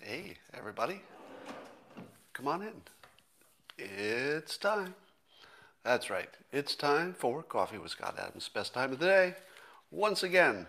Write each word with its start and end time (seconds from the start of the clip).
Hey, 0.00 0.36
everybody. 0.54 1.02
Come 2.32 2.48
on 2.48 2.62
in. 2.62 2.72
It's 3.76 4.56
time. 4.56 4.94
That's 5.82 6.08
right. 6.08 6.30
It's 6.52 6.74
time 6.74 7.12
for 7.12 7.42
Coffee 7.42 7.76
with 7.76 7.90
Scott 7.90 8.16
Adams. 8.18 8.48
Best 8.48 8.72
time 8.72 8.92
of 8.92 8.98
the 8.98 9.04
day. 9.04 9.34
Once 9.90 10.22
again, 10.22 10.66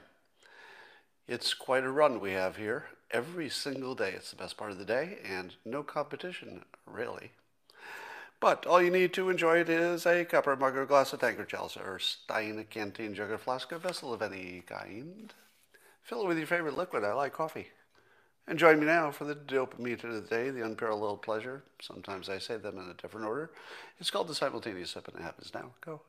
it's 1.29 1.53
quite 1.53 1.85
a 1.85 1.89
run 1.89 2.19
we 2.19 2.33
have 2.33 2.57
here. 2.57 2.87
Every 3.11 3.49
single 3.49 3.95
day. 3.95 4.11
It's 4.11 4.31
the 4.31 4.35
best 4.35 4.57
part 4.57 4.71
of 4.71 4.77
the 4.77 4.85
day, 4.85 5.19
and 5.23 5.55
no 5.63 5.81
competition, 5.81 6.65
really. 6.85 7.31
But 8.39 8.65
all 8.65 8.81
you 8.81 8.91
need 8.91 9.13
to 9.13 9.29
enjoy 9.29 9.59
it 9.59 9.69
is 9.69 10.05
a 10.05 10.25
cup 10.25 10.47
or 10.47 10.55
mug 10.55 10.75
or 10.75 10.85
glass 10.85 11.13
of 11.13 11.21
tankard, 11.21 11.49
chalice, 11.49 11.77
or 11.77 11.99
stein, 11.99 12.63
canteen, 12.69 13.15
jug, 13.15 13.31
or 13.31 13.37
flask, 13.37 13.71
a 13.71 13.79
vessel 13.79 14.13
of 14.13 14.21
any 14.21 14.61
kind. 14.67 15.33
Fill 16.03 16.23
it 16.23 16.27
with 16.27 16.37
your 16.37 16.47
favorite 16.47 16.77
liquid. 16.77 17.03
I 17.03 17.13
like 17.13 17.33
coffee. 17.33 17.69
And 18.47 18.59
join 18.59 18.79
me 18.79 18.85
now 18.85 19.09
for 19.09 19.25
the 19.25 19.33
dopamine 19.33 20.03
of 20.03 20.13
the 20.13 20.21
day, 20.21 20.51
the 20.51 20.63
unparalleled 20.63 21.23
pleasure. 21.23 21.63
Sometimes 21.81 22.29
I 22.29 22.37
say 22.37 22.57
them 22.57 22.77
in 22.77 22.89
a 22.89 22.93
different 22.93 23.25
order. 23.25 23.49
It's 23.99 24.11
called 24.11 24.27
the 24.27 24.35
simultaneous 24.35 24.91
sip, 24.91 25.07
and 25.07 25.17
it 25.17 25.23
happens 25.23 25.51
now. 25.53 25.71
Go. 25.81 26.01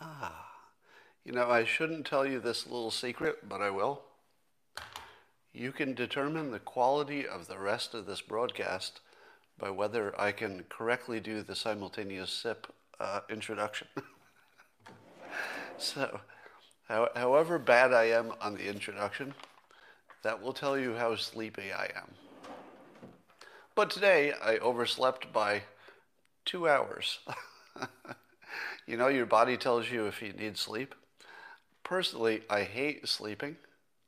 Ah. 0.00 0.46
You 1.24 1.32
know, 1.32 1.48
I 1.48 1.64
shouldn't 1.64 2.06
tell 2.06 2.26
you 2.26 2.40
this 2.40 2.66
little 2.66 2.90
secret, 2.90 3.48
but 3.48 3.60
I 3.60 3.70
will. 3.70 4.02
You 5.52 5.72
can 5.72 5.94
determine 5.94 6.50
the 6.50 6.58
quality 6.58 7.26
of 7.26 7.48
the 7.48 7.58
rest 7.58 7.94
of 7.94 8.06
this 8.06 8.20
broadcast 8.20 9.00
by 9.58 9.70
whether 9.70 10.18
I 10.20 10.32
can 10.32 10.64
correctly 10.68 11.20
do 11.20 11.42
the 11.42 11.56
simultaneous 11.56 12.30
sip 12.30 12.72
uh, 13.00 13.20
introduction. 13.28 13.88
so, 15.78 16.20
how, 16.88 17.08
however 17.16 17.58
bad 17.58 17.92
I 17.92 18.04
am 18.04 18.32
on 18.40 18.54
the 18.54 18.68
introduction, 18.68 19.34
that 20.22 20.42
will 20.42 20.52
tell 20.52 20.78
you 20.78 20.94
how 20.94 21.16
sleepy 21.16 21.72
I 21.72 21.90
am. 21.96 22.14
But 23.74 23.90
today 23.90 24.32
I 24.32 24.58
overslept 24.58 25.32
by 25.32 25.62
two 26.44 26.68
hours. 26.68 27.20
you 28.86 28.96
know, 28.96 29.08
your 29.08 29.26
body 29.26 29.56
tells 29.56 29.90
you 29.90 30.06
if 30.06 30.20
you 30.20 30.32
need 30.32 30.56
sleep. 30.56 30.94
Personally, 31.84 32.42
I 32.50 32.62
hate 32.62 33.08
sleeping. 33.08 33.56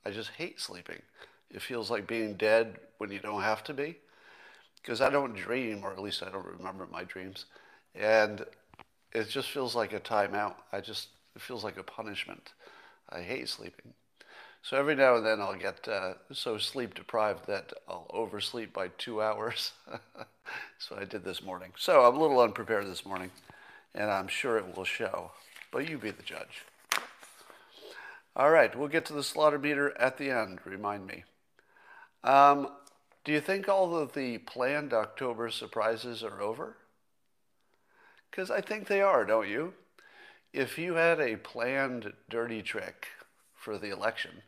I 0.05 0.11
just 0.11 0.30
hate 0.30 0.61
sleeping. 0.61 1.02
It 1.50 1.62
feels 1.62 1.90
like 1.90 2.06
being 2.06 2.34
dead 2.34 2.78
when 2.98 3.10
you 3.10 3.18
don't 3.18 3.42
have 3.42 3.64
to 3.64 3.74
be. 3.74 3.96
Because 4.82 5.00
I 5.00 5.10
don't 5.10 5.34
dream, 5.34 5.84
or 5.84 5.92
at 5.92 5.98
least 5.98 6.22
I 6.22 6.30
don't 6.30 6.46
remember 6.46 6.88
my 6.90 7.04
dreams. 7.04 7.46
And 7.94 8.44
it 9.12 9.28
just 9.28 9.50
feels 9.50 9.74
like 9.74 9.92
a 9.92 10.00
timeout. 10.00 10.54
I 10.72 10.80
just, 10.80 11.08
it 11.34 11.42
feels 11.42 11.64
like 11.64 11.76
a 11.76 11.82
punishment. 11.82 12.52
I 13.08 13.20
hate 13.20 13.48
sleeping. 13.48 13.92
So 14.62 14.76
every 14.76 14.94
now 14.94 15.16
and 15.16 15.24
then 15.24 15.40
I'll 15.40 15.54
get 15.54 15.88
uh, 15.88 16.14
so 16.32 16.58
sleep 16.58 16.94
deprived 16.94 17.46
that 17.46 17.72
I'll 17.88 18.06
oversleep 18.10 18.72
by 18.72 18.88
two 18.98 19.22
hours. 19.22 19.72
so 20.78 20.96
I 20.96 21.04
did 21.04 21.24
this 21.24 21.42
morning. 21.42 21.72
So 21.76 22.04
I'm 22.04 22.16
a 22.16 22.20
little 22.20 22.40
unprepared 22.40 22.86
this 22.86 23.06
morning, 23.06 23.30
and 23.94 24.10
I'm 24.10 24.28
sure 24.28 24.58
it 24.58 24.76
will 24.76 24.84
show. 24.84 25.32
But 25.72 25.88
you 25.88 25.98
be 25.98 26.10
the 26.10 26.22
judge. 26.22 26.64
All 28.36 28.50
right, 28.50 28.76
we'll 28.76 28.88
get 28.88 29.06
to 29.06 29.12
the 29.12 29.24
slaughter 29.24 29.58
meter 29.58 29.96
at 29.98 30.18
the 30.18 30.30
end. 30.30 30.60
Remind 30.64 31.06
me. 31.06 31.24
Um, 32.22 32.68
do 33.24 33.32
you 33.32 33.40
think 33.40 33.68
all 33.68 33.96
of 33.96 34.12
the 34.12 34.38
planned 34.38 34.92
October 34.92 35.50
surprises 35.50 36.22
are 36.22 36.40
over? 36.40 36.77
Because 38.30 38.50
I 38.50 38.60
think 38.60 38.86
they 38.86 39.00
are, 39.00 39.24
don't 39.24 39.48
you? 39.48 39.74
If 40.52 40.78
you 40.78 40.94
had 40.94 41.20
a 41.20 41.36
planned 41.36 42.12
dirty 42.28 42.62
trick 42.62 43.08
for 43.54 43.78
the 43.78 43.90
election, 43.90 44.42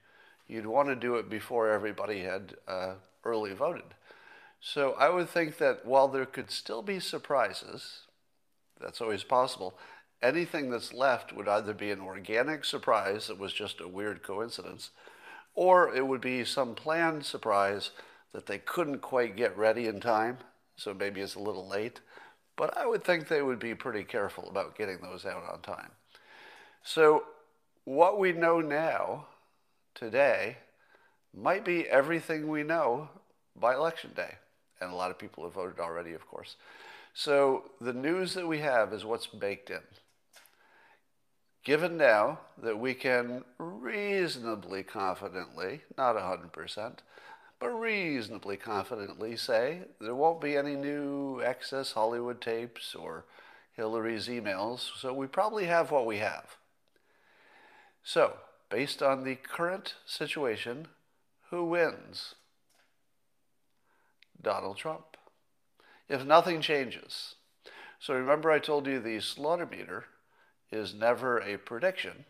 you'd 0.49 0.67
want 0.67 0.89
to 0.89 0.97
do 0.97 1.17
it 1.17 1.31
before 1.31 1.71
everybody 1.71 2.21
had 2.21 2.55
uh, 2.67 2.95
early 3.25 3.53
voted. 3.53 3.95
So 4.61 4.93
I 4.93 5.09
would 5.09 5.29
think 5.29 5.59
that 5.59 5.85
while 5.85 6.09
there 6.09 6.27
could 6.27 6.51
still 6.51 6.83
be 6.83 7.01
surprises, 7.01 8.01
that's 8.81 9.01
always 9.01 9.25
possible, 9.25 9.79
anything 10.23 10.71
that's 10.71 10.93
left 10.93 11.33
would 11.33 11.49
either 11.49 11.75
be 11.75 11.91
an 11.91 12.01
organic 12.01 12.65
surprise 12.65 13.27
that 13.27 13.39
was 13.39 13.53
just 13.53 13.81
a 13.81 13.89
weird 13.89 14.23
coincidence, 14.23 14.91
or 15.55 15.95
it 15.95 16.07
would 16.07 16.21
be 16.21 16.45
some 16.45 16.75
planned 16.75 17.25
surprise 17.25 17.91
that 18.33 18.47
they 18.47 18.59
couldn't 18.59 19.01
quite 19.01 19.37
get 19.37 19.57
ready 19.57 19.87
in 19.87 20.01
time, 20.01 20.39
so 20.77 20.95
maybe 20.95 21.21
it's 21.21 21.35
a 21.35 21.41
little 21.41 21.69
late. 21.69 22.01
But 22.57 22.77
I 22.77 22.87
would 22.87 23.05
think 23.05 23.29
they 23.29 23.43
would 23.43 23.59
be 23.59 23.75
pretty 23.75 24.05
careful 24.05 24.49
about 24.49 24.77
getting 24.77 24.99
those 25.01 25.25
out 25.27 25.45
on 25.51 25.61
time. 25.61 25.91
So, 26.83 27.25
what 27.85 28.19
we 28.19 28.33
know 28.33 28.61
now, 28.61 29.27
today, 29.95 30.59
might 31.35 31.65
be 31.65 31.89
everything 31.89 32.49
we 32.49 32.63
know 32.63 33.09
by 33.57 33.75
election 33.75 34.13
day. 34.15 34.37
And 34.81 34.93
a 34.93 34.95
lot 34.95 35.11
of 35.11 35.19
people 35.19 35.45
have 35.45 35.55
voted 35.55 35.81
already, 35.81 36.13
of 36.13 36.27
course. 36.29 36.57
So, 37.15 37.71
the 37.81 37.93
news 37.93 38.35
that 38.35 38.47
we 38.47 38.59
have 38.59 38.93
is 38.93 39.05
what's 39.05 39.27
baked 39.27 39.71
in 39.71 39.81
given 41.65 41.97
now 41.97 42.41
that 42.61 42.79
we 42.79 42.95
can 42.95 43.45
reasonably 43.59 44.83
confidently, 44.83 45.83
not 45.97 46.17
100%, 46.17 46.99
but 47.61 47.69
reasonably 47.69 48.57
confidently 48.57 49.37
say 49.37 49.83
there 50.01 50.15
won't 50.15 50.41
be 50.41 50.57
any 50.57 50.75
new 50.75 51.41
Access 51.43 51.93
Hollywood 51.93 52.41
tapes 52.41 52.95
or 52.95 53.25
Hillary's 53.75 54.29
emails, 54.29 54.91
so 54.99 55.15
we 55.15 55.27
probably 55.27 55.67
have 55.67 55.91
what 55.91 56.07
we 56.07 56.19
have. 56.19 56.57
So, 58.03 58.39
based 58.69 59.03
on 59.03 59.23
the 59.23 59.37
current 59.37 59.95
situation, 60.05 60.89
who 61.51 61.65
wins? 61.65 62.35
Donald 64.43 64.77
Trump. 64.77 65.17
If 66.09 66.25
nothing 66.25 66.61
changes. 66.61 67.37
So 68.01 68.15
remember 68.15 68.51
I 68.51 68.59
told 68.59 68.89
you 68.89 68.99
the 68.99 69.21
slaughter 69.21 69.67
meter 69.67 70.07
is 70.73 70.95
never 70.95 71.39
a 71.39 71.59
prediction 71.59 72.25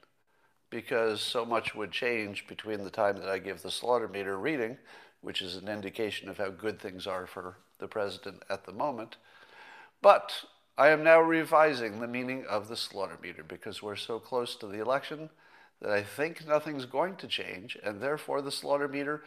because 0.68 1.20
so 1.20 1.44
much 1.44 1.74
would 1.74 1.92
change 1.92 2.46
between 2.46 2.82
the 2.82 2.90
time 2.90 3.16
that 3.18 3.28
I 3.28 3.38
give 3.38 3.62
the 3.62 3.70
slaughter 3.70 4.08
meter 4.08 4.38
reading, 4.38 4.78
which 5.20 5.40
is 5.40 5.56
an 5.56 5.68
indication 5.68 6.28
of 6.28 6.38
how 6.38 6.50
good 6.50 6.80
things 6.80 7.06
are 7.06 7.26
for 7.26 7.58
the 7.78 7.88
president 7.88 8.42
at 8.50 8.64
the 8.64 8.72
moment. 8.72 9.16
But 10.00 10.32
I 10.76 10.88
am 10.88 11.04
now 11.04 11.20
revising 11.20 12.00
the 12.00 12.08
meaning 12.08 12.44
of 12.48 12.68
the 12.68 12.76
slaughter 12.76 13.18
meter 13.22 13.44
because 13.44 13.82
we're 13.82 13.96
so 13.96 14.18
close 14.18 14.56
to 14.56 14.66
the 14.66 14.80
election 14.80 15.30
that 15.80 15.90
I 15.90 16.02
think 16.02 16.46
nothing's 16.46 16.86
going 16.86 17.16
to 17.16 17.26
change, 17.26 17.76
and 17.84 18.00
therefore 18.00 18.40
the 18.40 18.52
slaughter 18.52 18.88
meter 18.88 19.24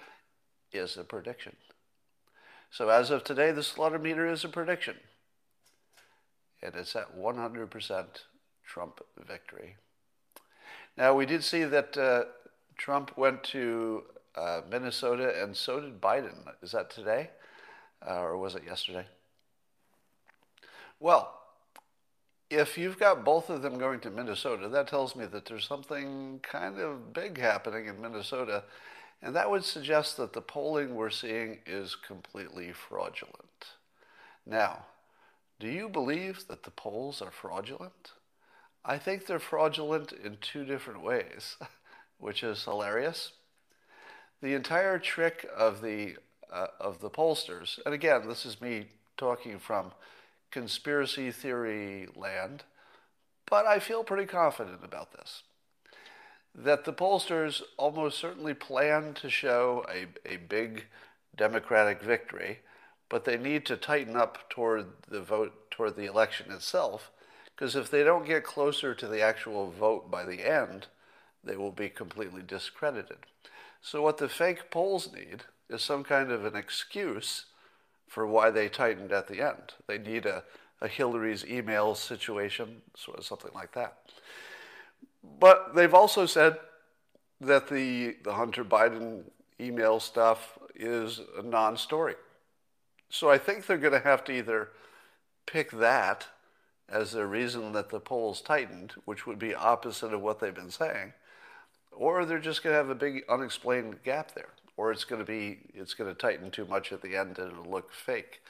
is 0.72 0.98
a 0.98 1.04
prediction. 1.04 1.56
So 2.72 2.90
as 2.90 3.12
of 3.12 3.24
today, 3.24 3.52
the 3.52 3.64
slaughter 3.64 4.00
meter 4.00 4.28
is 4.28 4.44
a 4.44 4.50
prediction. 4.50 4.96
And 6.62 6.74
it's 6.76 6.96
at 6.96 7.18
100% 7.18 8.06
Trump 8.66 9.02
victory. 9.28 9.76
Now, 10.98 11.14
we 11.14 11.26
did 11.26 11.44
see 11.44 11.64
that 11.64 11.98
uh, 11.98 12.24
Trump 12.78 13.18
went 13.18 13.44
to 13.46 14.04
uh, 14.36 14.62
Minnesota, 14.70 15.42
and 15.42 15.56
so 15.56 15.80
did 15.80 16.02
Biden. 16.02 16.36
Is 16.62 16.72
that 16.72 16.90
today? 16.90 17.30
Uh, 18.06 18.22
or 18.22 18.38
was 18.38 18.56
it 18.56 18.64
yesterday? 18.66 19.06
Well, 21.00 21.34
if 22.50 22.78
you've 22.78 23.00
got 23.00 23.26
both 23.26 23.50
of 23.50 23.62
them 23.62 23.78
going 23.78 24.00
to 24.02 24.12
Minnesota, 24.12 24.70
that 24.70 24.88
tells 24.88 25.16
me 25.16 25.26
that 25.26 25.46
there's 25.46 25.68
something 25.68 26.40
kind 26.44 26.80
of 26.80 27.14
big 27.14 27.38
happening 27.38 27.88
in 27.88 28.02
Minnesota. 28.02 28.64
And 29.22 29.36
that 29.36 29.50
would 29.50 29.64
suggest 29.64 30.18
that 30.18 30.34
the 30.34 30.42
polling 30.42 30.94
we're 30.96 31.10
seeing 31.10 31.60
is 31.66 31.96
completely 31.96 32.72
fraudulent. 32.72 33.74
Now, 34.46 34.86
do 35.60 35.68
you 35.68 35.90
believe 35.90 36.48
that 36.48 36.64
the 36.64 36.72
polls 36.72 37.22
are 37.22 37.32
fraudulent? 37.32 38.12
I 38.88 39.00
think 39.00 39.26
they're 39.26 39.40
fraudulent 39.40 40.12
in 40.12 40.38
two 40.42 40.64
different 40.64 41.02
ways, 41.02 41.58
which 42.20 42.44
is 42.44 42.64
hilarious. 42.64 43.32
The 44.42 44.54
entire 44.54 45.00
trick 45.00 45.48
of 45.56 45.82
the 45.82 46.18
uh, 46.54 46.68
of 46.80 47.02
the 47.02 47.10
pollsters, 47.10 47.80
and 47.86 47.94
again, 47.94 48.28
this 48.28 48.46
is 48.46 48.62
me 48.62 48.86
talking 49.18 49.58
from 49.58 49.92
conspiracy 50.52 51.32
theory 51.32 52.08
land, 52.16 52.64
but 53.50 53.66
I 53.66 53.80
feel 53.80 54.04
pretty 54.04 54.28
confident 54.28 54.80
about 54.84 55.12
this. 55.14 55.42
That 56.54 56.86
the 56.86 56.94
pollsters 56.94 57.64
almost 57.78 58.20
certainly 58.20 58.54
plan 58.54 59.16
to 59.16 59.30
show 59.30 59.86
a, 59.90 60.06
a 60.32 60.38
big 60.38 60.86
Democratic 61.36 62.02
victory, 62.02 62.60
but 63.10 63.26
they 63.26 63.38
need 63.38 63.66
to 63.66 63.76
tighten 63.76 64.16
up 64.16 64.50
toward 64.50 64.86
the 65.10 65.22
vote, 65.22 65.72
toward 65.72 65.96
the 65.96 66.06
election 66.06 66.52
itself, 66.52 67.12
because 67.56 67.76
if 67.76 67.90
they 67.90 68.04
don't 68.04 68.26
get 68.26 68.44
closer 68.44 68.94
to 68.94 69.08
the 69.08 69.22
actual 69.22 69.72
vote 69.72 70.12
by 70.12 70.26
the 70.26 70.46
end, 70.46 70.88
they 71.44 71.56
will 71.56 71.72
be 71.72 71.90
completely 71.90 72.42
discredited. 72.42 73.18
So, 73.82 74.02
what 74.02 74.18
the 74.18 74.28
fake 74.28 74.72
polls 74.72 75.14
need 75.14 75.44
is 75.70 75.84
some 75.84 76.04
kind 76.04 76.32
of 76.32 76.44
an 76.44 76.56
excuse 76.56 77.46
for 78.08 78.26
why 78.26 78.50
they 78.50 78.68
tightened 78.68 79.12
at 79.12 79.28
the 79.28 79.42
end. 79.42 79.74
They 79.88 79.98
need 79.98 80.26
a, 80.26 80.44
a 80.82 80.88
Hillary's 80.88 81.46
email 81.46 81.96
situation, 81.96 82.82
sort 82.96 83.20
of 83.20 83.26
something 83.26 83.52
like 83.54 83.74
that. 83.74 83.98
But 85.40 85.76
they've 85.76 85.94
also 85.94 86.26
said 86.26 86.58
that 87.42 87.68
the, 87.68 88.16
the 88.24 88.34
Hunter 88.34 88.64
Biden 88.64 89.24
email 89.60 90.00
stuff 90.00 90.58
is 90.76 91.22
a 91.38 91.42
non 91.42 91.78
story. 91.78 92.16
So 93.10 93.30
I 93.30 93.38
think 93.38 93.66
they're 93.66 93.78
going 93.78 93.94
to 93.94 94.00
have 94.00 94.24
to 94.26 94.34
either 94.34 94.70
pick 95.46 95.72
that 95.72 96.28
as 96.90 97.12
the 97.12 97.26
reason 97.26 97.72
that 97.74 97.90
the 97.90 98.00
polls 98.00 98.42
tightened, 98.42 98.94
which 99.06 99.26
would 99.26 99.40
be 99.40 99.56
opposite 99.56 100.14
of 100.14 100.22
what 100.22 100.40
they've 100.40 100.54
been 100.54 100.72
saying, 100.72 101.14
or 101.92 102.26
they're 102.26 102.40
just 102.40 102.64
going 102.64 102.74
to 102.74 102.78
have 102.78 102.90
a 102.90 102.96
big 102.96 103.24
unexplained 103.28 104.04
gap 104.04 104.34
there, 104.34 104.50
or 104.78 104.92
it's 104.92 105.06
going 105.06 105.22
to 105.22 105.26
be 105.26 105.60
it's 105.74 105.94
going 105.94 106.14
to 106.14 106.20
tighten 106.20 106.52
too 106.52 106.66
much 106.66 106.92
at 106.92 107.02
the 107.02 107.16
end 107.16 107.40
and 107.40 107.52
it'll 107.52 107.72
look 107.72 107.92
fake. 107.92 108.42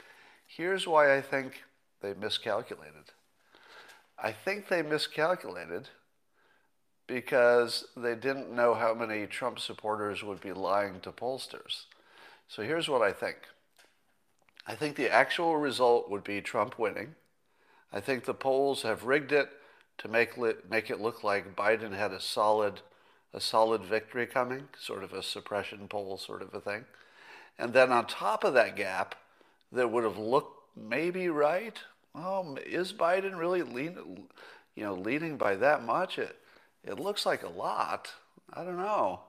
Here's 0.48 0.88
why 0.88 1.16
I 1.16 1.22
think 1.22 1.64
they 2.02 2.14
miscalculated. 2.14 3.12
I 4.18 4.32
think 4.32 4.68
they 4.68 4.82
miscalculated 4.82 5.90
because 7.08 7.86
they 7.96 8.16
didn't 8.16 8.54
know 8.54 8.74
how 8.74 8.94
many 8.94 9.28
Trump 9.28 9.60
supporters 9.60 10.24
would 10.24 10.42
be 10.42 10.54
lying 10.54 11.00
to 11.02 11.12
pollsters. 11.12 11.86
So 12.48 12.64
here's 12.64 12.90
what 12.90 13.02
I 13.02 13.12
think. 13.12 13.38
I 14.68 14.76
think 14.76 14.96
the 14.96 15.12
actual 15.12 15.58
result 15.58 16.10
would 16.10 16.24
be 16.24 16.42
Trump 16.42 16.80
winning. 16.80 17.16
I 17.96 18.02
think 18.02 18.26
the 18.26 18.34
polls 18.34 18.82
have 18.82 19.06
rigged 19.06 19.32
it 19.32 19.50
to 20.00 20.10
make, 20.10 20.38
make 20.70 20.90
it 20.90 21.00
look 21.00 21.24
like 21.24 21.56
Biden 21.56 21.94
had 21.94 22.12
a 22.12 22.20
solid, 22.20 22.82
a 23.34 23.40
solid 23.40 23.86
victory 23.86 24.28
coming, 24.28 24.68
sort 24.78 25.02
of 25.02 25.14
a 25.14 25.24
suppression 25.24 25.88
poll 25.88 26.18
sort 26.18 26.42
of 26.42 26.54
a 26.54 26.60
thing. 26.60 26.84
And 27.58 27.72
then 27.72 27.94
on 27.94 28.06
top 28.06 28.44
of 28.44 28.54
that 28.54 28.76
gap, 28.76 29.16
that 29.72 29.90
would 29.90 30.04
have 30.04 30.18
looked 30.18 30.60
maybe 30.76 31.30
right. 31.30 31.80
Oh, 32.14 32.58
is 32.66 32.92
Biden 32.92 33.40
really 33.40 33.64
lean, 33.64 34.28
you 34.76 34.84
know, 34.84 34.94
leading 34.94 35.38
by 35.38 35.56
that 35.56 35.82
much? 35.82 36.20
It, 36.20 36.36
it 36.84 37.00
looks 37.00 37.26
like 37.26 37.44
a 37.44 37.50
lot. 37.50 38.12
I 38.54 38.66
don't 38.66 38.78
know. 38.78 39.22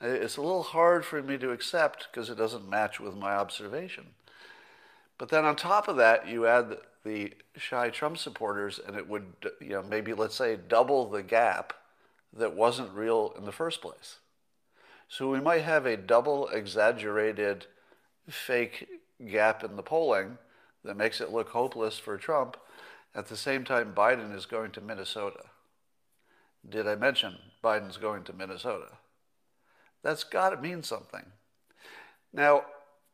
It's 0.00 0.38
a 0.38 0.42
little 0.42 0.62
hard 0.62 1.04
for 1.04 1.22
me 1.22 1.36
to 1.36 1.50
accept 1.50 2.08
because 2.10 2.30
it 2.30 2.38
doesn't 2.38 2.68
match 2.68 2.98
with 2.98 3.14
my 3.14 3.34
observation. 3.34 4.06
But 5.18 5.28
then 5.28 5.44
on 5.44 5.56
top 5.56 5.86
of 5.88 5.96
that, 5.96 6.28
you 6.28 6.46
add 6.46 6.78
the 7.06 7.32
shy 7.56 7.88
Trump 7.88 8.18
supporters, 8.18 8.80
and 8.84 8.96
it 8.96 9.08
would, 9.08 9.32
you 9.60 9.70
know, 9.70 9.82
maybe 9.82 10.12
let's 10.12 10.34
say 10.34 10.56
double 10.56 11.08
the 11.08 11.22
gap 11.22 11.72
that 12.32 12.56
wasn't 12.56 12.92
real 12.92 13.32
in 13.38 13.44
the 13.44 13.52
first 13.52 13.80
place. 13.80 14.16
So 15.08 15.30
we 15.30 15.40
might 15.40 15.62
have 15.62 15.86
a 15.86 15.96
double 15.96 16.48
exaggerated 16.48 17.66
fake 18.28 18.88
gap 19.30 19.62
in 19.62 19.76
the 19.76 19.82
polling 19.82 20.38
that 20.84 20.96
makes 20.96 21.20
it 21.20 21.32
look 21.32 21.50
hopeless 21.50 21.96
for 21.96 22.16
Trump. 22.18 22.56
At 23.14 23.28
the 23.28 23.36
same 23.36 23.64
time, 23.64 23.94
Biden 23.96 24.34
is 24.34 24.44
going 24.44 24.72
to 24.72 24.80
Minnesota. 24.80 25.44
Did 26.68 26.88
I 26.88 26.96
mention 26.96 27.36
Biden's 27.62 27.96
going 27.98 28.24
to 28.24 28.32
Minnesota? 28.32 28.98
That's 30.02 30.24
got 30.24 30.50
to 30.50 30.56
mean 30.60 30.82
something. 30.82 31.24
Now, 32.32 32.64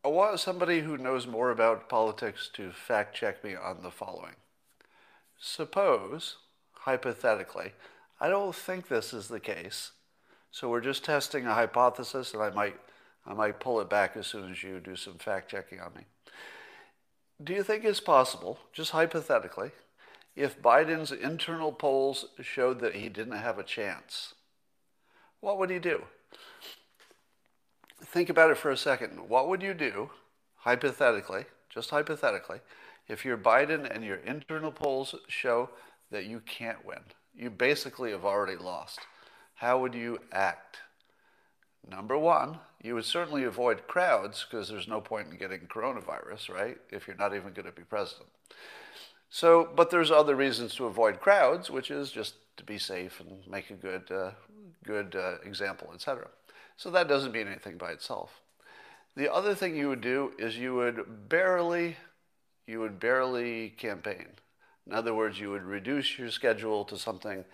I 0.05 0.09
want 0.09 0.37
somebody 0.41 0.81
who 0.81 0.97
knows 0.97 1.25
more 1.25 1.49
about 1.49 1.87
politics 1.87 2.49
to 2.55 2.73
fact 2.73 3.15
check 3.15 3.41
me 3.41 3.55
on 3.55 3.83
the 3.83 3.89
following. 3.89 4.35
Suppose, 5.39 6.35
hypothetically, 6.73 7.71
I 8.19 8.27
don't 8.27 8.53
think 8.53 8.89
this 8.89 9.13
is 9.13 9.29
the 9.29 9.39
case, 9.39 9.91
so 10.51 10.69
we're 10.69 10.81
just 10.81 11.05
testing 11.05 11.45
a 11.45 11.53
hypothesis, 11.53 12.33
and 12.33 12.43
I 12.43 12.49
might, 12.49 12.75
I 13.25 13.33
might 13.33 13.61
pull 13.61 13.79
it 13.79 13.89
back 13.89 14.17
as 14.17 14.27
soon 14.27 14.51
as 14.51 14.61
you 14.61 14.81
do 14.81 14.97
some 14.97 15.15
fact 15.15 15.49
checking 15.49 15.79
on 15.79 15.93
me. 15.95 16.03
Do 17.41 17.53
you 17.53 17.63
think 17.63 17.85
it's 17.85 18.01
possible, 18.01 18.59
just 18.73 18.91
hypothetically, 18.91 19.71
if 20.35 20.61
Biden's 20.61 21.13
internal 21.13 21.71
polls 21.71 22.25
showed 22.41 22.81
that 22.81 22.95
he 22.95 23.07
didn't 23.07 23.37
have 23.37 23.57
a 23.57 23.63
chance, 23.63 24.33
what 25.39 25.57
would 25.57 25.69
he 25.69 25.79
do? 25.79 26.03
Think 28.13 28.29
about 28.29 28.51
it 28.51 28.57
for 28.57 28.69
a 28.69 28.77
second. 28.77 29.27
What 29.27 29.49
would 29.49 29.63
you 29.63 29.73
do, 29.73 30.11
hypothetically, 30.57 31.45
just 31.67 31.89
hypothetically, 31.89 32.59
if 33.07 33.25
you're 33.25 33.39
Biden 33.39 33.89
and 33.89 34.03
your 34.03 34.17
internal 34.17 34.71
polls 34.71 35.15
show 35.27 35.71
that 36.11 36.25
you 36.25 36.39
can't 36.41 36.85
win? 36.85 36.99
You 37.35 37.49
basically 37.49 38.11
have 38.11 38.23
already 38.23 38.55
lost. 38.55 38.99
How 39.55 39.79
would 39.79 39.95
you 39.95 40.19
act? 40.31 40.77
Number 41.89 42.15
one, 42.15 42.59
you 42.83 42.93
would 42.93 43.05
certainly 43.05 43.45
avoid 43.45 43.87
crowds 43.87 44.45
because 44.47 44.69
there's 44.69 44.87
no 44.87 45.01
point 45.01 45.29
in 45.31 45.37
getting 45.37 45.61
coronavirus, 45.61 46.53
right? 46.53 46.77
If 46.91 47.07
you're 47.07 47.17
not 47.17 47.33
even 47.33 47.51
going 47.53 47.65
to 47.65 47.71
be 47.71 47.81
president. 47.81 48.29
So, 49.31 49.67
but 49.75 49.89
there's 49.89 50.11
other 50.11 50.35
reasons 50.35 50.75
to 50.75 50.85
avoid 50.85 51.19
crowds, 51.19 51.71
which 51.71 51.89
is 51.89 52.11
just 52.11 52.35
to 52.57 52.63
be 52.63 52.77
safe 52.77 53.19
and 53.19 53.39
make 53.47 53.71
a 53.71 53.73
good, 53.73 54.11
uh, 54.11 54.31
good 54.85 55.15
uh, 55.15 55.39
example, 55.43 55.89
etc. 55.95 56.27
So 56.77 56.89
that 56.91 57.07
doesn't 57.07 57.31
mean 57.31 57.47
anything 57.47 57.77
by 57.77 57.91
itself. 57.91 58.41
The 59.15 59.31
other 59.31 59.53
thing 59.53 59.75
you 59.75 59.89
would 59.89 60.01
do 60.01 60.33
is 60.39 60.57
you 60.57 60.73
would 60.75 61.29
barely, 61.29 61.97
you 62.65 62.79
would 62.79 62.99
barely 62.99 63.69
campaign. 63.69 64.27
In 64.87 64.93
other 64.93 65.13
words, 65.13 65.39
you 65.39 65.51
would 65.51 65.63
reduce 65.63 66.17
your 66.17 66.31
schedule 66.31 66.83
to 66.85 66.97
something 66.97 67.45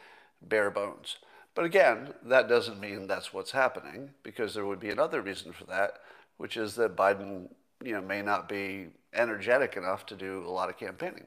bare 0.41 0.71
bones. 0.71 1.17
But 1.53 1.65
again, 1.65 2.13
that 2.23 2.47
doesn't 2.47 2.79
mean 2.79 3.07
that's 3.07 3.33
what's 3.33 3.51
happening 3.51 4.11
because 4.23 4.53
there 4.53 4.65
would 4.65 4.79
be 4.79 4.89
another 4.89 5.21
reason 5.21 5.51
for 5.51 5.65
that, 5.65 5.99
which 6.37 6.55
is 6.55 6.75
that 6.75 6.95
Biden, 6.95 7.49
you 7.83 7.93
know, 7.93 8.01
may 8.01 8.21
not 8.21 8.47
be 8.47 8.87
energetic 9.13 9.75
enough 9.75 10.05
to 10.07 10.15
do 10.15 10.43
a 10.45 10.49
lot 10.49 10.69
of 10.69 10.77
campaigning. 10.77 11.25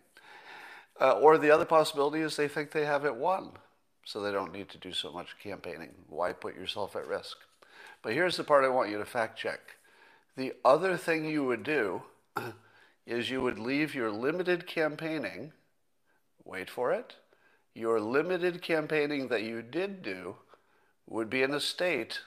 Uh, 1.00 1.12
or 1.19 1.37
the 1.37 1.50
other 1.50 1.65
possibility 1.65 2.21
is 2.21 2.37
they 2.37 2.49
think 2.49 2.71
they 2.71 2.85
have 2.85 3.05
it 3.05 3.15
won, 3.15 3.50
so 4.05 4.21
they 4.21 4.33
don't 4.33 4.53
need 4.53 4.69
to 4.71 4.79
do 4.79 4.93
so 4.93 5.12
much 5.12 5.37
campaigning. 5.43 5.91
Why 6.09 6.33
put 6.33 6.55
yourself 6.55 6.97
at 6.97 7.06
risk? 7.06 7.37
But 8.02 8.14
here's 8.14 8.37
the 8.37 8.44
part 8.44 8.64
I 8.64 8.69
want 8.69 8.90
you 8.90 8.99
to 8.99 9.04
fact 9.04 9.38
check. 9.38 9.60
The 10.37 10.54
other 10.64 10.96
thing 10.96 11.25
you 11.25 11.44
would 11.44 11.62
do 11.62 12.02
is 13.06 13.31
you 13.31 13.40
would 13.40 13.58
leave 13.58 13.94
your 13.94 14.10
limited 14.10 14.66
campaigning, 14.66 15.52
wait 16.44 16.69
for 16.69 16.93
it, 16.93 17.14
your 17.75 18.00
limited 18.00 18.60
campaigning 18.60 19.28
that 19.28 19.43
you 19.43 19.62
did 19.62 20.02
do 20.02 20.37
would 21.06 21.31
be 21.31 21.43
in 21.43 21.54
a 21.54 21.60
state 21.60 22.20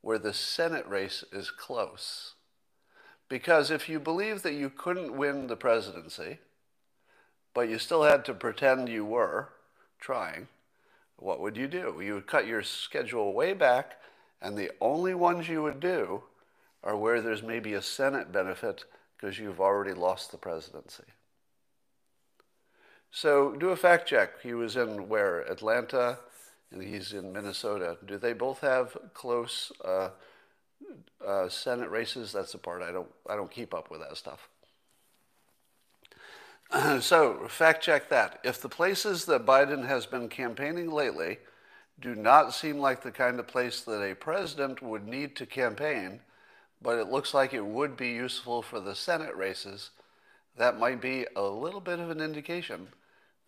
where 0.00 0.18
the 0.18 0.32
Senate 0.32 0.88
race 0.88 1.24
is 1.32 1.50
close. 1.50 2.34
Because 3.28 3.70
if 3.70 3.88
you 3.88 4.00
believe 4.00 4.42
that 4.42 4.54
you 4.54 4.70
couldn't 4.70 5.16
win 5.16 5.46
the 5.46 5.56
presidency, 5.56 6.38
but 7.54 7.68
you 7.68 7.78
still 7.78 8.02
had 8.02 8.24
to 8.24 8.34
pretend 8.34 8.88
you 8.88 9.04
were 9.04 9.50
trying, 10.00 10.48
what 11.16 11.40
would 11.40 11.56
you 11.56 11.68
do? 11.68 12.00
You 12.02 12.14
would 12.14 12.26
cut 12.26 12.46
your 12.46 12.62
schedule 12.62 13.34
way 13.34 13.52
back, 13.52 13.98
and 14.42 14.56
the 14.56 14.70
only 14.80 15.14
ones 15.14 15.48
you 15.48 15.62
would 15.62 15.80
do 15.80 16.22
are 16.82 16.96
where 16.96 17.20
there's 17.20 17.42
maybe 17.42 17.74
a 17.74 17.82
Senate 17.82 18.32
benefit 18.32 18.84
because 19.16 19.38
you've 19.38 19.60
already 19.60 19.92
lost 19.92 20.30
the 20.30 20.38
presidency. 20.38 21.04
So 23.10 23.52
do 23.52 23.70
a 23.70 23.76
fact 23.76 24.08
check. 24.08 24.40
He 24.42 24.54
was 24.54 24.76
in 24.76 25.08
where? 25.08 25.40
Atlanta, 25.40 26.18
and 26.70 26.82
he's 26.82 27.12
in 27.12 27.32
Minnesota. 27.32 27.98
Do 28.06 28.16
they 28.16 28.32
both 28.32 28.60
have 28.60 28.96
close 29.14 29.72
uh, 29.84 30.10
uh, 31.26 31.48
Senate 31.48 31.90
races? 31.90 32.32
That's 32.32 32.52
the 32.52 32.58
part 32.58 32.82
I 32.82 32.92
don't 32.92 33.10
I 33.28 33.36
don't 33.36 33.50
keep 33.50 33.74
up 33.74 33.90
with 33.90 34.00
that 34.00 34.16
stuff. 34.16 34.48
so, 37.00 37.46
fact 37.48 37.82
check 37.82 38.08
that. 38.10 38.38
If 38.44 38.62
the 38.62 38.68
places 38.68 39.24
that 39.24 39.44
Biden 39.44 39.86
has 39.86 40.06
been 40.06 40.28
campaigning 40.28 40.90
lately 40.90 41.38
do 42.00 42.14
not 42.14 42.54
seem 42.54 42.78
like 42.78 43.02
the 43.02 43.10
kind 43.10 43.38
of 43.38 43.46
place 43.46 43.82
that 43.82 44.02
a 44.02 44.14
president 44.14 44.82
would 44.82 45.06
need 45.06 45.36
to 45.36 45.46
campaign, 45.46 46.20
but 46.80 46.98
it 46.98 47.08
looks 47.08 47.34
like 47.34 47.52
it 47.52 47.64
would 47.64 47.96
be 47.96 48.08
useful 48.08 48.62
for 48.62 48.80
the 48.80 48.94
Senate 48.94 49.36
races, 49.36 49.90
that 50.56 50.78
might 50.78 51.00
be 51.00 51.26
a 51.36 51.42
little 51.42 51.80
bit 51.80 51.98
of 51.98 52.10
an 52.10 52.20
indication 52.20 52.88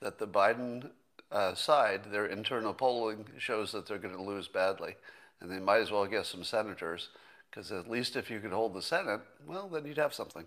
that 0.01 0.19
the 0.19 0.27
Biden 0.27 0.91
uh, 1.31 1.55
side, 1.55 2.03
their 2.11 2.27
internal 2.27 2.75
polling 2.75 3.27
shows 3.39 3.73
that 3.73 3.87
they're 3.87 3.99
going 3.99 4.15
to 4.15 4.23
lose 4.23 4.49
badly. 4.49 4.97
And 5.41 5.51
they 5.51 5.59
might 5.59 5.81
as 5.81 5.91
well 5.91 6.07
get 6.07 6.27
some 6.27 6.45
senators, 6.45 7.09
because 7.51 7.73
at 7.73 7.91
least 7.91 8.17
if 8.17 8.31
you 8.31 8.39
could 8.39 8.53
hold 8.53 8.75
the 8.75 8.83
Senate, 8.83 9.21
well, 9.47 9.69
then 9.69 9.87
you'd 9.87 9.97
have 9.97 10.15
something. 10.15 10.45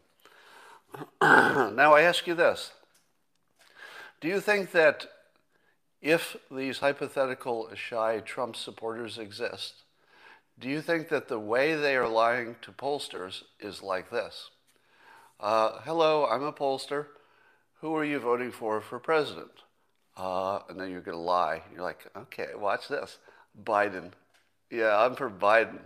now, 1.22 1.94
I 1.94 2.02
ask 2.02 2.28
you 2.28 2.36
this 2.36 2.72
Do 4.22 4.28
you 4.28 4.40
think 4.40 4.72
that 4.72 5.08
if 6.06 6.38
these 6.52 6.78
hypothetical 6.78 7.70
shy 7.74 8.20
Trump 8.20 8.56
supporters 8.56 9.18
exist, 9.18 9.84
do 10.60 10.70
you 10.70 10.80
think 10.80 11.10
that 11.10 11.28
the 11.28 11.40
way 11.40 11.76
they 11.76 11.96
are 11.96 12.08
lying 12.08 12.56
to 12.62 12.72
pollsters 12.72 13.42
is 13.60 13.82
like 13.82 14.12
this? 14.12 14.52
Uh, 15.40 15.80
hello, 15.84 16.28
I'm 16.28 16.44
a 16.44 16.54
pollster. 16.54 17.08
Who 17.82 17.96
are 17.96 18.06
you 18.06 18.20
voting 18.20 18.52
for 18.52 18.80
for 18.82 19.00
president? 19.00 19.52
Uh, 20.16 20.60
and 20.70 20.80
then 20.80 20.92
you're 20.92 21.02
going 21.02 21.18
to 21.18 21.22
lie. 21.24 21.64
You're 21.74 21.82
like, 21.82 22.06
okay, 22.16 22.50
watch 22.56 22.88
this. 22.88 23.18
Biden. 23.66 24.12
Yeah, 24.70 24.98
I'm 24.98 25.16
for 25.16 25.30
Biden. 25.30 25.80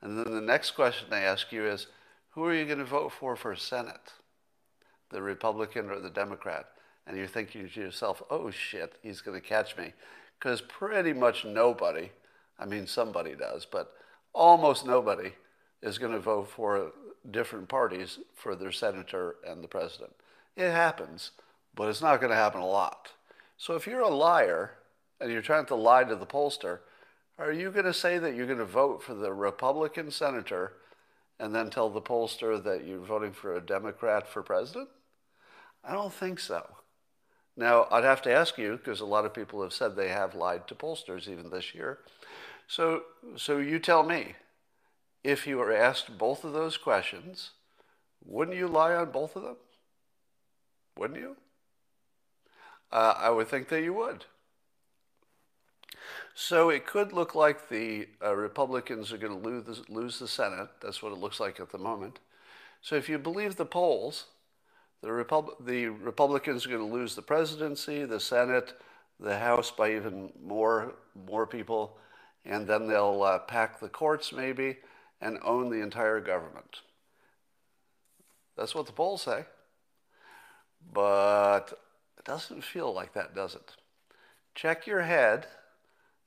And 0.00 0.16
then 0.16 0.32
the 0.32 0.40
next 0.40 0.70
question 0.70 1.08
they 1.10 1.24
ask 1.24 1.50
you 1.50 1.66
is, 1.66 1.88
who 2.30 2.44
are 2.44 2.54
you 2.54 2.64
going 2.64 2.78
to 2.78 2.84
vote 2.84 3.12
for 3.12 3.36
for 3.36 3.54
Senate? 3.56 4.12
the 5.10 5.20
Republican 5.20 5.90
or 5.90 5.98
the 5.98 6.10
Democrat. 6.10 6.66
And 7.10 7.18
you're 7.18 7.26
thinking 7.26 7.68
to 7.68 7.80
yourself, 7.80 8.22
oh 8.30 8.52
shit, 8.52 8.94
he's 9.02 9.20
going 9.20 9.38
to 9.38 9.44
catch 9.44 9.76
me. 9.76 9.92
Because 10.38 10.60
pretty 10.60 11.12
much 11.12 11.44
nobody, 11.44 12.12
I 12.56 12.66
mean, 12.66 12.86
somebody 12.86 13.34
does, 13.34 13.66
but 13.66 13.94
almost 14.32 14.86
nobody 14.86 15.32
is 15.82 15.98
going 15.98 16.12
to 16.12 16.20
vote 16.20 16.48
for 16.48 16.92
different 17.28 17.68
parties 17.68 18.20
for 18.36 18.54
their 18.54 18.70
senator 18.70 19.34
and 19.44 19.60
the 19.60 19.66
president. 19.66 20.12
It 20.56 20.70
happens, 20.70 21.32
but 21.74 21.88
it's 21.88 22.00
not 22.00 22.20
going 22.20 22.30
to 22.30 22.36
happen 22.36 22.60
a 22.60 22.66
lot. 22.66 23.08
So 23.58 23.74
if 23.74 23.88
you're 23.88 24.02
a 24.02 24.08
liar 24.08 24.74
and 25.20 25.32
you're 25.32 25.42
trying 25.42 25.66
to 25.66 25.74
lie 25.74 26.04
to 26.04 26.14
the 26.14 26.26
pollster, 26.26 26.78
are 27.40 27.52
you 27.52 27.72
going 27.72 27.86
to 27.86 27.92
say 27.92 28.18
that 28.18 28.36
you're 28.36 28.46
going 28.46 28.58
to 28.58 28.64
vote 28.64 29.02
for 29.02 29.14
the 29.14 29.32
Republican 29.32 30.12
senator 30.12 30.74
and 31.40 31.52
then 31.52 31.70
tell 31.70 31.90
the 31.90 32.00
pollster 32.00 32.62
that 32.62 32.86
you're 32.86 33.00
voting 33.00 33.32
for 33.32 33.56
a 33.56 33.60
Democrat 33.60 34.28
for 34.28 34.44
president? 34.44 34.88
I 35.84 35.92
don't 35.92 36.12
think 36.12 36.38
so. 36.38 36.64
Now, 37.60 37.86
I'd 37.90 38.04
have 38.04 38.22
to 38.22 38.32
ask 38.32 38.56
you, 38.56 38.78
because 38.78 39.00
a 39.00 39.04
lot 39.04 39.26
of 39.26 39.34
people 39.34 39.60
have 39.62 39.74
said 39.74 39.94
they 39.94 40.08
have 40.08 40.34
lied 40.34 40.66
to 40.68 40.74
pollsters 40.74 41.28
even 41.28 41.50
this 41.50 41.74
year. 41.74 41.98
So, 42.66 43.02
so 43.36 43.58
you 43.58 43.78
tell 43.78 44.02
me, 44.02 44.34
if 45.22 45.46
you 45.46 45.58
were 45.58 45.70
asked 45.70 46.16
both 46.16 46.42
of 46.42 46.54
those 46.54 46.78
questions, 46.78 47.50
wouldn't 48.24 48.56
you 48.56 48.66
lie 48.66 48.94
on 48.94 49.10
both 49.10 49.36
of 49.36 49.42
them? 49.42 49.56
Wouldn't 50.96 51.20
you? 51.20 51.36
Uh, 52.90 53.12
I 53.18 53.28
would 53.28 53.48
think 53.48 53.68
that 53.68 53.82
you 53.82 53.92
would. 53.92 54.24
So 56.34 56.70
it 56.70 56.86
could 56.86 57.12
look 57.12 57.34
like 57.34 57.68
the 57.68 58.08
uh, 58.24 58.34
Republicans 58.34 59.12
are 59.12 59.18
going 59.18 59.38
to 59.38 59.48
lose, 59.48 59.82
lose 59.90 60.18
the 60.18 60.28
Senate. 60.28 60.70
That's 60.80 61.02
what 61.02 61.12
it 61.12 61.18
looks 61.18 61.38
like 61.38 61.60
at 61.60 61.72
the 61.72 61.78
moment. 61.78 62.20
So 62.80 62.96
if 62.96 63.10
you 63.10 63.18
believe 63.18 63.56
the 63.56 63.66
polls, 63.66 64.28
the, 65.02 65.12
Repub- 65.12 65.64
the 65.66 65.86
Republicans 65.86 66.66
are 66.66 66.70
going 66.70 66.86
to 66.86 66.94
lose 66.94 67.14
the 67.14 67.22
presidency, 67.22 68.04
the 68.04 68.20
Senate, 68.20 68.74
the 69.18 69.38
House 69.38 69.70
by 69.70 69.94
even 69.94 70.32
more 70.42 70.94
more 71.26 71.46
people, 71.46 71.98
and 72.44 72.66
then 72.66 72.86
they'll 72.86 73.22
uh, 73.22 73.38
pack 73.40 73.80
the 73.80 73.88
courts 73.88 74.32
maybe 74.32 74.78
and 75.20 75.38
own 75.42 75.68
the 75.68 75.82
entire 75.82 76.20
government. 76.20 76.80
That's 78.56 78.74
what 78.74 78.86
the 78.86 78.92
polls 78.92 79.22
say. 79.22 79.44
But 80.92 81.78
it 82.18 82.24
doesn't 82.24 82.64
feel 82.64 82.92
like 82.92 83.12
that, 83.14 83.34
does 83.34 83.54
it? 83.54 83.72
Check 84.54 84.86
your 84.86 85.02
head 85.02 85.46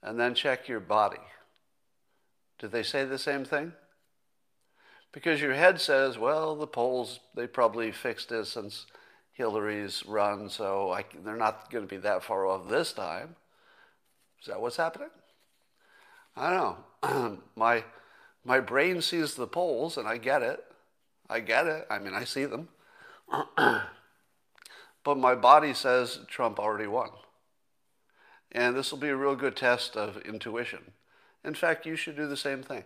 and 0.02 0.20
then 0.20 0.34
check 0.34 0.68
your 0.68 0.80
body. 0.80 1.18
Do 2.60 2.68
they 2.68 2.84
say 2.84 3.06
the 3.06 3.18
same 3.18 3.46
thing? 3.46 3.74
Because 5.14 5.40
your 5.40 5.54
head 5.54 5.80
says, 5.80 6.18
well, 6.18 6.56
the 6.56 6.68
polls, 6.68 7.20
they 7.36 7.48
probably 7.48 7.92
fixed 7.92 8.32
it 8.32 8.46
since 8.46 8.88
Hillary's 9.32 10.04
run, 10.06 10.50
so 10.50 10.92
I, 10.92 11.06
they're 11.24 11.38
not 11.38 11.72
going 11.72 11.84
to 11.84 11.90
be 11.90 12.02
that 12.02 12.24
far 12.24 12.48
off 12.48 12.68
this 12.68 12.92
time. 12.92 13.36
Is 14.42 14.48
that 14.48 14.60
what's 14.60 14.78
happening? 14.78 15.12
I 16.36 16.50
don't 16.50 16.78
know. 17.04 17.38
my, 17.56 17.84
my 18.44 18.60
brain 18.60 19.02
sees 19.02 19.36
the 19.36 19.48
polls, 19.48 19.98
and 19.98 20.08
I 20.08 20.18
get 20.18 20.42
it. 20.42 20.64
I 21.30 21.40
get 21.40 21.68
it. 21.68 21.86
I 21.90 22.00
mean, 22.00 22.16
I 22.16 22.24
see 22.24 22.46
them. 22.46 22.70
but 25.04 25.18
my 25.18 25.36
body 25.36 25.76
says 25.76 26.20
Trump 26.28 26.60
already 26.60 26.88
won. 26.88 27.10
And 28.52 28.76
this 28.76 28.92
will 28.92 29.00
be 29.00 29.10
a 29.10 29.16
real 29.16 29.36
good 29.36 29.56
test 29.56 29.96
of 29.96 30.18
intuition. 30.18 30.92
In 31.44 31.54
fact, 31.54 31.86
you 31.86 31.96
should 31.96 32.16
do 32.16 32.28
the 32.28 32.38
same 32.38 32.64
thing. 32.64 32.84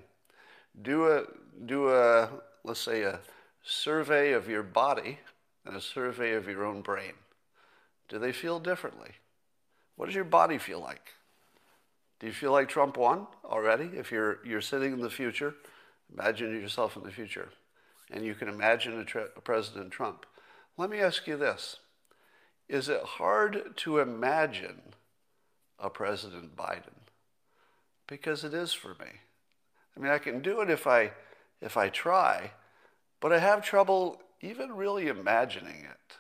Do 0.82 1.12
a, 1.12 1.24
do 1.66 1.90
a 1.90 2.30
let's 2.68 2.82
say, 2.82 3.04
a 3.04 3.20
survey 3.64 4.34
of 4.34 4.48
your 4.48 4.62
body 4.62 5.20
and 5.66 5.76
a 5.76 5.82
survey 5.82 6.34
of 6.34 6.48
your 6.48 6.66
own 6.66 6.82
brain. 6.82 7.14
Do 8.10 8.20
they 8.20 8.32
feel 8.32 8.60
differently? 8.60 9.12
What 9.96 10.06
does 10.06 10.16
your 10.16 10.24
body 10.24 10.58
feel 10.58 10.80
like? 10.80 11.14
Do 12.20 12.28
you 12.28 12.34
feel 12.34 12.52
like 12.52 12.70
Trump 12.70 12.98
won 12.98 13.28
already? 13.46 13.92
If 13.98 14.12
you're, 14.12 14.40
you're 14.46 14.62
sitting 14.62 14.94
in 14.94 15.02
the 15.02 15.10
future, 15.10 15.56
imagine 16.14 16.54
yourself 16.60 16.96
in 16.98 17.04
the 17.04 17.12
future, 17.12 17.50
and 18.12 18.26
you 18.26 18.36
can 18.36 18.48
imagine 18.48 19.06
a, 19.16 19.20
a 19.20 19.42
President 19.42 19.92
Trump. 19.92 20.26
Let 20.78 20.90
me 20.90 21.00
ask 21.00 21.28
you 21.28 21.38
this 21.38 21.78
Is 22.68 22.90
it 22.90 23.02
hard 23.04 23.76
to 23.78 24.00
imagine 24.00 24.82
a 25.80 25.90
President 25.90 26.56
Biden? 26.56 27.06
Because 28.08 28.44
it 28.44 28.54
is 28.54 28.74
for 28.74 28.90
me. 28.90 29.22
I 29.98 30.02
mean, 30.02 30.12
I 30.12 30.20
can 30.20 30.42
do 30.42 30.62
it 30.62 30.70
if 30.70 30.86
I, 30.86 31.12
if 31.62 31.76
I 31.76 31.90
try, 31.90 32.52
but 33.20 33.34
I 33.34 33.40
have 33.40 33.64
trouble 33.64 34.22
even 34.42 34.76
really 34.76 35.08
imagining 35.08 35.86
it. 35.86 36.18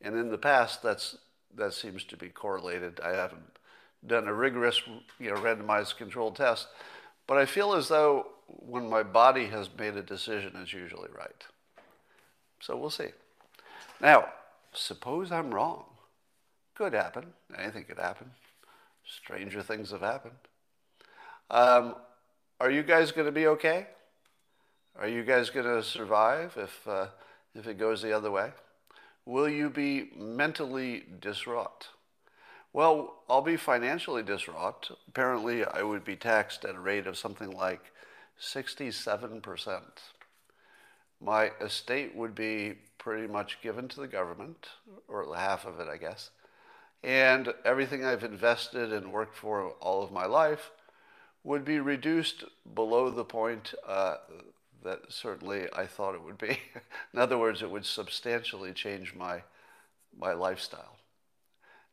And 0.00 0.14
in 0.14 0.30
the 0.30 0.38
past, 0.38 0.82
that's, 0.82 1.16
that 1.56 1.74
seems 1.74 2.04
to 2.04 2.16
be 2.16 2.28
correlated. 2.28 3.00
I 3.00 3.16
haven't 3.16 3.58
done 4.06 4.28
a 4.28 4.34
rigorous, 4.34 4.80
you 5.18 5.30
know, 5.30 5.36
randomized 5.36 5.96
controlled 5.96 6.36
test, 6.36 6.68
but 7.26 7.36
I 7.36 7.46
feel 7.46 7.72
as 7.72 7.88
though 7.88 8.28
when 8.46 8.88
my 8.88 9.02
body 9.02 9.46
has 9.46 9.68
made 9.76 9.96
a 9.96 10.02
decision, 10.02 10.52
it's 10.62 10.72
usually 10.72 11.10
right. 11.16 11.44
So 12.60 12.76
we'll 12.76 12.90
see. 12.90 13.08
Now, 14.00 14.28
suppose 14.72 15.32
I'm 15.32 15.52
wrong. 15.52 15.84
Could 16.76 16.92
happen. 16.92 17.32
Anything 17.58 17.84
could 17.84 17.98
happen. 17.98 18.30
Stranger 19.04 19.62
things 19.62 19.90
have 19.90 20.00
happened. 20.00 20.34
Um, 21.50 21.96
are 22.60 22.70
you 22.70 22.82
guys 22.82 23.12
going 23.12 23.26
to 23.26 23.32
be 23.32 23.46
okay? 23.46 23.86
Are 24.98 25.06
you 25.06 25.22
guys 25.22 25.48
going 25.48 25.66
to 25.66 25.82
survive 25.82 26.56
if, 26.56 26.88
uh, 26.88 27.06
if 27.54 27.68
it 27.68 27.78
goes 27.78 28.02
the 28.02 28.12
other 28.12 28.32
way? 28.32 28.50
Will 29.24 29.48
you 29.48 29.70
be 29.70 30.10
mentally 30.16 31.04
distraught? 31.20 31.88
Well, 32.72 33.14
I'll 33.28 33.42
be 33.42 33.56
financially 33.56 34.24
distraught. 34.24 34.90
Apparently, 35.06 35.64
I 35.64 35.82
would 35.82 36.04
be 36.04 36.16
taxed 36.16 36.64
at 36.64 36.74
a 36.74 36.80
rate 36.80 37.06
of 37.06 37.16
something 37.16 37.50
like 37.50 37.92
67%. 38.40 39.80
My 41.20 41.52
estate 41.60 42.16
would 42.16 42.34
be 42.34 42.74
pretty 42.98 43.28
much 43.28 43.62
given 43.62 43.86
to 43.88 44.00
the 44.00 44.08
government, 44.08 44.66
or 45.06 45.34
half 45.36 45.64
of 45.64 45.78
it, 45.78 45.88
I 45.88 45.96
guess. 45.96 46.30
And 47.04 47.54
everything 47.64 48.04
I've 48.04 48.24
invested 48.24 48.92
and 48.92 49.12
worked 49.12 49.36
for 49.36 49.70
all 49.80 50.02
of 50.02 50.10
my 50.10 50.26
life 50.26 50.72
would 51.48 51.64
be 51.64 51.80
reduced 51.80 52.44
below 52.74 53.08
the 53.08 53.24
point 53.24 53.72
uh, 53.86 54.16
that 54.84 55.00
certainly 55.08 55.66
I 55.72 55.86
thought 55.86 56.14
it 56.14 56.22
would 56.22 56.36
be. 56.36 56.58
In 57.14 57.18
other 57.18 57.38
words, 57.38 57.62
it 57.62 57.70
would 57.70 57.86
substantially 57.86 58.74
change 58.74 59.14
my, 59.14 59.42
my 60.16 60.34
lifestyle. 60.34 60.96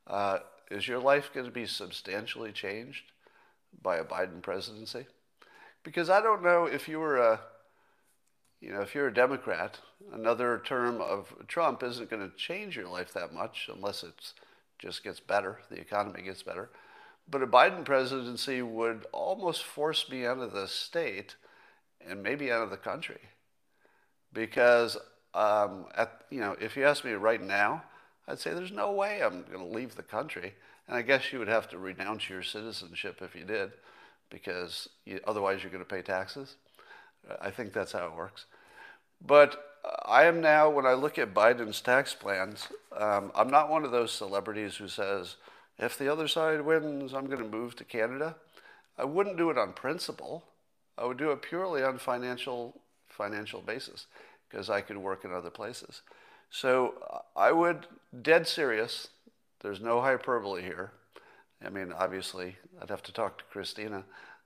Uh, 0.05 0.39
is 0.69 0.89
your 0.89 0.99
life 0.99 1.31
going 1.33 1.45
to 1.45 1.53
be 1.53 1.65
substantially 1.65 2.51
changed 2.51 3.03
by 3.81 3.95
a 3.95 4.03
Biden 4.03 4.41
presidency? 4.41 5.07
Because 5.83 6.09
I 6.09 6.19
don't 6.19 6.43
know 6.43 6.65
if 6.65 6.89
you 6.89 6.99
were 6.99 7.17
a, 7.17 7.39
you 8.59 8.73
know, 8.73 8.81
if 8.81 8.93
you're 8.93 9.07
a 9.07 9.13
Democrat, 9.13 9.79
another 10.11 10.61
term 10.65 10.99
of 10.99 11.33
Trump 11.47 11.81
isn't 11.81 12.09
going 12.09 12.29
to 12.29 12.35
change 12.35 12.75
your 12.75 12.89
life 12.89 13.13
that 13.13 13.33
much 13.33 13.69
unless 13.73 14.03
it 14.03 14.33
just 14.79 15.01
gets 15.01 15.21
better, 15.21 15.59
the 15.71 15.79
economy 15.79 16.23
gets 16.23 16.43
better. 16.43 16.69
But 17.29 17.41
a 17.41 17.47
Biden 17.47 17.83
presidency 17.83 18.61
would 18.61 19.05
almost 19.11 19.63
force 19.63 20.09
me 20.09 20.25
out 20.25 20.37
of 20.37 20.53
the 20.53 20.67
state 20.67 21.35
and 22.07 22.21
maybe 22.21 22.51
out 22.51 22.61
of 22.61 22.69
the 22.69 22.77
country. 22.77 23.19
Because, 24.31 24.97
um, 25.33 25.87
at, 25.95 26.23
you 26.29 26.39
know, 26.39 26.55
if 26.61 26.77
you 26.77 26.85
ask 26.85 27.03
me 27.03 27.13
right 27.13 27.41
now, 27.41 27.83
I'd 28.27 28.39
say 28.39 28.53
there's 28.53 28.71
no 28.71 28.91
way 28.91 29.21
I'm 29.23 29.43
going 29.51 29.67
to 29.67 29.75
leave 29.75 29.95
the 29.95 30.03
country. 30.03 30.53
And 30.87 30.95
I 30.95 31.01
guess 31.01 31.33
you 31.33 31.39
would 31.39 31.47
have 31.47 31.67
to 31.69 31.79
renounce 31.79 32.29
your 32.29 32.43
citizenship 32.43 33.21
if 33.21 33.35
you 33.35 33.43
did, 33.43 33.71
because 34.29 34.87
you, 35.05 35.19
otherwise 35.25 35.63
you're 35.63 35.71
going 35.71 35.83
to 35.83 35.89
pay 35.89 36.03
taxes. 36.03 36.57
I 37.41 37.49
think 37.49 37.73
that's 37.73 37.93
how 37.93 38.05
it 38.05 38.15
works. 38.15 38.45
But 39.25 39.79
I 40.05 40.25
am 40.25 40.41
now, 40.41 40.69
when 40.69 40.85
I 40.85 40.93
look 40.93 41.17
at 41.17 41.33
Biden's 41.33 41.81
tax 41.81 42.13
plans, 42.13 42.67
um, 42.95 43.31
I'm 43.33 43.49
not 43.49 43.69
one 43.69 43.83
of 43.83 43.91
those 43.91 44.11
celebrities 44.11 44.75
who 44.75 44.87
says, 44.87 45.37
if 45.77 45.97
the 45.97 46.11
other 46.11 46.27
side 46.27 46.61
wins, 46.61 47.13
I'm 47.13 47.27
going 47.27 47.43
to 47.43 47.57
move 47.57 47.75
to 47.77 47.83
Canada. 47.83 48.35
I 48.97 49.03
wouldn't 49.03 49.37
do 49.37 49.49
it 49.49 49.57
on 49.57 49.73
principle. 49.73 50.45
I 50.97 51.05
would 51.05 51.17
do 51.17 51.31
it 51.31 51.41
purely 51.41 51.83
on 51.83 51.97
financial 51.97 52.79
financial 53.09 53.61
basis 53.61 54.07
because 54.49 54.69
I 54.69 54.81
could 54.81 54.97
work 54.97 55.23
in 55.23 55.31
other 55.31 55.49
places. 55.49 56.01
So 56.49 56.95
I 57.35 57.51
would, 57.51 57.87
dead 58.21 58.47
serious, 58.47 59.07
there's 59.61 59.81
no 59.81 60.01
hyperbole 60.01 60.61
here. 60.61 60.91
I 61.65 61.69
mean, 61.69 61.91
obviously, 61.91 62.57
I'd 62.81 62.89
have 62.89 63.03
to 63.03 63.13
talk 63.13 63.37
to 63.37 63.43
Kristina. 63.45 64.03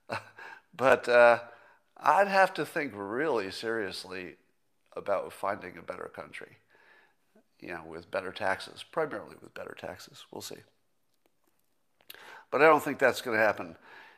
but 0.76 1.08
uh, 1.08 1.40
I'd 1.96 2.28
have 2.28 2.54
to 2.54 2.64
think 2.64 2.92
really 2.94 3.50
seriously 3.50 4.36
about 4.96 5.32
finding 5.32 5.76
a 5.76 5.82
better 5.82 6.10
country, 6.14 6.56
you 7.60 7.68
know, 7.68 7.82
with 7.86 8.10
better 8.10 8.32
taxes, 8.32 8.84
primarily 8.90 9.36
with 9.40 9.54
better 9.54 9.76
taxes. 9.78 10.24
We'll 10.32 10.42
see. 10.42 10.56
But 12.50 12.62
I 12.62 12.66
don't 12.66 12.82
think 12.82 12.98
that's 12.98 13.20
going 13.20 13.36
to 13.36 13.42
happen. 13.42 13.76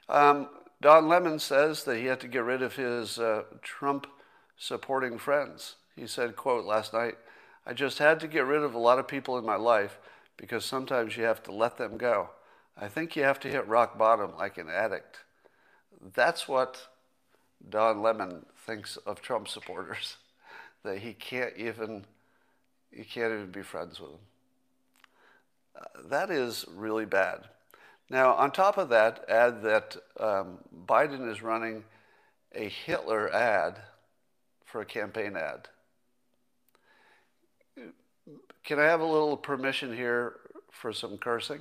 Um, 0.08 0.48
Don 0.80 1.08
Lemon 1.08 1.38
says 1.38 1.84
that 1.84 1.98
he 1.98 2.06
had 2.06 2.20
to 2.20 2.28
get 2.28 2.44
rid 2.44 2.62
of 2.62 2.76
his 2.76 3.18
uh, 3.18 3.44
Trump 3.62 4.06
supporting 4.56 5.18
friends. 5.18 5.76
He 5.94 6.06
said, 6.06 6.36
quote, 6.36 6.64
last 6.64 6.92
night, 6.92 7.14
I 7.66 7.72
just 7.72 7.98
had 7.98 8.18
to 8.20 8.28
get 8.28 8.46
rid 8.46 8.62
of 8.62 8.74
a 8.74 8.78
lot 8.78 8.98
of 8.98 9.06
people 9.06 9.38
in 9.38 9.44
my 9.44 9.56
life 9.56 9.98
because 10.36 10.64
sometimes 10.64 11.16
you 11.16 11.24
have 11.24 11.42
to 11.44 11.52
let 11.52 11.76
them 11.78 11.96
go. 11.96 12.30
I 12.76 12.88
think 12.88 13.14
you 13.14 13.22
have 13.22 13.38
to 13.40 13.48
hit 13.48 13.68
rock 13.68 13.98
bottom 13.98 14.32
like 14.36 14.58
an 14.58 14.68
addict. 14.68 15.18
That's 16.14 16.48
what 16.48 16.88
Don 17.68 18.02
Lemon 18.02 18.46
thinks 18.66 18.96
of 18.96 19.22
Trump 19.22 19.46
supporters, 19.46 20.16
that 20.82 20.98
he 20.98 21.12
can't 21.12 21.56
even, 21.56 22.06
he 22.90 23.04
can't 23.04 23.32
even 23.32 23.50
be 23.52 23.62
friends 23.62 24.00
with 24.00 24.10
them. 24.10 24.20
Uh, 25.76 26.08
that 26.08 26.30
is 26.30 26.64
really 26.68 27.04
bad. 27.04 27.44
Now, 28.12 28.34
on 28.34 28.52
top 28.52 28.76
of 28.76 28.90
that, 28.90 29.24
add 29.26 29.62
that 29.62 29.96
um, 30.20 30.58
Biden 30.84 31.32
is 31.32 31.40
running 31.40 31.82
a 32.54 32.68
Hitler 32.68 33.34
ad 33.34 33.80
for 34.66 34.82
a 34.82 34.84
campaign 34.84 35.34
ad. 35.34 35.66
Can 38.64 38.78
I 38.78 38.84
have 38.84 39.00
a 39.00 39.06
little 39.06 39.38
permission 39.38 39.96
here 39.96 40.34
for 40.70 40.92
some 40.92 41.16
cursing? 41.16 41.60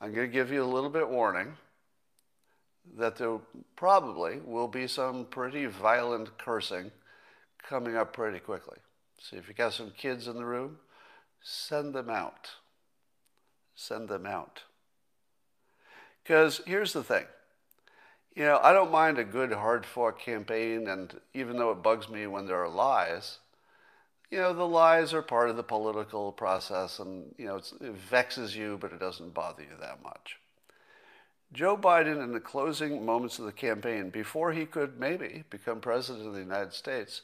I'm 0.00 0.14
going 0.14 0.26
to 0.26 0.32
give 0.32 0.50
you 0.50 0.64
a 0.64 0.64
little 0.64 0.88
bit 0.88 1.10
warning 1.10 1.52
that 2.96 3.16
there 3.16 3.38
probably 3.76 4.40
will 4.46 4.68
be 4.68 4.86
some 4.86 5.26
pretty 5.26 5.66
violent 5.66 6.38
cursing 6.38 6.90
coming 7.62 7.96
up 7.96 8.14
pretty 8.14 8.38
quickly. 8.38 8.78
So 9.18 9.36
if 9.36 9.46
you 9.46 9.52
got 9.52 9.74
some 9.74 9.90
kids 9.90 10.26
in 10.26 10.36
the 10.36 10.46
room, 10.46 10.78
send 11.42 11.94
them 11.94 12.08
out. 12.08 12.48
Send 13.74 14.08
them 14.08 14.24
out. 14.24 14.62
Because 16.24 16.62
here's 16.66 16.94
the 16.94 17.04
thing. 17.04 17.26
You 18.34 18.44
know, 18.44 18.58
I 18.62 18.72
don't 18.72 18.90
mind 18.90 19.18
a 19.18 19.24
good 19.24 19.52
hard 19.52 19.86
fought 19.86 20.18
campaign, 20.18 20.88
and 20.88 21.20
even 21.34 21.56
though 21.56 21.70
it 21.70 21.82
bugs 21.82 22.08
me 22.08 22.26
when 22.26 22.46
there 22.46 22.64
are 22.64 22.68
lies, 22.68 23.38
you 24.30 24.38
know, 24.38 24.52
the 24.52 24.66
lies 24.66 25.14
are 25.14 25.22
part 25.22 25.50
of 25.50 25.56
the 25.56 25.62
political 25.62 26.32
process, 26.32 26.98
and, 26.98 27.32
you 27.38 27.46
know, 27.46 27.56
it 27.56 27.94
vexes 28.10 28.56
you, 28.56 28.78
but 28.80 28.90
it 28.92 28.98
doesn't 28.98 29.34
bother 29.34 29.62
you 29.62 29.76
that 29.80 30.02
much. 30.02 30.38
Joe 31.52 31.76
Biden, 31.76 32.24
in 32.24 32.32
the 32.32 32.40
closing 32.40 33.06
moments 33.06 33.38
of 33.38 33.44
the 33.44 33.52
campaign, 33.52 34.10
before 34.10 34.52
he 34.52 34.66
could 34.66 34.98
maybe 34.98 35.44
become 35.50 35.80
president 35.80 36.26
of 36.26 36.34
the 36.34 36.40
United 36.40 36.72
States, 36.72 37.22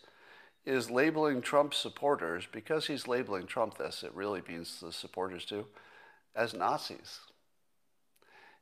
is 0.65 0.91
labeling 0.91 1.41
Trump 1.41 1.75
supporters, 1.75 2.47
because 2.53 2.87
he's 2.87 3.09
labeling 3.09 3.47
Trump 3.47 3.79
this, 3.79 4.05
it 4.05 4.15
really 4.15 4.43
means 4.47 4.79
the 4.79 4.93
supporters 4.93 5.45
too, 5.45 5.67
as 6.37 6.55
Nazis. 6.55 7.21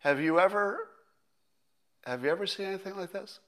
Have 0.00 0.21
you 0.21 0.38
ever 0.38 0.88
have 2.07 2.25
you 2.25 2.31
ever 2.31 2.47
seen 2.47 2.67
anything 2.67 2.97
like 2.97 3.12
this? 3.12 3.40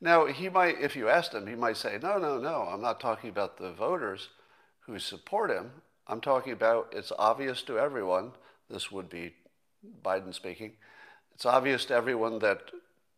Now, 0.00 0.26
he 0.26 0.48
might, 0.48 0.80
if 0.80 0.96
you 0.96 1.08
asked 1.08 1.34
him, 1.34 1.46
he 1.46 1.54
might 1.54 1.76
say, 1.76 1.98
no, 2.02 2.18
no, 2.18 2.38
no, 2.38 2.62
I'm 2.62 2.82
not 2.82 3.00
talking 3.00 3.30
about 3.30 3.58
the 3.58 3.72
voters 3.72 4.28
who 4.80 4.98
support 4.98 5.50
him. 5.50 5.70
I'm 6.06 6.20
talking 6.20 6.52
about 6.52 6.92
it's 6.92 7.12
obvious 7.18 7.62
to 7.62 7.78
everyone, 7.78 8.32
this 8.70 8.92
would 8.92 9.08
be 9.08 9.34
Biden 10.04 10.34
speaking, 10.34 10.72
it's 11.34 11.46
obvious 11.46 11.84
to 11.86 11.94
everyone 11.94 12.38
that 12.40 12.70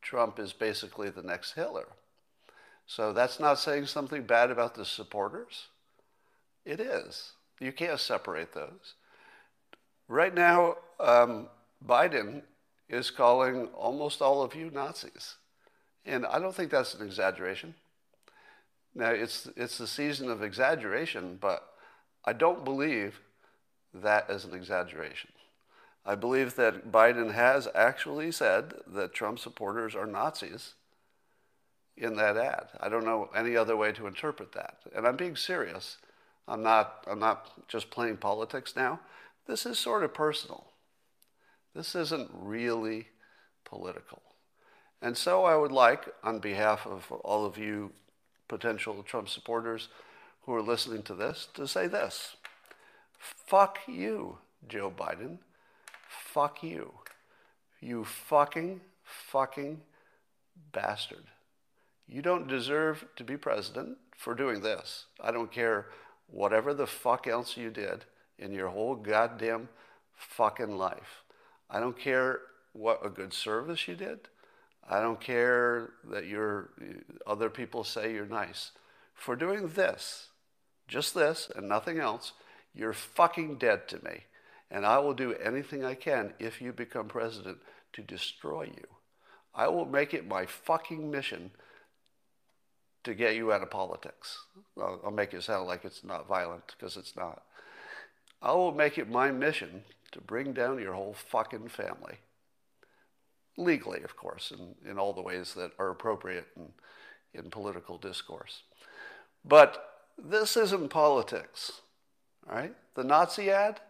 Trump 0.03 0.39
is 0.39 0.53
basically 0.53 1.11
the 1.11 1.23
next 1.23 1.53
Hitler. 1.53 1.87
So 2.87 3.13
that's 3.13 3.39
not 3.39 3.59
saying 3.59 3.87
something 3.87 4.23
bad 4.23 4.51
about 4.51 4.75
the 4.75 4.85
supporters. 4.85 5.67
It 6.65 6.81
is. 6.81 7.33
You 7.61 7.73
can't 7.73 8.01
separate 8.01 8.55
those. 8.55 8.95
Right 10.09 10.35
now, 10.35 10.77
um, 10.99 11.49
Biden 11.87 12.43
is 12.89 13.11
calling 13.11 13.67
almost 13.69 14.23
all 14.23 14.43
of 14.43 14.55
you 14.55 14.71
Nazis. 14.71 15.37
And 16.07 16.25
I 16.27 16.39
don't 16.39 16.55
think 16.55 16.71
that's 16.71 16.95
an 16.95 17.07
exaggeration. 17.07 17.75
Now, 18.95 19.11
it's, 19.11 19.49
it's 19.57 19.79
the 19.79 19.87
season 19.87 20.31
of 20.31 20.43
exaggeration, 20.43 21.39
but 21.41 21.63
I 22.25 22.33
don't 22.33 22.65
believe 22.65 23.21
that 23.95 24.31
is 24.31 24.45
an 24.45 24.55
exaggeration. 24.55 25.31
I 26.05 26.15
believe 26.15 26.57
that 26.57 26.91
Biden 26.91 27.35
has 27.35 27.69
actually 27.75 28.33
said 28.33 28.75
that 28.87 29.13
Trump 29.13 29.39
supporters 29.39 29.95
are 29.95 30.07
Nazis 30.07 30.75
in 31.97 32.17
that 32.17 32.37
ad. 32.37 32.69
I 32.81 32.89
don't 32.89 33.05
know 33.05 33.29
any 33.37 33.57
other 33.57 33.77
way 33.77 33.93
to 33.93 34.07
interpret 34.07 34.53
that. 34.53 34.79
And 34.95 35.07
I'm 35.07 35.17
being 35.17 35.37
serious. 35.37 35.99
I'm 36.47 36.63
not, 36.63 37.05
I'm 37.07 37.19
not 37.19 37.69
just 37.69 37.91
playing 37.91 38.17
politics 38.17 38.75
now. 38.75 39.01
This 39.47 39.67
is 39.67 39.79
sort 39.79 40.03
of 40.03 40.15
personal. 40.15 40.68
This 41.79 41.95
isn't 41.95 42.29
really 42.35 43.07
political. 43.65 44.21
And 45.01 45.17
so 45.17 45.45
I 45.45 45.55
would 45.55 45.71
like, 45.71 46.13
on 46.25 46.41
behalf 46.41 46.85
of 46.85 47.09
all 47.13 47.47
of 47.47 47.57
you 47.57 47.93
potential 48.49 49.01
Trump 49.05 49.29
supporters 49.29 49.87
who 50.43 50.53
are 50.55 50.61
listening 50.61 51.05
to 51.05 51.15
this, 51.15 51.47
to 51.55 51.69
say 51.69 51.87
this 51.87 52.35
Fuck 53.21 53.79
you, 53.87 54.39
Joe 54.69 54.91
Biden. 54.91 55.39
Fuck 56.09 56.65
you. 56.65 56.95
You 57.81 58.05
fucking, 58.05 58.81
fucking 59.05 59.81
bastard. 60.73 61.27
You 62.09 62.23
don't 62.23 62.49
deserve 62.49 63.05
to 63.15 63.23
be 63.23 63.37
president 63.37 63.99
for 64.17 64.35
doing 64.35 64.63
this. 64.63 65.05
I 65.21 65.31
don't 65.31 65.53
care 65.53 65.87
whatever 66.27 66.75
the 66.75 66.89
fuck 66.89 67.29
else 67.29 67.57
you 67.57 67.71
did 67.71 68.05
in 68.37 68.51
your 68.51 68.67
whole 68.67 68.97
goddamn 68.97 69.69
fucking 70.17 70.77
life. 70.77 71.23
I 71.71 71.81
don't 71.81 71.99
care 71.99 72.41
what 72.73 73.05
a 73.05 73.11
good 73.11 73.33
service 73.33 73.87
you 73.89 73.95
did. 73.95 74.21
I 74.89 75.01
don't 75.01 75.21
care 75.21 75.91
that 76.11 76.27
you're, 76.27 76.71
other 77.27 77.51
people 77.51 77.85
say 77.85 78.13
you're 78.15 78.27
nice. 78.27 78.73
For 79.15 79.37
doing 79.37 79.69
this, 79.69 80.29
just 80.87 81.15
this 81.15 81.51
and 81.55 81.69
nothing 81.69 81.99
else, 81.99 82.33
you're 82.75 82.95
fucking 82.95 83.57
dead 83.57 83.89
to 83.89 84.03
me. 84.05 84.25
And 84.71 84.87
I 84.87 84.99
will 84.99 85.15
do 85.15 85.35
anything 85.35 85.85
I 85.85 85.95
can 85.95 86.33
if 86.39 86.61
you 86.61 86.73
become 86.73 87.09
president 87.09 87.59
to 87.95 88.03
destroy 88.03 88.65
you. 88.65 88.87
I 89.55 89.69
will 89.69 89.87
make 89.87 90.15
it 90.15 90.29
my 90.29 90.47
fucking 90.47 91.11
mission 91.11 91.51
to 93.05 93.15
get 93.15 93.35
you 93.35 93.53
out 93.53 93.63
of 93.63 93.71
politics. 93.71 94.39
I'll, 94.79 95.01
I'll 95.05 95.11
make 95.11 95.35
it 95.35 95.43
sound 95.43 95.67
like 95.67 95.85
it's 95.85 96.05
not 96.05 96.29
violent 96.29 96.75
because 96.79 96.97
it's 96.97 97.17
not. 97.17 97.43
I 98.41 98.53
will 98.53 98.73
make 98.73 98.99
it 98.99 99.11
my 99.11 99.31
mission 99.31 99.83
to 100.13 100.21
bring 100.21 100.53
down 100.53 100.79
your 100.79 100.95
whole 100.95 101.15
fucking 101.15 101.69
family. 101.69 102.19
Legally, 103.57 104.03
of 104.03 104.17
course, 104.17 104.53
in, 104.57 104.91
in 104.91 104.99
all 104.99 105.13
the 105.13 105.23
ways 105.23 105.55
that 105.55 105.73
are 105.79 105.91
appropriate 105.91 106.47
in, 106.57 106.69
in 107.35 107.51
political 107.51 107.99
discourse. 107.99 108.63
But 109.45 110.03
this 110.17 110.57
isn't 110.57 110.89
politics, 110.89 111.81
right? 112.49 112.75
The 112.95 113.05
Nazi 113.05 113.51
ad, 113.51 113.81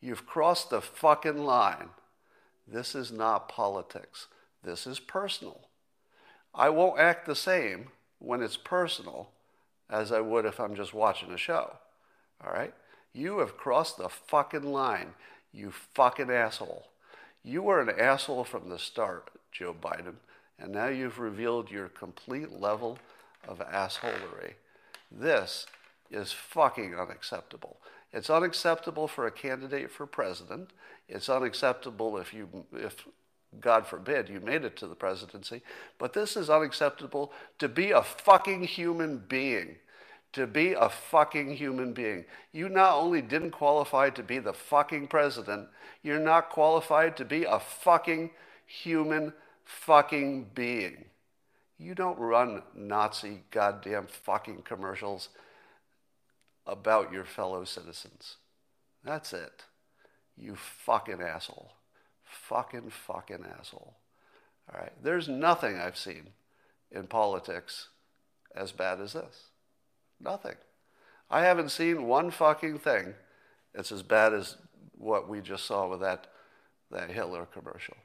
you've 0.00 0.26
crossed 0.26 0.70
the 0.70 0.80
fucking 0.80 1.44
line. 1.44 1.90
This 2.66 2.94
is 2.94 3.10
not 3.10 3.48
politics. 3.48 4.26
This 4.62 4.86
is 4.86 5.00
personal. 5.00 5.68
I 6.54 6.68
won't 6.68 7.00
act 7.00 7.26
the 7.26 7.36
same 7.36 7.88
when 8.18 8.42
it's 8.42 8.56
personal 8.56 9.30
as 9.88 10.12
I 10.12 10.20
would 10.20 10.44
if 10.44 10.60
I'm 10.60 10.74
just 10.74 10.94
watching 10.94 11.32
a 11.32 11.36
show. 11.36 11.76
All 12.44 12.52
right? 12.52 12.74
You 13.12 13.38
have 13.38 13.56
crossed 13.56 13.98
the 13.98 14.08
fucking 14.08 14.64
line. 14.64 15.14
You 15.52 15.70
fucking 15.70 16.30
asshole. 16.30 16.86
You 17.42 17.62
were 17.62 17.80
an 17.80 17.90
asshole 17.98 18.44
from 18.44 18.68
the 18.68 18.78
start, 18.78 19.30
Joe 19.50 19.74
Biden, 19.74 20.14
and 20.58 20.72
now 20.72 20.88
you've 20.88 21.18
revealed 21.18 21.70
your 21.70 21.88
complete 21.88 22.52
level 22.60 22.98
of 23.48 23.58
assholery. 23.60 24.54
This 25.10 25.66
is 26.10 26.32
fucking 26.32 26.94
unacceptable. 26.94 27.78
It's 28.12 28.30
unacceptable 28.30 29.08
for 29.08 29.26
a 29.26 29.30
candidate 29.30 29.90
for 29.90 30.06
president. 30.06 30.70
It's 31.08 31.28
unacceptable 31.28 32.18
if 32.18 32.34
you, 32.34 32.48
if 32.72 33.06
God 33.60 33.86
forbid, 33.86 34.28
you 34.28 34.40
made 34.40 34.64
it 34.64 34.76
to 34.78 34.86
the 34.86 34.94
presidency. 34.94 35.62
But 35.98 36.12
this 36.12 36.36
is 36.36 36.50
unacceptable 36.50 37.32
to 37.58 37.68
be 37.68 37.90
a 37.90 38.02
fucking 38.02 38.64
human 38.64 39.18
being 39.18 39.76
to 40.32 40.46
be 40.46 40.72
a 40.72 40.88
fucking 40.88 41.56
human 41.56 41.92
being. 41.92 42.24
You 42.52 42.68
not 42.68 42.94
only 42.94 43.22
didn't 43.22 43.50
qualify 43.50 44.10
to 44.10 44.22
be 44.22 44.38
the 44.38 44.52
fucking 44.52 45.08
president, 45.08 45.68
you're 46.02 46.20
not 46.20 46.50
qualified 46.50 47.16
to 47.16 47.24
be 47.24 47.44
a 47.44 47.58
fucking 47.58 48.30
human 48.66 49.32
fucking 49.64 50.50
being. 50.54 51.06
You 51.78 51.94
don't 51.94 52.18
run 52.18 52.62
Nazi 52.74 53.42
goddamn 53.50 54.06
fucking 54.06 54.62
commercials 54.62 55.30
about 56.66 57.12
your 57.12 57.24
fellow 57.24 57.64
citizens. 57.64 58.36
That's 59.04 59.32
it. 59.32 59.64
You 60.36 60.56
fucking 60.56 61.22
asshole. 61.22 61.72
Fucking 62.22 62.90
fucking 62.90 63.44
asshole. 63.58 63.94
All 64.72 64.80
right. 64.80 64.92
There's 65.02 65.28
nothing 65.28 65.78
I've 65.78 65.96
seen 65.96 66.28
in 66.90 67.06
politics 67.06 67.88
as 68.54 68.72
bad 68.72 69.00
as 69.00 69.14
this. 69.14 69.49
Nothing. 70.20 70.56
I 71.30 71.42
haven't 71.42 71.70
seen 71.70 72.06
one 72.06 72.30
fucking 72.30 72.78
thing 72.80 73.14
that's 73.74 73.92
as 73.92 74.02
bad 74.02 74.34
as 74.34 74.56
what 74.98 75.28
we 75.28 75.40
just 75.40 75.64
saw 75.64 75.88
with 75.88 76.00
that, 76.00 76.26
that 76.90 77.10
Hitler 77.10 77.46
commercial. 77.46 77.96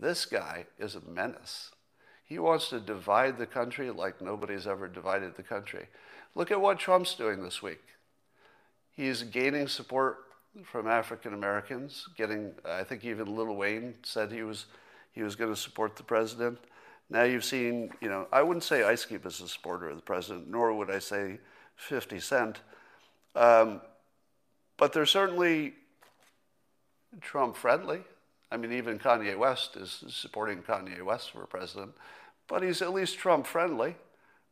This 0.00 0.24
guy 0.24 0.66
is 0.78 0.94
a 0.94 1.00
menace. 1.00 1.70
He 2.24 2.38
wants 2.38 2.68
to 2.70 2.80
divide 2.80 3.38
the 3.38 3.46
country 3.46 3.90
like 3.90 4.20
nobody's 4.20 4.66
ever 4.66 4.88
divided 4.88 5.36
the 5.36 5.42
country. 5.42 5.86
Look 6.34 6.50
at 6.50 6.60
what 6.60 6.78
Trump's 6.78 7.14
doing 7.14 7.42
this 7.42 7.60
week. 7.62 7.82
He's 8.92 9.22
gaining 9.22 9.66
support 9.66 10.18
from 10.64 10.86
African 10.86 11.34
Americans. 11.34 12.08
Getting, 12.16 12.52
I 12.64 12.84
think 12.84 13.04
even 13.04 13.34
Lil 13.34 13.54
Wayne 13.56 13.94
said 14.02 14.30
he 14.30 14.42
was 14.42 14.66
he 15.12 15.22
was 15.22 15.34
going 15.34 15.52
to 15.52 15.60
support 15.60 15.96
the 15.96 16.04
president. 16.04 16.58
Now 17.10 17.24
you've 17.24 17.44
seen, 17.44 17.90
you 18.00 18.08
know, 18.08 18.28
I 18.32 18.42
wouldn't 18.42 18.62
say 18.62 18.84
Ice 18.84 19.04
Cube 19.04 19.26
is 19.26 19.40
a 19.40 19.48
supporter 19.48 19.88
of 19.88 19.96
the 19.96 20.02
president, 20.02 20.48
nor 20.48 20.72
would 20.72 20.90
I 20.90 21.00
say 21.00 21.40
50 21.74 22.20
Cent. 22.20 22.60
Um, 23.34 23.80
but 24.76 24.92
they're 24.92 25.06
certainly 25.06 25.74
Trump 27.20 27.56
friendly. 27.56 28.02
I 28.52 28.56
mean, 28.56 28.72
even 28.72 28.98
Kanye 28.98 29.36
West 29.36 29.76
is 29.76 30.04
supporting 30.08 30.62
Kanye 30.62 31.02
West 31.02 31.32
for 31.32 31.44
president, 31.46 31.92
but 32.46 32.62
he's 32.62 32.80
at 32.80 32.92
least 32.92 33.18
Trump 33.18 33.46
friendly, 33.46 33.96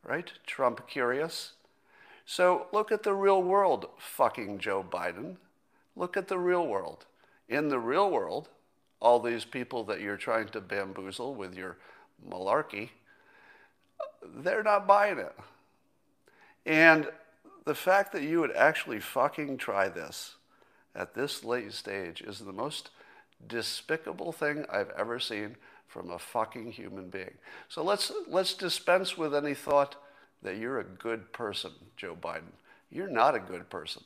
right? 0.05 0.31
Trump 0.47 0.87
curious. 0.89 1.53
So 2.27 2.67
look 2.73 2.93
at 2.93 3.05
the 3.05 3.15
real 3.15 3.43
world, 3.43 3.87
fucking 3.99 4.59
Joe 4.59 4.85
Biden. 4.89 5.37
Look 5.97 6.17
at 6.17 6.29
the 6.29 6.39
real 6.39 6.67
world. 6.67 7.07
In 7.49 7.69
the 7.69 7.79
real 7.79 8.11
world, 8.11 8.49
all 9.01 9.19
these 9.21 9.45
people 9.45 9.85
that 9.85 10.01
you're 10.01 10.17
trying 10.17 10.49
to 10.49 10.61
bamboozle 10.61 11.35
with 11.35 11.57
your 11.57 11.79
malarkey, 12.27 12.91
they're 14.37 14.63
not 14.63 14.87
buying 14.87 15.19
it. 15.19 15.35
And 16.67 17.09
the 17.65 17.75
fact 17.75 18.13
that 18.13 18.23
you 18.23 18.41
would 18.41 18.55
actually 18.55 19.01
fucking 19.01 19.59
try 19.59 19.89
this 19.89 20.37
at 20.95 21.15
this 21.15 21.45
late 21.45 21.73
stage 21.73 22.21
is 22.21 22.41
the 22.41 22.53
most 22.53 22.91
despicable 23.47 24.33
thing 24.33 24.65
I've 24.71 24.91
ever 24.99 25.19
seen 25.19 25.57
from 25.87 26.11
a 26.11 26.19
fucking 26.19 26.73
human 26.73 27.09
being. 27.09 27.35
So 27.69 27.83
let's 27.83 28.13
let's 28.29 28.55
dispense 28.55 29.17
with 29.17 29.35
any 29.35 29.55
thought 29.55 29.97
that 30.43 30.59
you're 30.59 30.81
a 30.81 30.85
good 30.85 31.33
person, 31.33 31.73
Joe 31.97 32.17
Biden. 32.21 32.53
You're 32.91 33.09
not 33.09 33.35
a 33.35 33.41
good 33.41 33.69
person. 33.71 34.03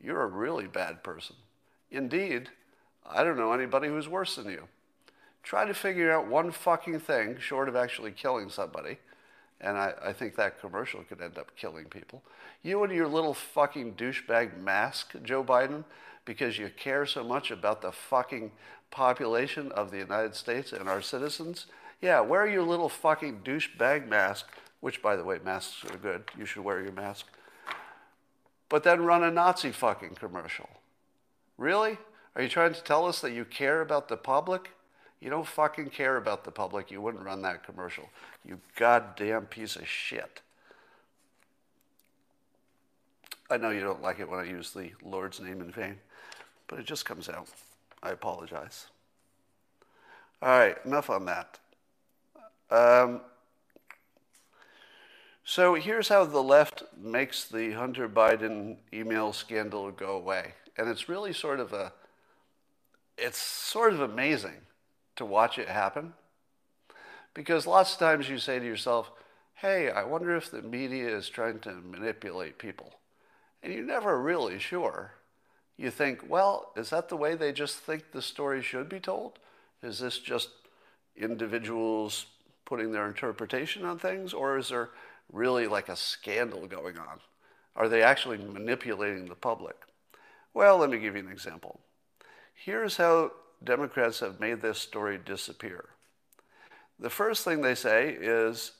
You're 0.00 0.22
a 0.22 0.26
really 0.26 0.66
bad 0.66 1.02
person. 1.02 1.36
Indeed, 1.90 2.50
I 3.06 3.24
don't 3.24 3.36
know 3.36 3.52
anybody 3.52 3.88
who's 3.88 4.08
worse 4.08 4.36
than 4.36 4.46
you. 4.46 4.68
Try 5.42 5.64
to 5.64 5.74
figure 5.74 6.12
out 6.12 6.26
one 6.26 6.50
fucking 6.50 7.00
thing 7.00 7.38
short 7.38 7.68
of 7.68 7.76
actually 7.76 8.12
killing 8.12 8.50
somebody. 8.50 8.98
And 9.60 9.76
I, 9.76 9.92
I 10.02 10.12
think 10.12 10.36
that 10.36 10.60
commercial 10.60 11.02
could 11.02 11.20
end 11.20 11.38
up 11.38 11.56
killing 11.56 11.86
people. 11.86 12.22
You 12.62 12.82
and 12.84 12.92
your 12.92 13.08
little 13.08 13.34
fucking 13.34 13.94
douchebag 13.94 14.60
mask, 14.60 15.14
Joe 15.22 15.42
Biden, 15.42 15.84
because 16.24 16.58
you 16.58 16.70
care 16.76 17.06
so 17.06 17.24
much 17.24 17.50
about 17.50 17.82
the 17.82 17.92
fucking 17.92 18.52
population 18.90 19.72
of 19.72 19.90
the 19.90 19.98
United 19.98 20.34
States 20.34 20.72
and 20.72 20.88
our 20.88 21.02
citizens. 21.02 21.66
Yeah, 22.00 22.20
wear 22.20 22.46
your 22.46 22.62
little 22.62 22.88
fucking 22.88 23.40
douchebag 23.44 24.06
mask, 24.06 24.46
which, 24.80 25.02
by 25.02 25.16
the 25.16 25.24
way, 25.24 25.38
masks 25.44 25.84
are 25.90 25.96
good. 25.96 26.24
You 26.38 26.44
should 26.44 26.62
wear 26.62 26.82
your 26.82 26.92
mask. 26.92 27.26
But 28.68 28.84
then 28.84 29.04
run 29.04 29.24
a 29.24 29.30
Nazi 29.30 29.72
fucking 29.72 30.16
commercial. 30.16 30.68
Really? 31.56 31.98
Are 32.36 32.42
you 32.42 32.48
trying 32.48 32.74
to 32.74 32.82
tell 32.82 33.06
us 33.06 33.20
that 33.22 33.32
you 33.32 33.44
care 33.44 33.80
about 33.80 34.08
the 34.08 34.16
public? 34.16 34.70
You 35.20 35.30
don't 35.30 35.46
fucking 35.46 35.90
care 35.90 36.16
about 36.16 36.44
the 36.44 36.50
public. 36.50 36.90
You 36.90 37.00
wouldn't 37.00 37.24
run 37.24 37.42
that 37.42 37.64
commercial. 37.64 38.08
You 38.44 38.60
goddamn 38.76 39.46
piece 39.46 39.76
of 39.76 39.88
shit. 39.88 40.40
I 43.50 43.56
know 43.56 43.70
you 43.70 43.80
don't 43.80 44.02
like 44.02 44.20
it 44.20 44.28
when 44.28 44.38
I 44.38 44.44
use 44.44 44.72
the 44.72 44.92
Lord's 45.02 45.40
name 45.40 45.60
in 45.60 45.72
vain, 45.72 45.96
but 46.66 46.78
it 46.78 46.86
just 46.86 47.04
comes 47.04 47.28
out. 47.28 47.48
I 48.02 48.10
apologize. 48.10 48.86
All 50.40 50.50
right, 50.50 50.76
enough 50.84 51.10
on 51.10 51.24
that. 51.24 51.58
Um, 52.70 53.22
so 55.44 55.74
here's 55.74 56.08
how 56.08 56.24
the 56.26 56.42
left 56.42 56.84
makes 56.96 57.46
the 57.46 57.72
Hunter 57.72 58.08
Biden 58.08 58.76
email 58.92 59.32
scandal 59.32 59.90
go 59.90 60.16
away. 60.16 60.52
And 60.76 60.88
it's 60.88 61.08
really 61.08 61.32
sort 61.32 61.58
of 61.58 61.72
a 61.72 61.92
it's 63.16 63.38
sort 63.38 63.94
of 63.94 64.00
amazing 64.00 64.60
to 65.18 65.24
watch 65.24 65.58
it 65.58 65.68
happen 65.68 66.14
because 67.34 67.66
lots 67.66 67.92
of 67.92 67.98
times 67.98 68.28
you 68.28 68.38
say 68.38 68.58
to 68.58 68.64
yourself, 68.64 69.12
hey, 69.54 69.90
I 69.90 70.04
wonder 70.04 70.34
if 70.36 70.50
the 70.50 70.62
media 70.62 71.14
is 71.16 71.28
trying 71.28 71.60
to 71.60 71.72
manipulate 71.72 72.58
people. 72.58 72.94
And 73.62 73.72
you're 73.72 73.84
never 73.84 74.20
really 74.20 74.58
sure. 74.58 75.12
You 75.76 75.90
think, 75.90 76.28
well, 76.28 76.72
is 76.76 76.90
that 76.90 77.08
the 77.08 77.16
way 77.16 77.34
they 77.34 77.52
just 77.52 77.76
think 77.76 78.10
the 78.10 78.22
story 78.22 78.62
should 78.62 78.88
be 78.88 79.00
told? 79.00 79.38
Is 79.82 80.00
this 80.00 80.18
just 80.18 80.48
individuals 81.16 82.26
putting 82.64 82.92
their 82.92 83.06
interpretation 83.06 83.84
on 83.84 83.98
things? 83.98 84.32
Or 84.32 84.58
is 84.58 84.70
there 84.70 84.90
really 85.32 85.66
like 85.66 85.88
a 85.88 85.96
scandal 85.96 86.66
going 86.66 86.98
on? 86.98 87.20
Are 87.76 87.88
they 87.88 88.02
actually 88.02 88.38
manipulating 88.38 89.26
the 89.26 89.34
public? 89.36 89.76
Well, 90.54 90.78
let 90.78 90.90
me 90.90 90.98
give 90.98 91.14
you 91.14 91.22
an 91.22 91.30
example. 91.30 91.78
Here's 92.54 92.96
how 92.96 93.30
Democrats 93.62 94.20
have 94.20 94.40
made 94.40 94.60
this 94.62 94.78
story 94.78 95.18
disappear. 95.18 95.86
The 96.98 97.10
first 97.10 97.44
thing 97.44 97.60
they 97.60 97.74
say 97.74 98.10
is, 98.10 98.72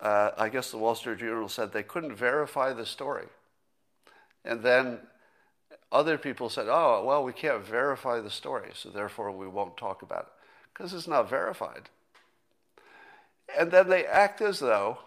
uh, 0.00 0.30
I 0.36 0.48
guess 0.48 0.70
the 0.70 0.78
Wall 0.78 0.94
Street 0.94 1.18
Journal 1.18 1.48
said 1.48 1.72
they 1.72 1.82
couldn't 1.82 2.16
verify 2.16 2.72
the 2.72 2.86
story. 2.86 3.26
And 4.44 4.62
then 4.62 5.00
other 5.90 6.18
people 6.18 6.48
said, 6.48 6.66
oh, 6.68 7.04
well, 7.04 7.24
we 7.24 7.32
can't 7.32 7.64
verify 7.64 8.20
the 8.20 8.30
story, 8.30 8.70
so 8.74 8.90
therefore 8.90 9.30
we 9.30 9.48
won't 9.48 9.76
talk 9.76 10.02
about 10.02 10.24
it 10.24 10.32
because 10.72 10.92
it's 10.92 11.08
not 11.08 11.30
verified. 11.30 11.88
And 13.58 13.70
then 13.70 13.88
they 13.88 14.04
act 14.04 14.40
as 14.40 14.58
though 14.58 14.98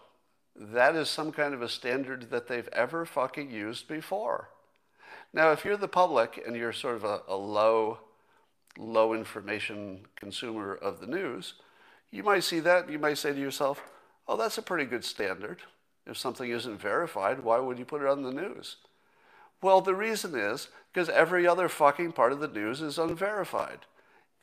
that 0.55 0.95
is 0.95 1.09
some 1.09 1.31
kind 1.31 1.53
of 1.53 1.61
a 1.61 1.69
standard 1.69 2.29
that 2.31 2.47
they've 2.47 2.69
ever 2.69 3.05
fucking 3.05 3.51
used 3.51 3.87
before. 3.87 4.49
Now, 5.33 5.51
if 5.51 5.65
you're 5.65 5.77
the 5.77 5.87
public 5.87 6.41
and 6.45 6.55
you're 6.55 6.73
sort 6.73 6.95
of 6.95 7.03
a, 7.03 7.21
a 7.27 7.35
low, 7.35 7.99
low 8.77 9.13
information 9.13 10.05
consumer 10.15 10.73
of 10.73 10.99
the 10.99 11.07
news, 11.07 11.53
you 12.11 12.23
might 12.23 12.43
see 12.43 12.59
that. 12.61 12.89
You 12.89 12.99
might 12.99 13.17
say 13.17 13.33
to 13.33 13.39
yourself, 13.39 13.81
oh, 14.27 14.37
that's 14.37 14.57
a 14.57 14.61
pretty 14.61 14.85
good 14.85 15.03
standard. 15.03 15.59
If 16.05 16.17
something 16.17 16.49
isn't 16.49 16.81
verified, 16.81 17.43
why 17.43 17.59
would 17.59 17.79
you 17.79 17.85
put 17.85 18.01
it 18.01 18.07
on 18.07 18.23
the 18.23 18.31
news? 18.31 18.77
Well, 19.61 19.81
the 19.81 19.95
reason 19.95 20.35
is 20.35 20.69
because 20.93 21.09
every 21.09 21.47
other 21.47 21.67
fucking 21.67 22.13
part 22.13 22.31
of 22.31 22.39
the 22.39 22.47
news 22.47 22.81
is 22.81 22.97
unverified 22.97 23.79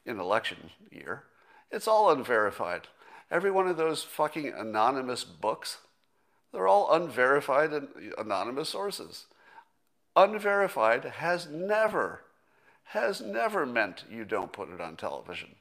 in 0.05 0.21
election 0.21 0.71
year. 0.91 1.25
It's 1.71 1.89
all 1.89 2.11
unverified. 2.11 2.89
Every 3.31 3.51
one 3.51 3.67
of 3.67 3.77
those 3.77 4.03
fucking 4.03 4.53
anonymous 4.53 5.25
books, 5.25 5.79
they're 6.53 6.69
all 6.69 6.93
unverified 6.93 7.73
and 7.73 7.89
anonymous 8.19 8.69
sources 8.69 9.27
unverified 10.17 11.05
has 11.05 11.49
never, 11.49 12.23
has 12.85 13.21
never 13.21 13.67
meant 13.67 14.05
you 14.11 14.25
don't 14.25 14.53
put 14.53 14.71
it 14.71 14.81
on 14.81 14.97
television. 14.97 15.57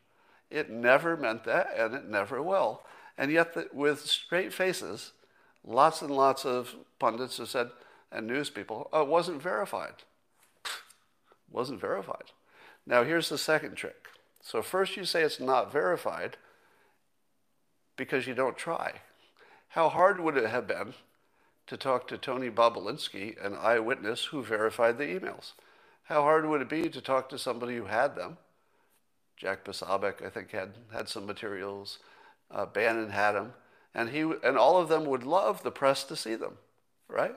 It 0.50 0.70
never 0.70 1.18
meant 1.18 1.46
that, 1.46 1.74
and 1.78 1.94
it 1.96 2.06
never 2.08 2.42
will. 2.42 2.84
And 3.18 3.32
yet, 3.32 3.54
the, 3.54 3.68
with 3.74 4.02
straight 4.02 4.54
faces, 4.54 5.14
lots 5.64 6.02
and 6.02 6.12
lots 6.12 6.46
of 6.46 6.76
pundits 7.00 7.38
have 7.38 7.50
said, 7.50 7.70
and 8.12 8.28
news 8.28 8.50
people, 8.50 8.90
oh, 8.94 9.02
it 9.02 9.08
wasn't 9.08 9.42
verified. 9.42 10.04
wasn't 11.52 11.82
verified. 11.82 12.32
Now, 12.86 13.04
here's 13.04 13.30
the 13.30 13.38
second 13.38 13.76
trick. 13.76 14.08
So, 14.42 14.62
first 14.62 14.98
you 14.98 15.06
say 15.06 15.24
it's 15.24 15.40
not 15.40 15.72
verified 15.72 16.38
because 17.96 18.28
you 18.28 18.34
don't 18.34 18.58
try. 18.58 19.02
How 19.70 19.90
hard 19.90 20.20
would 20.20 20.38
it 20.38 20.50
have 20.50 20.68
been 20.68 20.94
to 21.68 21.78
talk 21.78 22.08
to 22.08 22.18
Tony 22.18 22.50
Bobulinski, 22.50 23.44
an 23.44 23.56
eyewitness 23.56 24.26
who 24.26 24.44
verified 24.44 24.98
the 24.98 25.06
emails. 25.06 25.54
How 26.04 26.22
hard 26.22 26.46
would 26.46 26.62
it 26.62 26.70
be 26.70 26.90
to 26.90 27.02
talk 27.02 27.30
to 27.30 27.38
somebody 27.38 27.76
who 27.76 27.86
had 27.86 28.16
them? 28.16 28.38
Jack 29.38 29.64
Posobiec, 29.64 30.26
I 30.26 30.30
think, 30.30 30.52
had, 30.52 30.74
had 30.92 31.10
some 31.10 31.26
materials. 31.26 32.00
Uh, 32.52 32.66
Bannon 32.66 33.10
had 33.10 33.34
them. 33.34 33.54
And, 33.96 34.10
he, 34.10 34.22
and 34.22 34.58
all 34.58 34.78
of 34.78 34.90
them 34.90 35.06
would 35.06 35.24
love 35.24 35.64
the 35.64 35.72
press 35.72 36.04
to 36.06 36.16
see 36.16 36.36
them, 36.36 36.58
right? 37.08 37.36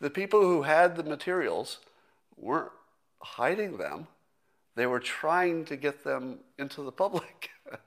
The 0.00 0.10
people 0.10 0.40
who 0.40 0.62
had 0.62 0.96
the 0.96 1.02
materials 1.02 1.78
weren't 2.36 2.72
hiding 3.20 3.78
them. 3.78 4.06
They 4.74 4.86
were 4.86 5.00
trying 5.00 5.64
to 5.66 5.76
get 5.76 6.04
them 6.04 6.40
into 6.58 6.82
the 6.82 6.92
public. 6.92 7.50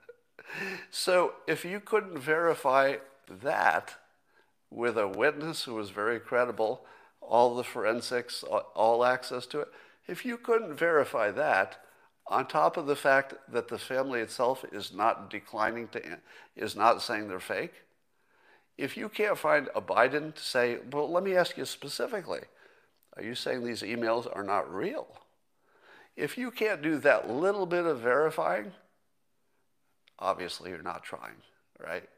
so 0.90 1.34
if 1.46 1.64
you 1.64 1.80
couldn't 1.80 2.18
verify 2.18 2.96
that, 3.42 3.94
with 4.70 4.96
a 4.96 5.08
witness 5.08 5.64
who 5.64 5.74
was 5.74 5.90
very 5.90 6.20
credible, 6.20 6.84
all 7.20 7.54
the 7.54 7.64
forensics, 7.64 8.42
all 8.42 9.04
access 9.04 9.46
to 9.46 9.60
it. 9.60 9.68
If 10.10 10.24
you 10.24 10.36
couldn't 10.36 10.74
verify 10.74 11.30
that, 11.30 11.78
on 12.26 12.46
top 12.46 12.76
of 12.76 12.86
the 12.86 12.96
fact 12.96 13.34
that 13.52 13.68
the 13.68 13.78
family 13.78 14.20
itself 14.20 14.64
is 14.72 14.92
not 14.92 15.30
declining 15.30 15.88
to, 15.88 16.02
is 16.56 16.74
not 16.74 17.00
saying 17.00 17.28
they're 17.28 17.40
fake, 17.40 17.74
if 18.76 18.96
you 18.96 19.08
can't 19.08 19.38
find 19.38 19.68
a 19.74 19.80
Biden 19.80 20.34
to 20.34 20.42
say, 20.42 20.78
well, 20.90 21.10
let 21.10 21.22
me 21.22 21.36
ask 21.36 21.56
you 21.56 21.64
specifically, 21.64 22.40
are 23.16 23.22
you 23.22 23.34
saying 23.34 23.64
these 23.64 23.82
emails 23.82 24.26
are 24.34 24.42
not 24.42 24.72
real? 24.72 25.06
If 26.16 26.36
you 26.36 26.50
can't 26.50 26.82
do 26.82 26.98
that 26.98 27.30
little 27.30 27.66
bit 27.66 27.86
of 27.86 28.00
verifying, 28.00 28.72
obviously 30.18 30.70
you're 30.70 30.82
not 30.82 31.04
trying, 31.04 31.36
right? 31.78 32.08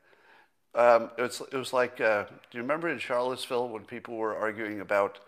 Um, 0.74 1.10
it, 1.18 1.22
was, 1.22 1.42
it 1.52 1.56
was 1.56 1.72
like, 1.74 2.00
uh, 2.00 2.24
do 2.24 2.56
you 2.56 2.62
remember 2.62 2.88
in 2.88 2.98
Charlottesville 2.98 3.68
when 3.68 3.84
people 3.84 4.16
were 4.16 4.34
arguing 4.34 4.80
about 4.80 5.18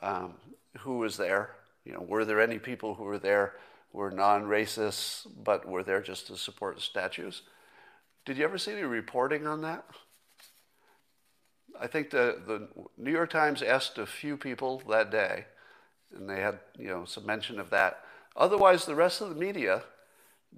um, 0.00 0.34
who 0.78 0.98
was 0.98 1.16
there. 1.16 1.50
You 1.84 1.92
know, 1.92 2.00
were 2.00 2.24
there 2.24 2.40
any 2.40 2.58
people 2.58 2.94
who 2.94 3.04
were 3.04 3.18
there 3.18 3.54
who 3.92 3.98
were 3.98 4.10
non-racists 4.10 5.26
but 5.42 5.66
were 5.66 5.82
there 5.82 6.02
just 6.02 6.26
to 6.28 6.36
support 6.36 6.80
statues? 6.80 7.42
Did 8.24 8.38
you 8.38 8.44
ever 8.44 8.58
see 8.58 8.72
any 8.72 8.82
reporting 8.82 9.46
on 9.46 9.62
that? 9.62 9.84
I 11.80 11.86
think 11.86 12.10
the, 12.10 12.40
the 12.46 12.68
New 12.98 13.10
York 13.10 13.30
Times 13.30 13.62
asked 13.62 13.98
a 13.98 14.06
few 14.06 14.36
people 14.36 14.82
that 14.88 15.10
day, 15.10 15.46
and 16.14 16.28
they 16.28 16.40
had 16.40 16.60
you 16.78 16.88
know 16.88 17.04
some 17.04 17.26
mention 17.26 17.58
of 17.58 17.70
that. 17.70 18.04
Otherwise, 18.36 18.84
the 18.84 18.94
rest 18.94 19.20
of 19.20 19.30
the 19.30 19.34
media 19.34 19.82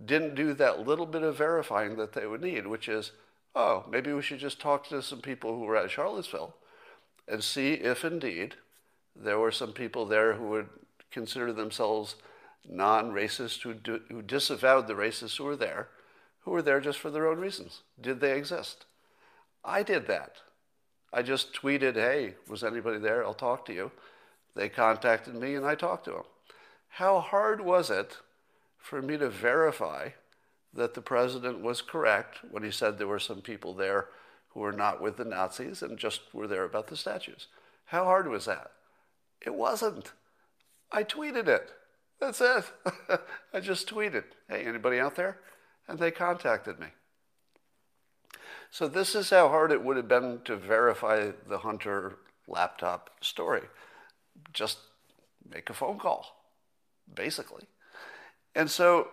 didn't 0.05 0.35
do 0.35 0.53
that 0.55 0.87
little 0.87 1.07
bit 1.07 1.23
of 1.23 1.37
verifying 1.37 1.97
that 1.97 2.13
they 2.13 2.27
would 2.27 2.41
need, 2.41 2.67
which 2.67 2.89
is, 2.89 3.13
oh, 3.55 3.85
maybe 3.91 4.13
we 4.13 4.23
should 4.23 4.39
just 4.39 4.61
talk 4.61 4.89
to 4.89 5.03
some 5.03 5.21
people 5.21 5.55
who 5.55 5.65
were 5.65 5.77
at 5.77 5.91
Charlottesville 5.91 6.57
and 7.29 7.45
see 7.45 7.75
if 7.75 8.05
indeed 8.05 8.57
there 9.15 9.39
were 9.39 9.53
some 9.53 9.73
people 9.73 10.07
there 10.07 10.35
who 10.35 10.49
would 10.49 10.69
consider 11.13 11.53
themselves 11.53 12.17
non-racist, 12.69 13.63
who, 13.63 13.75
do, 13.75 14.01
who 14.09 14.23
disavowed 14.23 14.87
the 14.87 14.95
racists 14.95 15.37
who 15.37 15.45
were 15.45 15.57
there, 15.57 15.89
who 16.41 16.51
were 16.51 16.63
there 16.63 16.81
just 16.81 16.99
for 16.99 17.11
their 17.11 17.27
own 17.27 17.39
reasons. 17.39 17.83
Did 18.01 18.21
they 18.21 18.37
exist? 18.37 18.87
I 19.65 19.83
did 19.83 20.07
that. 20.07 20.37
I 21.13 21.23
just 21.23 21.53
tweeted, 21.53 21.95
hey, 21.95 22.35
was 22.49 22.65
anybody 22.65 22.99
there? 22.99 23.25
I'll 23.25 23.35
talk 23.35 23.65
to 23.67 23.75
you. 23.75 23.91
They 24.55 24.69
contacted 24.69 25.35
me 25.35 25.55
and 25.55 25.67
I 25.67 25.75
talked 25.75 26.05
to 26.07 26.13
them. 26.13 26.23
How 26.89 27.21
hard 27.21 27.61
was 27.61 27.91
it 27.91 28.19
for 28.79 29.01
me 29.01 29.17
to 29.19 29.29
verify 29.29 30.11
that 30.75 30.95
the 30.95 31.03
president 31.03 31.61
was 31.61 31.83
correct 31.83 32.41
when 32.51 32.63
he 32.63 32.71
said 32.71 32.99
there 32.99 33.07
were 33.07 33.19
some 33.19 33.41
people 33.41 33.75
there 33.75 34.09
who 34.51 34.61
were 34.61 34.73
not 34.73 35.01
with 35.01 35.17
the 35.17 35.25
Nazis 35.25 35.83
and 35.83 35.99
just 35.99 36.21
were 36.33 36.47
there 36.47 36.65
about 36.65 36.89
the 36.89 36.97
statues. 36.97 37.49
How 37.87 38.05
hard 38.05 38.29
was 38.29 38.45
that? 38.47 38.71
It 39.41 39.55
wasn't. 39.55 40.13
I 40.93 41.05
tweeted 41.05 41.49
it. 41.49 41.71
That's 42.21 42.41
it. 42.41 42.65
I 43.55 43.61
just 43.61 43.89
tweeted, 43.89 44.25
hey, 44.49 44.65
anybody 44.65 45.01
out 45.01 45.17
there? 45.17 45.39
And 45.89 45.99
they 45.99 46.11
contacted 46.11 46.79
me. 46.79 46.89
So 48.71 48.89
this 48.89 49.15
is 49.15 49.31
how 49.31 49.49
hard 49.49 49.73
it 49.73 49.83
would 49.83 49.97
have 49.97 50.09
been 50.09 50.41
to 50.45 50.57
verify 50.57 51.33
the 51.49 51.59
Hunter 51.59 52.19
laptop 52.47 53.11
story. 53.21 53.63
Just 54.53 54.79
make 55.51 55.69
a 55.69 55.75
phone 55.75 55.99
call, 55.99 56.27
basically. 57.13 57.65
And 58.55 58.71
so 58.71 59.09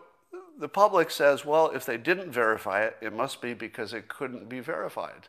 the 0.57 0.69
public 0.69 1.09
says, 1.09 1.45
well, 1.45 1.71
if 1.71 1.85
they 1.85 1.97
didn't 1.97 2.31
verify 2.31 2.83
it, 2.83 2.97
it 3.01 3.13
must 3.13 3.41
be 3.41 3.53
because 3.53 3.93
it 3.93 4.07
couldn't 4.07 4.49
be 4.49 4.59
verified. 4.59 5.27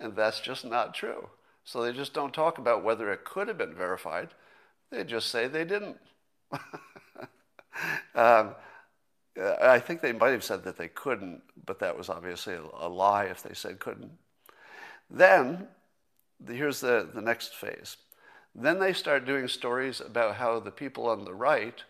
And 0.00 0.16
that's 0.16 0.40
just 0.40 0.64
not 0.64 0.94
true. 0.94 1.28
So 1.64 1.82
they 1.82 1.92
just 1.92 2.14
don't 2.14 2.34
talk 2.34 2.58
about 2.58 2.84
whether 2.84 3.12
it 3.12 3.24
could 3.24 3.48
have 3.48 3.58
been 3.58 3.74
verified. 3.74 4.30
They 4.92 5.04
just 5.04 5.30
say 5.30 5.48
they 5.48 5.64
didn't. 5.64 5.96
um, 8.14 8.54
I 9.62 9.78
think 9.78 10.02
they 10.02 10.12
might 10.12 10.32
have 10.32 10.44
said 10.44 10.64
that 10.64 10.76
they 10.76 10.88
couldn't, 10.88 11.40
but 11.64 11.78
that 11.78 11.96
was 11.96 12.10
obviously 12.10 12.54
a, 12.78 12.88
lie 12.88 13.24
if 13.24 13.42
they 13.42 13.54
said 13.54 13.80
couldn't. 13.80 14.12
Then, 15.10 15.68
here's 16.46 16.80
the, 16.80 17.08
the 17.12 17.22
next 17.22 17.54
phase. 17.54 17.96
Then 18.54 18.78
they 18.78 18.92
start 18.92 19.24
doing 19.24 19.48
stories 19.48 19.98
about 20.02 20.34
how 20.34 20.60
the 20.60 20.70
people 20.70 21.08
on 21.08 21.24
the 21.24 21.32
right 21.32 21.82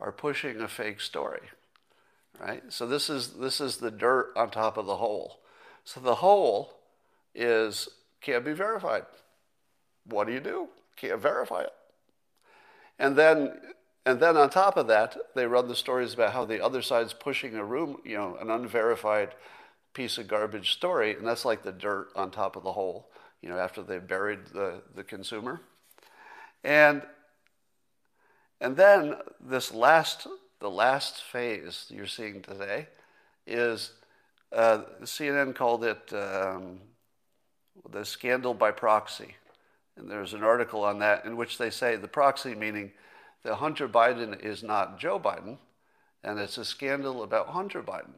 are 0.00 0.12
pushing 0.12 0.58
a 0.62 0.68
fake 0.68 1.02
story, 1.02 1.42
right? 2.40 2.62
So 2.70 2.86
this 2.86 3.10
is 3.10 3.34
this 3.34 3.60
is 3.60 3.76
the 3.76 3.90
dirt 3.90 4.32
on 4.34 4.50
top 4.50 4.78
of 4.78 4.86
the 4.86 4.96
hole. 4.96 5.40
So 5.84 6.00
the 6.00 6.16
hole 6.16 6.78
is 7.34 7.90
can't 8.22 8.46
be 8.46 8.54
verified. 8.54 9.04
What 10.06 10.26
do 10.26 10.32
you 10.32 10.40
do? 10.40 10.68
Can't 10.96 11.20
verify 11.20 11.62
it. 11.62 11.72
And 12.98 13.16
then 13.16 13.60
and 14.06 14.20
then 14.20 14.36
on 14.36 14.50
top 14.50 14.76
of 14.76 14.86
that, 14.86 15.16
they 15.34 15.46
run 15.46 15.66
the 15.66 15.74
stories 15.74 16.14
about 16.14 16.32
how 16.32 16.44
the 16.44 16.64
other 16.64 16.80
side's 16.80 17.12
pushing 17.12 17.56
a 17.56 17.64
room, 17.64 18.00
you 18.04 18.16
know, 18.16 18.36
an 18.40 18.50
unverified 18.50 19.34
piece 19.94 20.16
of 20.16 20.28
garbage 20.28 20.72
story, 20.72 21.16
and 21.16 21.26
that's 21.26 21.44
like 21.44 21.64
the 21.64 21.72
dirt 21.72 22.10
on 22.14 22.30
top 22.30 22.54
of 22.54 22.62
the 22.62 22.70
hole, 22.70 23.08
you 23.42 23.48
know, 23.48 23.58
after 23.58 23.82
they've 23.82 24.06
buried 24.06 24.46
the, 24.52 24.80
the 24.94 25.02
consumer. 25.02 25.60
And 26.62 27.02
and 28.60 28.76
then 28.76 29.16
this 29.40 29.74
last, 29.74 30.26
the 30.60 30.70
last 30.70 31.22
phase 31.22 31.86
you're 31.90 32.06
seeing 32.06 32.42
today 32.42 32.86
is 33.46 33.92
uh, 34.52 34.82
CNN 35.02 35.54
called 35.54 35.84
it 35.84 36.12
um, 36.12 36.80
the 37.90 38.04
scandal 38.04 38.54
by 38.54 38.70
proxy. 38.70 39.34
And 39.96 40.10
there's 40.10 40.34
an 40.34 40.42
article 40.42 40.84
on 40.84 40.98
that 40.98 41.24
in 41.24 41.36
which 41.36 41.58
they 41.58 41.70
say 41.70 41.96
the 41.96 42.08
proxy 42.08 42.54
meaning 42.54 42.92
that 43.42 43.56
Hunter 43.56 43.88
Biden 43.88 44.38
is 44.44 44.62
not 44.62 44.98
Joe 44.98 45.18
Biden, 45.18 45.58
and 46.22 46.38
it's 46.38 46.58
a 46.58 46.64
scandal 46.64 47.22
about 47.22 47.48
Hunter 47.48 47.82
Biden. 47.82 48.14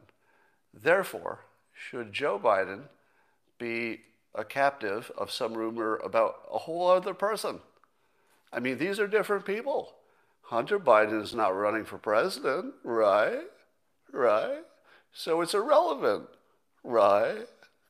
Therefore, 0.73 1.39
should 1.73 2.11
Joe 2.11 2.39
Biden 2.39 2.83
be 3.57 4.01
a 4.35 4.43
captive 4.43 5.11
of 5.17 5.31
some 5.31 5.53
rumor 5.53 5.97
about 5.97 6.35
a 6.51 6.57
whole 6.57 6.89
other 6.89 7.13
person? 7.13 7.59
I 8.51 8.59
mean, 8.59 8.77
these 8.77 8.99
are 8.99 9.07
different 9.07 9.45
people. 9.45 9.93
Hunter 10.41 10.79
Biden 10.79 11.21
is 11.21 11.35
not 11.35 11.55
running 11.55 11.85
for 11.85 11.97
president, 11.97 12.73
right? 12.83 13.43
Right? 14.11 14.63
So 15.13 15.41
it's 15.41 15.53
irrelevant, 15.53 16.27
right? 16.83 17.45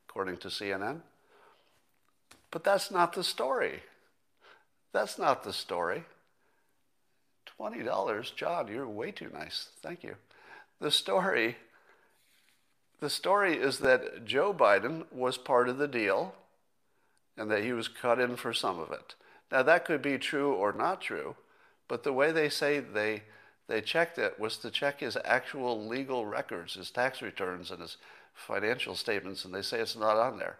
According 0.08 0.36
to 0.38 0.48
CNN. 0.48 1.00
But 2.50 2.64
that's 2.64 2.90
not 2.90 3.12
the 3.12 3.24
story. 3.24 3.82
That's 4.92 5.18
not 5.18 5.44
the 5.44 5.52
story. 5.52 6.04
$20, 7.58 8.34
John, 8.34 8.68
you're 8.68 8.88
way 8.88 9.12
too 9.12 9.30
nice. 9.32 9.68
Thank 9.82 10.02
you. 10.02 10.16
The 10.80 10.90
story 10.90 11.56
the 13.00 13.10
story 13.10 13.56
is 13.56 13.78
that 13.78 14.26
Joe 14.26 14.52
Biden 14.52 15.10
was 15.10 15.38
part 15.38 15.68
of 15.68 15.78
the 15.78 15.88
deal 15.88 16.34
and 17.36 17.50
that 17.50 17.64
he 17.64 17.72
was 17.72 17.88
cut 17.88 18.20
in 18.20 18.36
for 18.36 18.52
some 18.52 18.78
of 18.78 18.92
it. 18.92 19.14
Now 19.50 19.62
that 19.62 19.86
could 19.86 20.02
be 20.02 20.18
true 20.18 20.52
or 20.52 20.72
not 20.72 21.00
true. 21.00 21.36
But 21.88 22.04
the 22.04 22.12
way 22.12 22.30
they 22.30 22.48
say 22.48 22.78
they 22.78 23.24
they 23.68 23.80
checked 23.80 24.18
it 24.18 24.38
was 24.38 24.56
to 24.58 24.70
check 24.70 25.00
his 25.00 25.16
actual 25.24 25.86
legal 25.86 26.26
records, 26.26 26.74
his 26.74 26.90
tax 26.90 27.22
returns 27.22 27.70
and 27.70 27.80
his 27.80 27.96
financial 28.34 28.96
statements, 28.96 29.44
and 29.44 29.54
they 29.54 29.62
say 29.62 29.78
it's 29.78 29.96
not 29.96 30.16
on 30.16 30.38
there. 30.38 30.58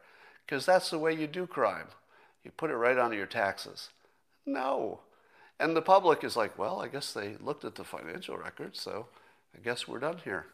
Because 0.50 0.66
that's 0.66 0.90
the 0.90 0.98
way 0.98 1.14
you 1.14 1.28
do 1.28 1.46
crime. 1.46 1.86
You 2.42 2.50
put 2.50 2.70
it 2.70 2.74
right 2.74 2.98
onto 2.98 3.16
your 3.16 3.26
taxes. 3.26 3.90
No. 4.44 4.98
And 5.60 5.76
the 5.76 5.82
public 5.82 6.24
is 6.24 6.36
like, 6.36 6.58
well, 6.58 6.80
I 6.80 6.88
guess 6.88 7.12
they 7.12 7.36
looked 7.40 7.64
at 7.64 7.76
the 7.76 7.84
financial 7.84 8.36
records, 8.36 8.80
so 8.80 9.06
I 9.54 9.60
guess 9.62 9.86
we're 9.86 10.00
done 10.00 10.18
here. 10.24 10.46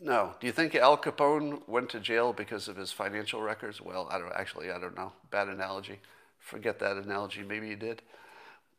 No. 0.00 0.34
Do 0.38 0.46
you 0.46 0.52
think 0.52 0.76
Al 0.76 0.96
Capone 0.96 1.66
went 1.66 1.88
to 1.88 1.98
jail 1.98 2.32
because 2.32 2.68
of 2.68 2.76
his 2.76 2.92
financial 2.92 3.42
records? 3.42 3.80
Well, 3.80 4.06
I 4.12 4.18
don't 4.18 4.32
actually 4.32 4.70
I 4.70 4.78
don't 4.78 4.96
know. 4.96 5.10
Bad 5.32 5.48
analogy. 5.48 5.98
Forget 6.38 6.78
that 6.78 6.98
analogy. 6.98 7.42
Maybe 7.42 7.68
he 7.68 7.74
did. 7.74 8.02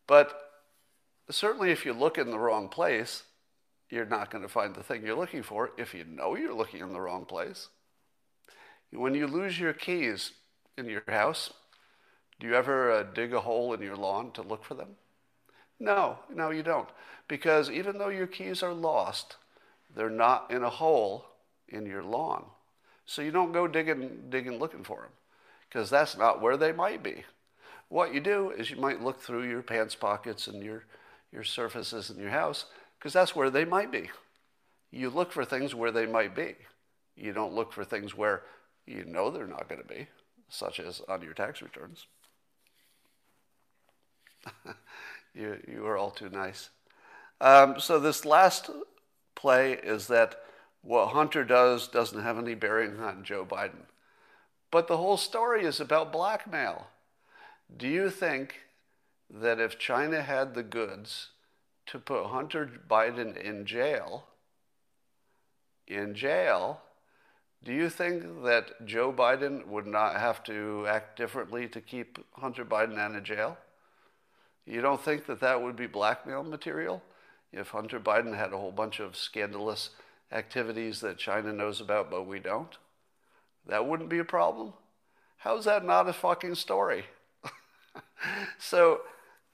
But 0.07 0.33
certainly, 1.29 1.71
if 1.71 1.85
you 1.85 1.91
look 1.91 2.17
in 2.17 2.31
the 2.31 2.39
wrong 2.39 2.69
place, 2.69 3.23
you're 3.89 4.05
not 4.05 4.31
going 4.31 4.43
to 4.43 4.49
find 4.49 4.73
the 4.73 4.83
thing 4.83 5.05
you're 5.05 5.17
looking 5.17 5.43
for 5.43 5.71
if 5.77 5.93
you 5.93 6.05
know 6.05 6.37
you're 6.37 6.53
looking 6.53 6.79
in 6.79 6.93
the 6.93 7.01
wrong 7.01 7.25
place. 7.25 7.67
When 8.91 9.13
you 9.13 9.27
lose 9.27 9.59
your 9.59 9.73
keys 9.73 10.31
in 10.77 10.87
your 10.87 11.03
house, 11.07 11.53
do 12.39 12.47
you 12.47 12.55
ever 12.55 12.91
uh, 12.91 13.03
dig 13.03 13.33
a 13.33 13.41
hole 13.41 13.73
in 13.73 13.81
your 13.81 13.95
lawn 13.97 14.31
to 14.31 14.41
look 14.41 14.63
for 14.63 14.73
them? 14.73 14.95
No, 15.79 16.19
no, 16.33 16.49
you 16.49 16.63
don't. 16.63 16.89
Because 17.27 17.69
even 17.69 17.97
though 17.97 18.09
your 18.09 18.27
keys 18.27 18.63
are 18.63 18.73
lost, 18.73 19.35
they're 19.95 20.09
not 20.09 20.49
in 20.51 20.63
a 20.63 20.69
hole 20.69 21.25
in 21.67 21.85
your 21.85 22.03
lawn. 22.03 22.45
So 23.05 23.21
you 23.21 23.31
don't 23.31 23.51
go 23.51 23.67
digging, 23.67 24.09
digging 24.29 24.59
looking 24.59 24.83
for 24.83 25.01
them, 25.01 25.11
because 25.67 25.89
that's 25.89 26.17
not 26.17 26.41
where 26.41 26.57
they 26.57 26.71
might 26.71 27.03
be. 27.03 27.23
What 27.89 28.13
you 28.13 28.19
do 28.19 28.51
is 28.51 28.69
you 28.69 28.77
might 28.77 29.01
look 29.01 29.19
through 29.19 29.49
your 29.49 29.63
pants 29.63 29.95
pockets 29.95 30.47
and 30.47 30.63
your, 30.63 30.83
your 31.31 31.43
surfaces 31.43 32.09
in 32.09 32.19
your 32.19 32.29
house 32.29 32.65
because 32.97 33.13
that's 33.13 33.35
where 33.35 33.49
they 33.49 33.65
might 33.65 33.91
be. 33.91 34.09
You 34.91 35.09
look 35.09 35.31
for 35.31 35.43
things 35.43 35.73
where 35.73 35.91
they 35.91 36.05
might 36.05 36.35
be. 36.35 36.55
You 37.15 37.33
don't 37.33 37.53
look 37.53 37.73
for 37.73 37.83
things 37.83 38.15
where 38.15 38.43
you 38.85 39.05
know 39.05 39.29
they're 39.29 39.47
not 39.47 39.69
going 39.69 39.81
to 39.81 39.87
be, 39.87 40.07
such 40.49 40.79
as 40.79 41.01
on 41.07 41.21
your 41.21 41.33
tax 41.33 41.61
returns. 41.61 42.07
you, 45.33 45.57
you 45.67 45.85
are 45.85 45.97
all 45.97 46.11
too 46.11 46.29
nice. 46.29 46.69
Um, 47.41 47.79
so, 47.79 47.99
this 47.99 48.25
last 48.25 48.69
play 49.35 49.73
is 49.73 50.07
that 50.07 50.41
what 50.81 51.09
Hunter 51.09 51.43
does 51.43 51.87
doesn't 51.87 52.21
have 52.21 52.37
any 52.37 52.55
bearing 52.55 52.99
on 52.99 53.23
Joe 53.23 53.45
Biden. 53.45 53.85
But 54.71 54.87
the 54.87 54.97
whole 54.97 55.17
story 55.17 55.63
is 55.63 55.79
about 55.79 56.11
blackmail. 56.11 56.87
Do 57.75 57.87
you 57.87 58.09
think 58.09 58.61
that 59.29 59.59
if 59.59 59.79
China 59.79 60.21
had 60.21 60.53
the 60.53 60.63
goods 60.63 61.29
to 61.87 61.99
put 61.99 62.27
Hunter 62.27 62.69
Biden 62.89 63.35
in 63.35 63.65
jail, 63.65 64.25
in 65.87 66.13
jail, 66.13 66.81
do 67.63 67.73
you 67.73 67.89
think 67.89 68.43
that 68.43 68.85
Joe 68.85 69.11
Biden 69.11 69.65
would 69.67 69.85
not 69.85 70.15
have 70.15 70.43
to 70.45 70.85
act 70.87 71.17
differently 71.17 71.67
to 71.67 71.81
keep 71.81 72.17
Hunter 72.33 72.63
Biden 72.63 72.97
out 72.97 73.15
of 73.15 73.23
jail? 73.23 73.57
You 74.65 74.81
don't 74.81 75.01
think 75.01 75.25
that 75.25 75.41
that 75.41 75.61
would 75.61 75.75
be 75.75 75.87
blackmail 75.87 76.43
material 76.43 77.01
if 77.51 77.69
Hunter 77.69 77.99
Biden 77.99 78.37
had 78.37 78.53
a 78.53 78.57
whole 78.57 78.71
bunch 78.71 78.99
of 78.99 79.17
scandalous 79.17 79.89
activities 80.31 81.01
that 81.01 81.17
China 81.17 81.51
knows 81.51 81.81
about 81.81 82.09
but 82.09 82.27
we 82.27 82.39
don't? 82.39 82.77
That 83.67 83.85
wouldn't 83.85 84.09
be 84.09 84.19
a 84.19 84.25
problem. 84.25 84.73
How's 85.37 85.65
that 85.65 85.83
not 85.83 86.07
a 86.07 86.13
fucking 86.13 86.55
story? 86.55 87.05
so 88.59 89.01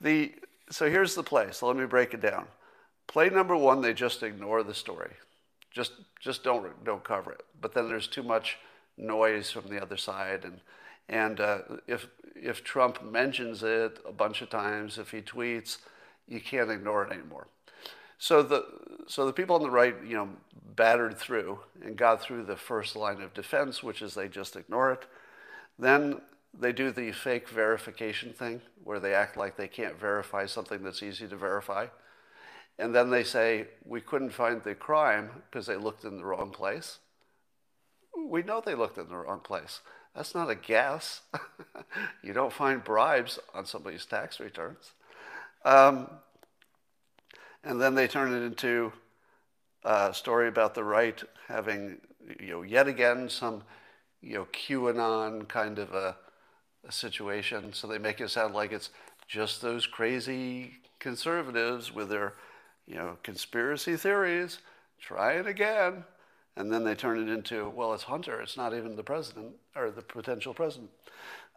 the 0.01 0.33
so 0.69 0.89
here's 0.89 1.15
the 1.15 1.23
play. 1.23 1.47
So 1.51 1.67
let 1.67 1.77
me 1.77 1.85
break 1.85 2.13
it 2.13 2.21
down. 2.21 2.47
Play 3.07 3.29
number 3.29 3.55
one, 3.55 3.81
they 3.81 3.93
just 3.93 4.23
ignore 4.23 4.63
the 4.63 4.73
story. 4.73 5.11
Just 5.75 5.91
just 6.19 6.43
don't 6.43 6.83
don't 6.85 7.03
cover 7.03 7.33
it. 7.33 7.43
But 7.61 7.73
then 7.73 7.87
there's 7.89 8.07
too 8.07 8.23
much 8.23 8.57
noise 8.97 9.51
from 9.51 9.67
the 9.67 9.81
other 9.81 9.97
side, 9.97 10.45
and 10.45 10.61
and 11.09 11.39
uh, 11.39 11.59
if 11.85 12.07
if 12.33 12.63
Trump 12.63 13.03
mentions 13.03 13.61
it 13.61 13.99
a 14.07 14.13
bunch 14.13 14.41
of 14.41 14.49
times, 14.49 14.97
if 14.97 15.11
he 15.11 15.21
tweets, 15.21 15.77
you 16.27 16.39
can't 16.39 16.71
ignore 16.71 17.03
it 17.03 17.11
anymore. 17.11 17.47
So 18.17 18.41
the 18.41 18.65
so 19.07 19.25
the 19.25 19.33
people 19.33 19.57
on 19.57 19.61
the 19.61 19.69
right, 19.69 19.95
you 20.07 20.15
know, 20.15 20.29
battered 20.75 21.17
through 21.17 21.59
and 21.83 21.97
got 21.97 22.21
through 22.21 22.45
the 22.45 22.55
first 22.55 22.95
line 22.95 23.21
of 23.21 23.33
defense, 23.33 23.83
which 23.83 24.01
is 24.01 24.15
they 24.15 24.29
just 24.29 24.55
ignore 24.55 24.93
it. 24.93 25.03
Then 25.77 26.21
they 26.57 26.71
do 26.71 26.91
the 26.91 27.11
fake 27.11 27.49
verification 27.49 28.31
thing 28.31 28.61
where 28.83 28.99
they 29.01 29.13
act 29.13 29.35
like 29.35 29.57
they 29.57 29.67
can't 29.67 29.99
verify 29.99 30.45
something 30.45 30.83
that's 30.83 31.03
easy 31.03 31.27
to 31.27 31.35
verify. 31.35 31.87
And 32.77 32.93
then 32.93 33.09
they 33.09 33.23
say, 33.23 33.67
we 33.85 34.01
couldn't 34.01 34.31
find 34.31 34.61
the 34.61 34.75
crime 34.75 35.29
because 35.49 35.65
they 35.65 35.77
looked 35.77 36.03
in 36.03 36.17
the 36.17 36.25
wrong 36.25 36.51
place. 36.51 36.99
We 38.27 38.43
know 38.43 38.61
they 38.61 38.75
looked 38.75 38.97
in 38.97 39.07
the 39.07 39.15
wrong 39.15 39.39
place. 39.39 39.79
That's 40.15 40.35
not 40.35 40.49
a 40.49 40.55
guess. 40.55 41.21
you 42.23 42.33
don't 42.33 42.53
find 42.53 42.83
bribes 42.83 43.39
on 43.53 43.65
somebody's 43.65 44.05
tax 44.05 44.39
returns. 44.39 44.91
Um, 45.63 46.09
and 47.63 47.81
then 47.81 47.95
they 47.95 48.07
turn 48.07 48.33
it 48.33 48.45
into 48.45 48.93
a 49.83 50.13
story 50.13 50.47
about 50.47 50.75
the 50.75 50.83
right 50.83 51.21
having, 51.47 51.97
you 52.39 52.49
know, 52.51 52.61
yet 52.61 52.87
again 52.87 53.29
some, 53.29 53.63
you 54.21 54.35
know, 54.35 54.47
QAnon 54.53 55.47
kind 55.47 55.79
of 55.79 55.93
a, 55.93 56.15
a 56.87 56.91
situation. 56.91 57.73
So 57.73 57.87
they 57.87 57.97
make 57.97 58.21
it 58.21 58.29
sound 58.29 58.53
like 58.53 58.71
it's 58.71 58.89
just 59.27 59.61
those 59.61 59.87
crazy 59.87 60.75
conservatives 60.99 61.93
with 61.93 62.09
their, 62.09 62.33
you 62.87 62.95
know, 62.95 63.17
conspiracy 63.23 63.95
theories. 63.95 64.59
Try 64.99 65.33
it 65.33 65.47
again. 65.47 66.03
And 66.57 66.71
then 66.71 66.83
they 66.83 66.95
turn 66.95 67.19
it 67.19 67.31
into, 67.31 67.69
well, 67.69 67.93
it's 67.93 68.03
Hunter. 68.03 68.41
It's 68.41 68.55
not 68.55 68.73
even 68.73 68.95
the 68.95 69.03
president 69.03 69.55
or 69.75 69.91
the 69.91 70.01
potential 70.01 70.53
president. 70.53 70.89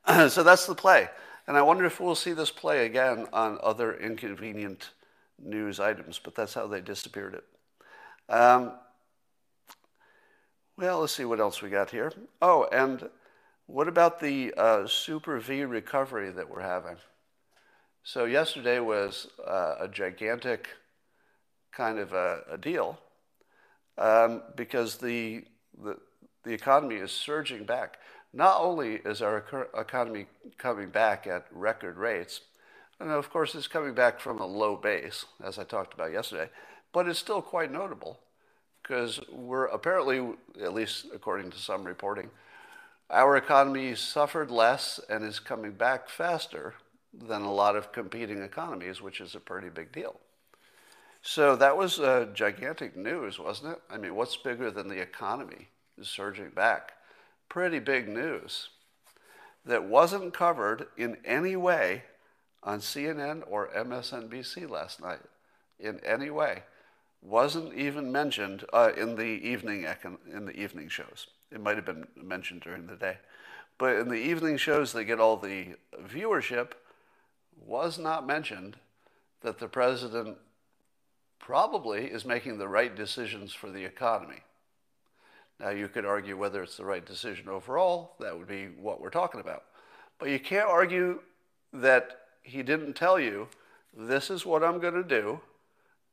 so 0.29 0.43
that's 0.43 0.67
the 0.67 0.75
play. 0.75 1.09
And 1.47 1.57
I 1.57 1.63
wonder 1.63 1.85
if 1.85 2.01
we'll 2.01 2.15
see 2.15 2.33
this 2.33 2.51
play 2.51 2.85
again 2.85 3.27
on 3.33 3.59
other 3.63 3.97
inconvenient 3.97 4.91
news 5.43 5.81
items, 5.81 6.21
but 6.23 6.35
that's 6.35 6.55
how 6.55 6.67
they 6.67 6.81
disappeared 6.81 7.35
it. 7.35 7.45
Um, 8.33 8.73
well, 10.77 11.01
let's 11.01 11.15
see 11.15 11.25
what 11.25 11.41
else 11.41 11.63
we 11.63 11.71
got 11.71 11.91
here. 11.91 12.13
Oh, 12.43 12.69
and 12.71 13.09
what 13.67 13.89
about 13.89 14.21
the 14.21 14.53
uh, 14.57 14.87
Super 14.87 15.39
V 15.39 15.65
recovery 15.65 16.31
that 16.31 16.49
we're 16.49 16.61
having? 16.61 16.97
So, 18.03 18.25
yesterday 18.25 18.79
was 18.79 19.29
uh, 19.47 19.77
a 19.81 19.89
gigantic 19.89 20.69
kind 21.73 21.99
of 21.99 22.13
a, 22.13 22.43
a 22.51 22.59
deal 22.59 22.99
um, 23.97 24.43
because 24.57 24.97
the, 24.97 25.45
the, 25.83 25.97
the 26.45 26.53
economy 26.53 26.97
is 26.97 27.11
surging 27.11 27.65
back. 27.65 27.99
Not 28.33 28.61
only 28.61 28.97
is 29.05 29.23
our 29.23 29.45
economy 29.77 30.27
coming 30.59 30.91
back 30.91 31.27
at 31.27 31.47
record 31.51 31.97
rates, 31.97 32.43
and 33.01 33.11
of 33.11 33.31
course, 33.31 33.55
it's 33.55 33.69
coming 33.69 33.95
back 33.95 34.21
from 34.21 34.41
a 34.41 34.47
low 34.47 34.77
base, 34.77 35.25
as 35.43 35.59
I 35.59 35.65
talked 35.65 35.95
about 35.95 36.13
yesterday, 36.13 36.51
but 36.93 37.09
it's 37.09 37.19
still 37.19 37.43
quite 37.43 37.71
notable 37.71 38.19
because 38.83 39.21
we're 39.31 39.67
apparently, 39.67 40.35
at 40.63 40.75
least 40.75 41.07
according 41.15 41.51
to 41.51 41.59
some 41.59 41.85
reporting, 41.85 42.31
our 43.11 43.37
economy 43.37 43.95
suffered 43.95 44.51
less 44.51 45.01
and 45.09 45.25
is 45.25 45.41
coming 45.41 45.73
back 45.73 46.09
faster 46.09 46.75
than 47.13 47.43
a 47.43 47.53
lot 47.53 47.77
of 47.77 47.93
competing 47.93 48.43
economies, 48.43 49.01
which 49.01 49.21
is 49.21 49.35
a 49.35 49.41
pretty 49.41 49.69
big 49.69 49.93
deal. 49.93 50.21
So 51.31 51.57
that 51.57 51.77
was 51.77 52.01
uh, 52.01 52.29
gigantic 52.33 52.97
news, 52.97 53.39
wasn't 53.39 53.75
it? 53.75 53.83
I 53.91 53.99
mean, 53.99 54.15
what's 54.15 54.39
bigger 54.39 54.71
than 54.71 54.89
the 54.89 54.99
economy 54.99 55.69
surging 56.01 56.49
back? 56.49 56.93
Pretty 57.51 57.81
big 57.81 58.09
news 58.09 58.71
that 59.63 59.85
wasn't 59.85 60.33
covered 60.33 60.87
in 60.97 61.19
any 61.27 61.55
way 61.55 62.05
on 62.63 62.79
CNN 62.79 63.43
or 63.47 63.69
MSNBC 63.77 64.71
last 64.71 65.03
night 65.03 65.21
in 65.79 66.01
any 66.03 66.31
way. 66.31 66.63
Wasn't 67.21 67.75
even 67.75 68.11
mentioned 68.11 68.65
uh, 68.73 68.93
in 68.97 69.17
the 69.17 69.23
evening 69.23 69.87
in 70.33 70.47
the 70.47 70.59
evening 70.59 70.89
shows. 70.89 71.27
It 71.53 71.61
might 71.61 71.77
have 71.77 71.85
been 71.85 72.07
mentioned 72.17 72.63
during 72.63 72.87
the 72.87 72.97
day, 72.97 73.19
but 73.77 73.97
in 73.97 74.09
the 74.09 74.15
evening 74.15 74.57
shows 74.57 74.95
they 74.95 75.05
get 75.05 75.21
all 75.21 75.37
the 75.37 75.75
viewership. 76.03 76.71
Was 77.67 77.99
not 77.99 78.27
mentioned 78.27 78.77
that 79.43 79.59
the 79.59 79.69
president 79.69 80.39
probably 81.49 82.05
is 82.05 82.27
making 82.27 82.59
the 82.59 82.69
right 82.69 82.95
decisions 82.95 83.55
for 83.55 83.71
the 83.71 83.83
economy. 83.83 84.43
Now, 85.59 85.71
you 85.71 85.89
could 85.89 86.05
argue 86.05 86.37
whether 86.37 86.63
it's 86.63 86.77
the 86.77 86.85
right 86.85 87.07
decision 87.07 87.49
overall. 87.49 88.17
That 88.21 88.37
would 88.37 88.47
be 88.47 88.67
what 88.79 89.01
we're 89.01 89.09
talking 89.09 89.41
about. 89.41 89.65
But 90.19 90.29
you 90.29 90.39
can't 90.39 90.69
argue 90.69 91.21
that 91.73 92.19
he 92.43 92.63
didn't 92.63 92.97
tell 92.97 93.19
you, 93.19 93.49
this 93.97 94.29
is 94.29 94.45
what 94.45 94.63
I'm 94.63 94.79
going 94.79 94.93
to 94.93 95.03
do, 95.03 95.41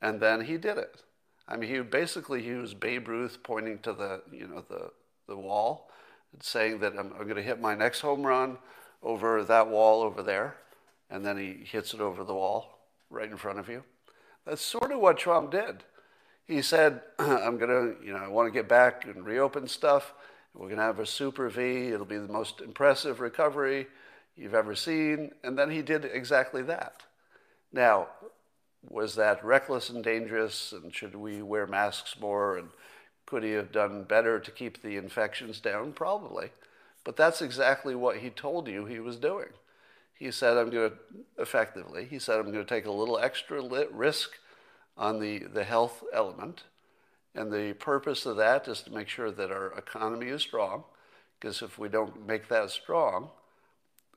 and 0.02 0.22
then 0.22 0.40
he 0.40 0.56
did 0.56 0.78
it. 0.78 1.04
I 1.50 1.58
mean, 1.58 1.70
he 1.70 1.82
basically 1.82 2.42
he 2.42 2.54
was 2.54 2.74
Babe 2.74 3.10
Ruth 3.10 3.44
pointing 3.44 3.80
to 3.80 3.92
the, 3.92 4.22
you 4.32 4.48
know, 4.48 4.64
the, 4.70 4.90
the 5.28 5.36
wall 5.36 5.90
and 6.32 6.42
saying 6.42 6.80
that 6.80 6.94
I'm, 6.94 7.12
I'm 7.12 7.26
going 7.26 7.36
to 7.36 7.44
hit 7.44 7.60
my 7.60 7.76
next 7.76 8.00
home 8.00 8.26
run 8.26 8.58
over 9.04 9.44
that 9.44 9.68
wall 9.68 10.02
over 10.02 10.24
there, 10.24 10.56
and 11.10 11.26
then 11.26 11.38
he 11.38 11.66
hits 11.70 11.94
it 11.94 12.00
over 12.00 12.24
the 12.24 12.34
wall 12.34 12.80
right 13.10 13.30
in 13.30 13.36
front 13.36 13.60
of 13.60 13.68
you. 13.68 13.84
That's 14.46 14.62
sort 14.62 14.92
of 14.92 15.00
what 15.00 15.18
Trump 15.18 15.52
did. 15.52 15.84
He 16.48 16.62
said, 16.62 17.02
I'm 17.20 17.58
going 17.58 17.70
to, 17.70 18.06
you 18.06 18.14
know, 18.14 18.20
I 18.20 18.28
want 18.28 18.48
to 18.48 18.58
get 18.58 18.70
back 18.70 19.06
and 19.06 19.26
reopen 19.26 19.68
stuff. 19.68 20.14
We're 20.54 20.68
going 20.68 20.78
to 20.78 20.84
have 20.84 21.00
a 21.00 21.06
super 21.06 21.50
V. 21.50 21.88
It'll 21.88 22.06
be 22.06 22.18
the 22.18 22.32
most 22.32 22.62
impressive 22.62 23.20
recovery 23.20 23.88
you've 24.36 24.54
ever 24.54 24.76
seen. 24.76 25.32
And 25.44 25.58
then 25.58 25.72
he 25.72 25.82
did 25.82 26.06
exactly 26.06 26.62
that. 26.64 27.02
Now, 27.74 28.08
was 28.88 29.16
that 29.16 29.44
reckless 29.44 29.90
and 29.90 30.04
dangerous? 30.04 30.72
And 30.72 30.94
should 30.94 31.16
we 31.16 31.42
wear 31.42 31.66
masks 31.66 32.16
more? 32.20 32.58
And 32.58 32.70
could 33.26 33.44
he 33.44 33.52
have 33.52 33.72
done 33.72 34.04
better 34.04 34.40
to 34.40 34.52
keep 34.52 34.82
the 34.82 34.98
infections 34.98 35.60
down? 35.60 35.92
Probably. 35.92 36.52
But 37.04 37.18
that's 37.18 37.42
exactly 37.42 37.96
what 37.96 38.18
he 38.18 38.30
told 38.30 38.68
you 38.68 38.86
he 38.86 39.00
was 39.00 39.18
doing. 39.18 39.50
He 40.18 40.32
said, 40.32 40.58
I'm 40.58 40.70
going 40.70 40.92
to, 40.92 40.98
effectively, 41.38 42.06
he 42.06 42.20
said, 42.20 42.40
I'm 42.40 42.52
going 42.52 42.66
to 42.66 42.66
take 42.66 42.86
a 42.86 42.92
little 42.92 43.20
extra 43.20 43.62
risk 43.92 44.32
on 44.98 45.20
the, 45.20 45.40
the 45.40 45.64
health 45.64 46.04
element. 46.14 46.64
And 47.34 47.52
the 47.52 47.74
purpose 47.74 48.26
of 48.26 48.38
that 48.38 48.68
is 48.68 48.82
to 48.84 48.94
make 48.94 49.10
sure 49.10 49.30
that 49.30 49.52
our 49.52 49.74
economy 49.78 50.28
is 50.28 50.42
strong. 50.42 50.86
Because 51.40 51.62
if 51.62 51.78
we 51.78 51.90
don't 51.90 52.26
make 52.26 52.48
that 52.48 52.72
strong, 52.72 53.30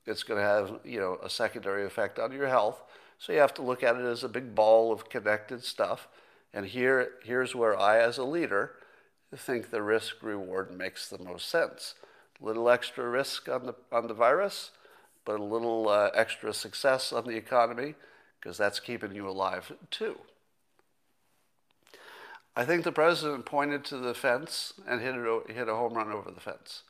it's 0.06 0.22
going 0.22 0.40
to 0.40 0.46
have 0.46 0.80
you 0.84 1.00
know 1.00 1.18
a 1.22 1.28
secondary 1.28 1.84
effect 1.84 2.18
on 2.18 2.32
your 2.32 2.46
health. 2.46 2.82
So 3.18 3.32
you 3.32 3.40
have 3.40 3.54
to 3.54 3.62
look 3.62 3.82
at 3.82 3.96
it 3.96 4.04
as 4.04 4.22
a 4.22 4.28
big 4.28 4.54
ball 4.54 4.92
of 4.92 5.08
connected 5.08 5.64
stuff. 5.64 6.08
And 6.54 6.64
here, 6.64 7.10
here's 7.24 7.54
where 7.54 7.78
I, 7.78 7.98
as 7.98 8.16
a 8.16 8.24
leader, 8.24 8.76
think 9.36 9.70
the 9.70 9.82
risk 9.82 10.22
reward 10.22 10.76
makes 10.76 11.08
the 11.08 11.18
most 11.18 11.48
sense. 11.48 11.94
Little 12.40 12.70
extra 12.70 13.08
risk 13.08 13.48
on 13.48 13.66
the 13.66 13.74
on 13.90 14.06
the 14.06 14.14
virus, 14.14 14.70
but 15.28 15.40
a 15.40 15.44
little 15.44 15.90
uh, 15.90 16.08
extra 16.14 16.54
success 16.54 17.12
on 17.12 17.26
the 17.26 17.36
economy 17.36 17.94
because 18.40 18.56
that's 18.56 18.80
keeping 18.80 19.14
you 19.14 19.28
alive 19.28 19.70
too. 19.90 20.16
I 22.56 22.64
think 22.64 22.82
the 22.82 22.92
president 22.92 23.44
pointed 23.44 23.84
to 23.84 23.98
the 23.98 24.14
fence 24.14 24.72
and 24.88 25.02
hit, 25.02 25.14
it, 25.14 25.50
hit 25.50 25.68
a 25.68 25.74
home 25.74 25.92
run 25.92 26.10
over 26.10 26.30
the 26.30 26.40
fence, 26.40 26.82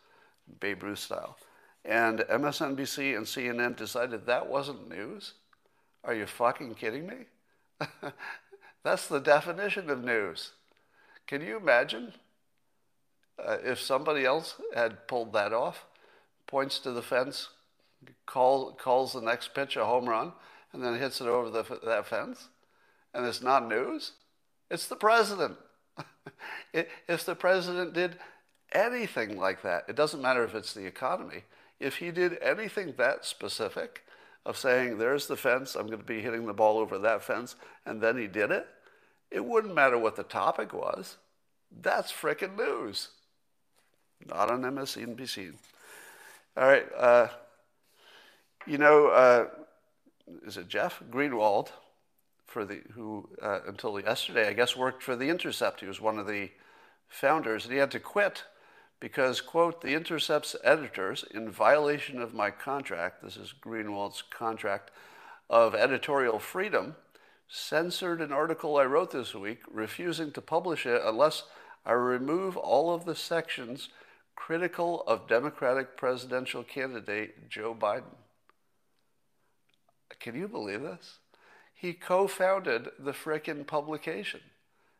Babe 0.60 0.84
Ruth 0.84 1.00
style. 1.00 1.36
And 1.84 2.20
MSNBC 2.20 3.16
and 3.16 3.26
CNN 3.26 3.74
decided 3.74 4.26
that 4.26 4.48
wasn't 4.48 4.88
news? 4.88 5.32
Are 6.04 6.14
you 6.14 6.26
fucking 6.26 6.76
kidding 6.76 7.08
me? 7.08 7.16
That's 8.84 9.08
the 9.08 9.18
definition 9.18 9.90
of 9.90 10.04
news. 10.04 10.52
Can 11.26 11.40
you 11.40 11.56
imagine 11.56 12.12
uh, 13.44 13.56
if 13.64 13.80
somebody 13.80 14.24
else 14.24 14.54
had 14.76 15.08
pulled 15.08 15.32
that 15.32 15.52
off, 15.52 15.86
points 16.46 16.78
to 16.78 16.92
the 16.92 17.02
fence, 17.02 17.48
call, 18.26 18.72
calls 18.72 19.12
the 19.12 19.20
next 19.20 19.54
pitch 19.54 19.76
a 19.76 19.84
home 19.84 20.08
run, 20.08 20.32
and 20.72 20.82
then 20.82 20.98
hits 20.98 21.20
it 21.20 21.26
over 21.26 21.50
the, 21.50 21.80
that 21.84 22.06
fence? 22.06 22.48
And 23.14 23.26
it's 23.26 23.42
not 23.42 23.68
news? 23.68 24.12
It's 24.70 24.86
the 24.86 24.96
president. 24.96 25.56
if 26.72 27.24
the 27.24 27.34
president 27.34 27.94
did 27.94 28.18
anything 28.72 29.38
like 29.38 29.62
that, 29.62 29.84
it 29.88 29.96
doesn't 29.96 30.22
matter 30.22 30.44
if 30.44 30.54
it's 30.54 30.74
the 30.74 30.86
economy, 30.86 31.44
if 31.80 31.96
he 31.96 32.10
did 32.10 32.38
anything 32.42 32.94
that 32.98 33.24
specific 33.24 34.04
of 34.44 34.56
saying, 34.56 34.98
there's 34.98 35.26
the 35.26 35.36
fence, 35.36 35.74
I'm 35.74 35.86
going 35.86 35.98
to 35.98 36.04
be 36.04 36.20
hitting 36.20 36.46
the 36.46 36.54
ball 36.54 36.78
over 36.78 36.98
that 36.98 37.22
fence, 37.22 37.56
and 37.84 38.00
then 38.00 38.16
he 38.16 38.26
did 38.26 38.50
it, 38.50 38.66
it 39.30 39.44
wouldn't 39.44 39.74
matter 39.74 39.98
what 39.98 40.16
the 40.16 40.22
topic 40.22 40.72
was. 40.72 41.16
That's 41.70 42.12
frickin' 42.12 42.56
news. 42.56 43.08
Not 44.26 44.50
on 44.50 44.62
MSNBC. 44.62 45.52
All 46.56 46.66
right. 46.66 46.86
Uh, 46.96 47.28
you 48.66 48.78
know, 48.78 49.08
uh, 49.08 49.46
is 50.46 50.56
it 50.56 50.68
Jeff 50.68 51.02
Greenwald, 51.10 51.68
for 52.46 52.64
the 52.64 52.80
who 52.94 53.28
uh, 53.42 53.60
until 53.66 54.00
yesterday 54.00 54.48
I 54.48 54.54
guess 54.54 54.76
worked 54.76 55.02
for 55.02 55.14
the 55.14 55.28
Intercept. 55.28 55.80
He 55.80 55.86
was 55.86 56.00
one 56.00 56.18
of 56.18 56.26
the 56.26 56.50
founders, 57.08 57.64
and 57.64 57.72
he 57.72 57.78
had 57.78 57.90
to 57.92 58.00
quit 58.00 58.44
because 59.00 59.40
quote 59.40 59.80
the 59.80 59.94
Intercept's 59.94 60.56
editors, 60.64 61.24
in 61.32 61.50
violation 61.50 62.20
of 62.20 62.34
my 62.34 62.50
contract, 62.50 63.22
this 63.22 63.36
is 63.36 63.54
Greenwald's 63.62 64.22
contract 64.22 64.90
of 65.48 65.74
editorial 65.74 66.38
freedom, 66.38 66.96
censored 67.48 68.20
an 68.20 68.32
article 68.32 68.76
I 68.76 68.84
wrote 68.84 69.12
this 69.12 69.34
week, 69.34 69.60
refusing 69.70 70.32
to 70.32 70.40
publish 70.40 70.84
it 70.84 71.00
unless 71.04 71.44
I 71.86 71.92
remove 71.92 72.56
all 72.56 72.92
of 72.92 73.04
the 73.04 73.14
sections 73.14 73.88
critical 74.34 75.02
of 75.06 75.28
Democratic 75.28 75.96
presidential 75.96 76.62
candidate 76.62 77.48
Joe 77.48 77.74
Biden. 77.78 78.14
Can 80.20 80.34
you 80.34 80.48
believe 80.48 80.82
this? 80.82 81.18
He 81.74 81.92
co 81.92 82.26
founded 82.26 82.88
the 82.98 83.12
frickin' 83.12 83.66
publication 83.66 84.40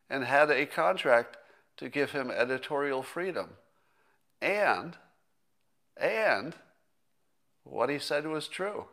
and 0.09 0.23
had 0.23 0.49
a 0.49 0.65
contract 0.65 1.37
to 1.77 1.89
give 1.89 2.11
him 2.11 2.31
editorial 2.31 3.03
freedom. 3.03 3.51
And, 4.41 4.97
and 5.97 6.55
what 7.63 7.89
he 7.89 7.99
said 7.99 8.25
was 8.25 8.47
true. 8.47 8.85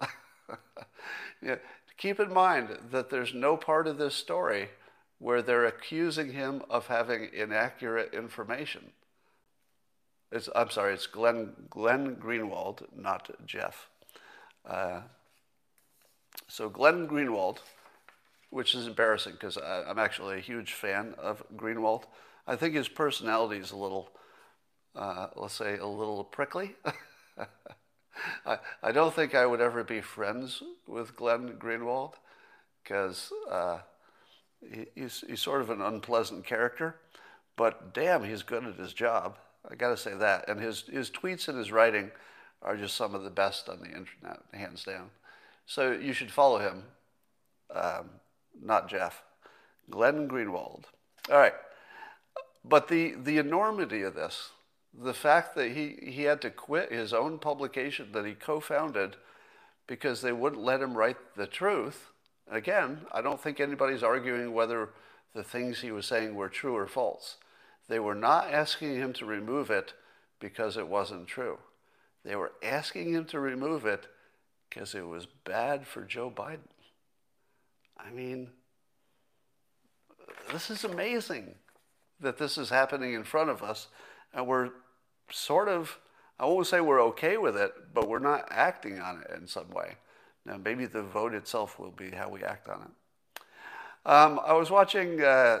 yeah, 1.42 1.56
keep 1.96 2.18
in 2.18 2.32
mind 2.32 2.78
that 2.90 3.10
there's 3.10 3.34
no 3.34 3.56
part 3.56 3.86
of 3.86 3.98
this 3.98 4.14
story 4.14 4.70
where 5.18 5.42
they're 5.42 5.66
accusing 5.66 6.32
him 6.32 6.62
of 6.68 6.86
having 6.88 7.28
inaccurate 7.32 8.12
information. 8.12 8.92
It's, 10.32 10.48
I'm 10.54 10.70
sorry, 10.70 10.94
it's 10.94 11.06
Glenn, 11.06 11.52
Glenn 11.70 12.16
Greenwald, 12.16 12.82
not 12.96 13.30
Jeff. 13.46 13.88
Uh, 14.66 15.02
so 16.48 16.68
Glenn 16.68 17.08
Greenwald, 17.08 17.58
which 18.50 18.74
is 18.74 18.86
embarrassing 18.86 19.32
because 19.32 19.56
I'm 19.56 19.98
actually 19.98 20.38
a 20.38 20.40
huge 20.40 20.72
fan 20.72 21.14
of 21.18 21.42
Greenwald. 21.56 22.04
I 22.46 22.56
think 22.56 22.74
his 22.74 22.88
personality 22.88 23.60
is 23.60 23.72
a 23.72 23.76
little, 23.76 24.10
uh, 24.94 25.28
let's 25.36 25.54
say, 25.54 25.78
a 25.78 25.86
little 25.86 26.24
prickly. 26.24 26.74
I, 28.46 28.58
I 28.82 28.92
don't 28.92 29.14
think 29.14 29.34
I 29.34 29.46
would 29.46 29.60
ever 29.60 29.82
be 29.82 30.00
friends 30.00 30.62
with 30.86 31.16
Glenn 31.16 31.54
Greenwald 31.58 32.14
because 32.82 33.32
uh, 33.50 33.78
he, 34.60 34.86
he's, 34.94 35.24
he's 35.26 35.40
sort 35.40 35.62
of 35.62 35.70
an 35.70 35.80
unpleasant 35.80 36.44
character, 36.44 36.96
but 37.56 37.94
damn, 37.94 38.24
he's 38.24 38.42
good 38.42 38.64
at 38.64 38.76
his 38.76 38.92
job. 38.92 39.36
I 39.68 39.74
got 39.74 39.88
to 39.88 39.96
say 39.96 40.14
that. 40.14 40.48
And 40.48 40.60
his, 40.60 40.82
his 40.82 41.10
tweets 41.10 41.48
and 41.48 41.58
his 41.58 41.72
writing 41.72 42.10
are 42.62 42.76
just 42.76 42.96
some 42.96 43.14
of 43.14 43.24
the 43.24 43.30
best 43.30 43.68
on 43.68 43.80
the 43.80 43.86
internet, 43.86 44.40
hands 44.52 44.84
down. 44.84 45.10
So 45.66 45.92
you 45.92 46.12
should 46.12 46.30
follow 46.30 46.58
him, 46.58 46.84
um, 47.74 48.10
not 48.62 48.88
Jeff. 48.88 49.22
Glenn 49.90 50.28
Greenwald. 50.28 50.84
All 51.30 51.38
right. 51.38 51.54
But 52.64 52.88
the, 52.88 53.14
the 53.14 53.38
enormity 53.38 54.02
of 54.02 54.14
this, 54.14 54.50
the 54.92 55.14
fact 55.14 55.54
that 55.56 55.72
he, 55.72 55.98
he 56.02 56.22
had 56.22 56.40
to 56.42 56.50
quit 56.50 56.92
his 56.92 57.12
own 57.12 57.38
publication 57.38 58.12
that 58.12 58.24
he 58.24 58.34
co 58.34 58.60
founded 58.60 59.16
because 59.86 60.22
they 60.22 60.32
wouldn't 60.32 60.62
let 60.62 60.80
him 60.80 60.96
write 60.96 61.16
the 61.36 61.46
truth. 61.46 62.10
Again, 62.50 63.00
I 63.12 63.20
don't 63.20 63.40
think 63.40 63.60
anybody's 63.60 64.02
arguing 64.02 64.52
whether 64.52 64.90
the 65.34 65.44
things 65.44 65.80
he 65.80 65.90
was 65.90 66.06
saying 66.06 66.34
were 66.34 66.48
true 66.48 66.76
or 66.76 66.86
false. 66.86 67.36
They 67.88 67.98
were 67.98 68.14
not 68.14 68.52
asking 68.52 68.96
him 68.96 69.12
to 69.14 69.26
remove 69.26 69.70
it 69.70 69.92
because 70.40 70.76
it 70.76 70.88
wasn't 70.88 71.26
true. 71.26 71.58
They 72.24 72.36
were 72.36 72.52
asking 72.62 73.12
him 73.12 73.26
to 73.26 73.40
remove 73.40 73.84
it 73.84 74.06
because 74.74 74.94
it 74.94 75.06
was 75.06 75.26
bad 75.44 75.86
for 75.86 76.02
Joe 76.02 76.32
Biden. 76.34 76.58
I 77.96 78.10
mean, 78.10 78.48
this 80.52 80.68
is 80.68 80.82
amazing 80.82 81.54
that 82.20 82.38
this 82.38 82.58
is 82.58 82.70
happening 82.70 83.14
in 83.14 83.22
front 83.22 83.50
of 83.50 83.62
us, 83.62 83.86
and 84.32 84.46
we're 84.46 84.70
sort 85.30 85.68
of, 85.68 85.98
I 86.40 86.46
won't 86.46 86.66
say 86.66 86.80
we're 86.80 87.02
okay 87.02 87.36
with 87.36 87.56
it, 87.56 87.72
but 87.94 88.08
we're 88.08 88.18
not 88.18 88.48
acting 88.50 88.98
on 88.98 89.22
it 89.22 89.30
in 89.36 89.46
some 89.46 89.70
way. 89.70 89.94
Now, 90.44 90.56
maybe 90.56 90.86
the 90.86 91.02
vote 91.02 91.34
itself 91.34 91.78
will 91.78 91.92
be 91.92 92.10
how 92.10 92.28
we 92.28 92.42
act 92.42 92.68
on 92.68 92.82
it. 92.82 93.42
Um, 94.06 94.40
I 94.44 94.54
was 94.54 94.70
watching 94.70 95.22
uh, 95.22 95.60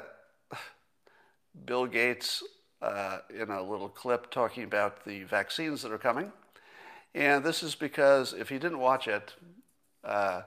Bill 1.64 1.86
Gates 1.86 2.42
uh, 2.82 3.18
in 3.30 3.50
a 3.50 3.62
little 3.62 3.88
clip 3.88 4.30
talking 4.30 4.64
about 4.64 5.04
the 5.04 5.22
vaccines 5.22 5.82
that 5.82 5.92
are 5.92 5.98
coming. 5.98 6.32
And 7.14 7.44
this 7.44 7.62
is 7.62 7.74
because 7.74 8.32
if 8.32 8.50
you 8.50 8.58
didn't 8.58 8.80
watch 8.80 9.06
it, 9.06 9.34
uh, 10.02 10.42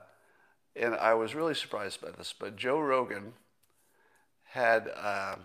and 0.76 0.95
I 0.95 1.13
was 1.13 1.34
really 1.34 1.53
surprised 1.53 2.01
by 2.01 2.11
this, 2.11 2.34
but 2.38 2.57
Joe 2.57 2.80
Rogan 2.80 3.34
had, 4.43 4.91
uh, 4.95 5.36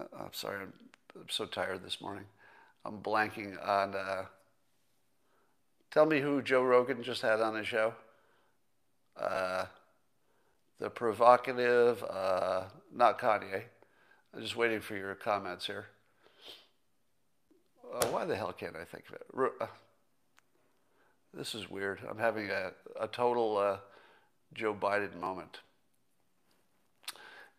I'm 0.00 0.32
sorry, 0.32 0.62
I'm, 0.62 0.72
I'm, 1.14 1.28
so 1.28 1.44
tired 1.44 1.84
this 1.84 2.00
morning. 2.00 2.24
I'm 2.84 3.00
blanking 3.00 3.56
on, 3.66 3.94
uh, 3.94 4.26
tell 5.90 6.06
me 6.06 6.20
who 6.20 6.40
Joe 6.40 6.62
Rogan 6.62 7.02
just 7.02 7.22
had 7.22 7.40
on 7.40 7.56
his 7.56 7.66
show. 7.66 7.92
Uh, 9.20 9.66
the 10.78 10.88
provocative, 10.88 12.02
uh, 12.04 12.64
not 12.94 13.18
Kanye. 13.18 13.62
I'm 14.34 14.40
just 14.42 14.56
waiting 14.56 14.80
for 14.80 14.94
your 14.94 15.14
comments 15.14 15.66
here. 15.66 15.86
Uh, 17.94 18.06
why 18.06 18.24
the 18.24 18.36
hell 18.36 18.52
can't 18.52 18.76
I 18.76 18.84
think 18.84 19.04
of 19.08 19.14
it? 19.14 19.68
This 21.36 21.54
is 21.54 21.70
weird. 21.70 22.00
I'm 22.08 22.18
having 22.18 22.50
a, 22.50 22.72
a 22.98 23.06
total 23.08 23.58
uh, 23.58 23.76
Joe 24.54 24.74
Biden 24.74 25.20
moment. 25.20 25.58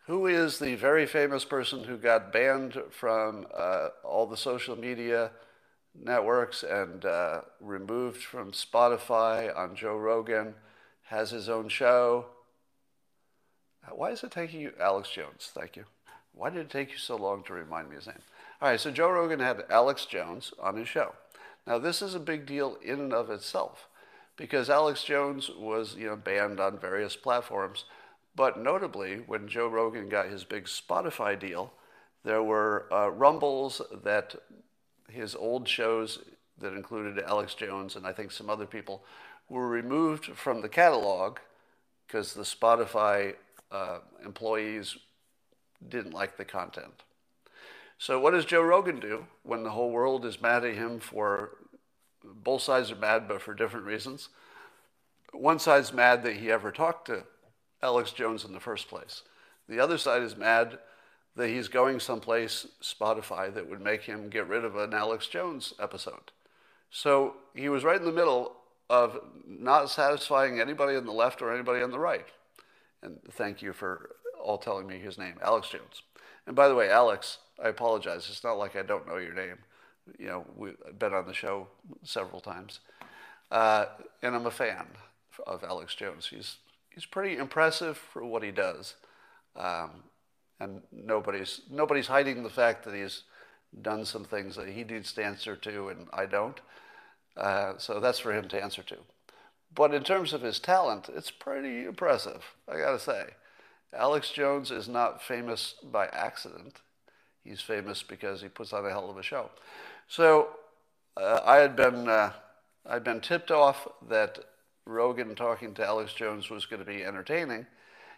Who 0.08 0.26
is 0.26 0.60
the 0.60 0.76
very 0.76 1.06
famous 1.06 1.46
person 1.46 1.84
who 1.84 1.98
got 1.98 2.34
banned 2.34 2.82
from 2.90 3.46
uh, 3.56 3.90
all 4.04 4.26
the 4.26 4.38
social 4.38 4.76
media 4.76 5.32
networks 5.94 6.64
and 6.64 7.06
uh, 7.06 7.42
removed 7.60 8.24
from 8.24 8.52
Spotify 8.52 9.56
on 9.56 9.76
Joe 9.76 9.98
Rogan, 9.98 10.56
has 11.04 11.32
his 11.32 11.50
own 11.50 11.70
show? 11.70 12.26
Why 13.92 14.12
is 14.12 14.24
it 14.24 14.32
taking 14.32 14.62
you? 14.62 14.74
Alex 14.80 15.10
Jones, 15.10 15.52
thank 15.54 15.76
you. 15.76 15.86
Why 16.34 16.50
did 16.50 16.62
it 16.62 16.70
take 16.70 16.92
you 16.92 16.98
so 16.98 17.16
long 17.16 17.44
to 17.44 17.54
remind 17.54 17.90
me 17.90 17.96
his 17.96 18.08
name? 18.08 18.18
All 18.62 18.70
right, 18.70 18.80
so 18.80 18.92
Joe 18.92 19.10
Rogan 19.10 19.40
had 19.40 19.66
Alex 19.70 20.06
Jones 20.06 20.54
on 20.60 20.78
his 20.78 20.88
show. 20.88 21.14
Now, 21.68 21.78
this 21.78 22.01
is 22.01 22.15
a 22.15 22.20
big 22.20 22.45
deal 22.45 22.78
in 22.82 23.01
and 23.01 23.13
of 23.13 23.30
itself 23.30 23.89
because 24.38 24.70
Alex 24.70 25.03
Jones 25.03 25.49
was 25.49 25.95
you 25.97 26.07
know, 26.07 26.15
banned 26.15 26.61
on 26.61 26.80
various 26.80 27.18
platforms. 27.18 27.84
But 28.34 28.57
notably, 28.57 29.18
when 29.18 29.49
Joe 29.49 29.68
Rogan 29.68 30.07
got 30.07 30.30
his 30.30 30.45
big 30.45 30.65
Spotify 30.65 31.38
deal, 31.38 31.74
there 32.24 32.41
were 32.41 32.88
uh, 32.91 33.09
rumbles 33.09 33.82
that 34.03 34.36
his 35.09 35.36
old 35.36 35.68
shows 35.68 36.20
that 36.57 36.74
included 36.74 37.22
Alex 37.24 37.53
Jones 37.53 37.95
and 37.95 38.07
I 38.07 38.13
think 38.13 38.32
some 38.32 38.49
other 38.49 38.65
people 38.65 39.03
were 39.49 39.68
removed 39.68 40.26
from 40.26 40.61
the 40.61 40.70
catalog 40.70 41.39
because 42.05 42.34
the 42.34 42.43
Spotify 42.43 43.36
uh, 43.72 43.99
employees 44.24 44.97
didn't 45.88 46.13
like 46.13 46.38
the 46.38 46.45
content. 46.45 47.03
So, 47.98 48.20
what 48.20 48.32
does 48.32 48.45
Joe 48.45 48.62
Rogan 48.62 49.00
do 49.00 49.26
when 49.43 49.64
the 49.64 49.72
whole 49.72 49.91
world 49.91 50.26
is 50.26 50.41
mad 50.41 50.64
at 50.64 50.76
him 50.76 51.00
for 51.00 51.58
both 52.24 52.62
sides 52.62 52.91
are 52.91 52.95
mad, 52.95 53.28
but 53.28 53.41
for 53.41 53.54
different 53.54 53.86
reasons? 53.86 54.30
One 55.34 55.60
side's 55.60 55.91
mad 55.91 56.24
that 56.24 56.38
he 56.38 56.52
ever 56.52 56.72
talked 56.72 57.08
to 57.08 57.24
Alex 57.82 58.12
Jones 58.12 58.45
in 58.45 58.54
the 58.54 58.60
first 58.60 58.88
place. 58.88 59.24
The 59.68 59.80
other 59.80 59.98
side 59.98 60.22
is 60.22 60.38
mad 60.38 60.80
that 61.36 61.50
he's 61.50 61.68
going 61.68 62.00
someplace, 62.00 62.68
Spotify, 62.82 63.54
that 63.54 63.70
would 63.70 63.82
make 63.82 64.04
him 64.04 64.30
get 64.30 64.48
rid 64.48 64.64
of 64.64 64.76
an 64.76 64.93
Alex 64.93 65.28
Jones 65.28 65.74
episode. 65.80 66.32
So 66.89 67.36
he 67.54 67.70
was 67.70 67.84
right 67.84 68.00
in 68.00 68.06
the 68.06 68.12
middle 68.12 68.54
of 68.89 69.20
not 69.45 69.89
satisfying 69.89 70.60
anybody 70.60 70.95
on 70.95 71.06
the 71.06 71.12
left 71.12 71.41
or 71.41 71.54
anybody 71.54 71.84
on 71.84 71.91
the 71.91 72.00
right. 72.00 72.26
And 73.04 73.20
thank 73.32 73.62
you 73.62 73.74
for 73.74 74.12
all 74.41 74.58
telling 74.58 74.88
me 74.88 75.00
his 75.00 75.18
name, 75.18 75.36
Alex 75.41 75.70
Jones. 75.70 76.02
And 76.48 76.56
by 76.56 76.70
the 76.70 76.76
way, 76.76 76.89
Alex, 76.89 77.39
I 77.64 77.68
apologize. 77.68 78.28
It's 78.30 78.43
not 78.43 78.58
like 78.58 78.76
I 78.76 78.82
don't 78.82 79.08
know 79.08 79.18
your 79.18 79.34
name. 79.34 79.58
You 80.18 80.28
know, 80.28 80.45
we've 80.56 80.78
been 80.98 81.14
on 81.14 81.28
the 81.28 81.34
show 81.34 81.68
several 82.04 82.39
times. 82.39 82.80
Uh, 83.52 83.86
and 84.24 84.34
I'm 84.34 84.45
a 84.45 84.52
fan 84.52 84.88
of 85.45 85.64
Alex 85.64 85.93
Jones. 85.93 86.28
He's, 86.28 86.56
he's 86.89 87.06
pretty 87.06 87.38
impressive 87.38 87.98
for 87.98 88.24
what 88.24 88.43
he 88.43 88.52
does. 88.52 88.95
Um, 89.58 90.04
and 90.60 90.82
nobody's, 90.91 91.62
nobody's 91.70 92.08
hiding 92.08 92.43
the 92.43 92.50
fact 92.50 92.86
that 92.86 92.95
he's 92.95 93.24
done 93.82 94.06
some 94.06 94.24
things 94.24 94.56
that 94.56 94.70
he 94.70 94.84
needs 94.84 95.12
to 95.14 95.24
answer 95.24 95.56
to 95.58 95.89
and 95.89 96.08
I 96.14 96.26
don't. 96.26 96.60
Uh, 97.36 97.74
so 97.78 98.00
that's 98.00 98.20
for 98.20 98.34
him 98.34 98.48
to 98.48 98.64
answer 98.64 98.82
to. 98.84 98.98
But 99.76 99.93
in 99.93 100.04
terms 100.04 100.34
of 100.34 100.41
his 100.41 100.60
talent, 100.60 101.10
it's 101.14 101.30
pretty 101.30 101.86
impressive, 101.86 102.43
I 102.68 102.78
gotta 102.78 103.00
say. 103.00 103.26
Alex 103.94 104.32
Jones 104.32 104.72
is 104.72 104.88
not 104.88 105.22
famous 105.22 105.76
by 105.84 106.08
accident. 106.08 106.82
He's 107.44 107.62
famous 107.62 108.04
because 108.04 108.42
he 108.42 108.50
puts 108.50 108.74
on 108.74 108.86
a 108.86 108.90
hell 108.90 109.10
of 109.10 109.18
a 109.18 109.24
show. 109.24 109.50
So 110.08 110.50
uh, 111.16 111.40
I 111.46 111.58
had 111.58 111.76
been 111.76 112.08
uh, 112.08 112.34
I'd 112.86 113.04
been 113.04 113.22
tipped 113.22 113.52
off 113.52 113.88
that 114.10 114.40
Rogan 114.86 115.36
talking 115.36 115.74
to 115.76 115.86
Alex 115.86 116.14
Jones 116.14 116.50
was 116.50 116.66
going 116.66 116.80
to 116.80 116.86
be 116.86 117.04
entertaining, 117.04 117.66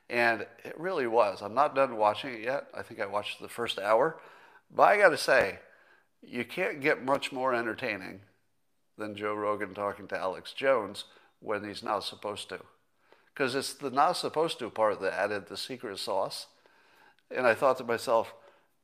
and 0.09 0.41
it 0.63 0.79
really 0.79 1.07
was. 1.07 1.41
I'm 1.41 1.55
not 1.55 1.75
done 1.75 1.97
watching 1.97 2.33
it 2.33 2.41
yet. 2.41 2.67
I 2.73 2.83
think 2.83 2.99
I 2.99 3.05
watched 3.05 3.41
the 3.41 3.49
first 3.49 3.79
hour, 3.79 4.19
but 4.69 4.83
I 4.83 4.97
got 4.97 5.09
to 5.09 5.17
say, 5.17 5.59
you 6.21 6.45
can't 6.45 6.81
get 6.81 7.03
much 7.03 7.31
more 7.31 7.53
entertaining 7.53 8.21
than 8.97 9.15
Joe 9.15 9.33
Rogan 9.33 9.73
talking 9.73 10.07
to 10.09 10.17
Alex 10.17 10.53
Jones 10.53 11.05
when 11.39 11.63
he's 11.63 11.81
not 11.81 12.03
supposed 12.03 12.49
to, 12.49 12.59
because 13.39 13.55
it's 13.55 13.73
the 13.73 13.89
not 13.89 14.17
supposed 14.17 14.59
to 14.59 14.69
part 14.69 14.99
that 14.99 15.17
added 15.17 15.47
the 15.47 15.55
secret 15.55 15.97
sauce. 15.97 16.47
And 17.33 17.47
I 17.47 17.53
thought 17.53 17.77
to 17.77 17.85
myself, 17.85 18.33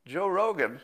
Joe 0.06 0.28
Rogan, 0.28 0.80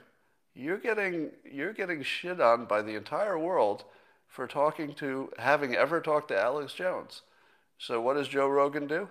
you're 0.54 0.78
getting 0.78 1.32
you're 1.50 1.72
getting 1.72 2.04
shit 2.04 2.42
on 2.42 2.66
by 2.66 2.82
the 2.82 2.96
entire 2.96 3.40
world 3.40 3.86
for 4.28 4.46
talking 4.46 4.94
to, 4.96 5.32
having 5.38 5.74
ever 5.74 6.02
talked 6.02 6.28
to 6.28 6.38
Alex 6.38 6.74
Jones. 6.74 7.22
So 7.78 8.02
what 8.02 8.16
does 8.16 8.28
Joe 8.28 8.50
Rogan 8.50 8.88
do? 8.88 9.08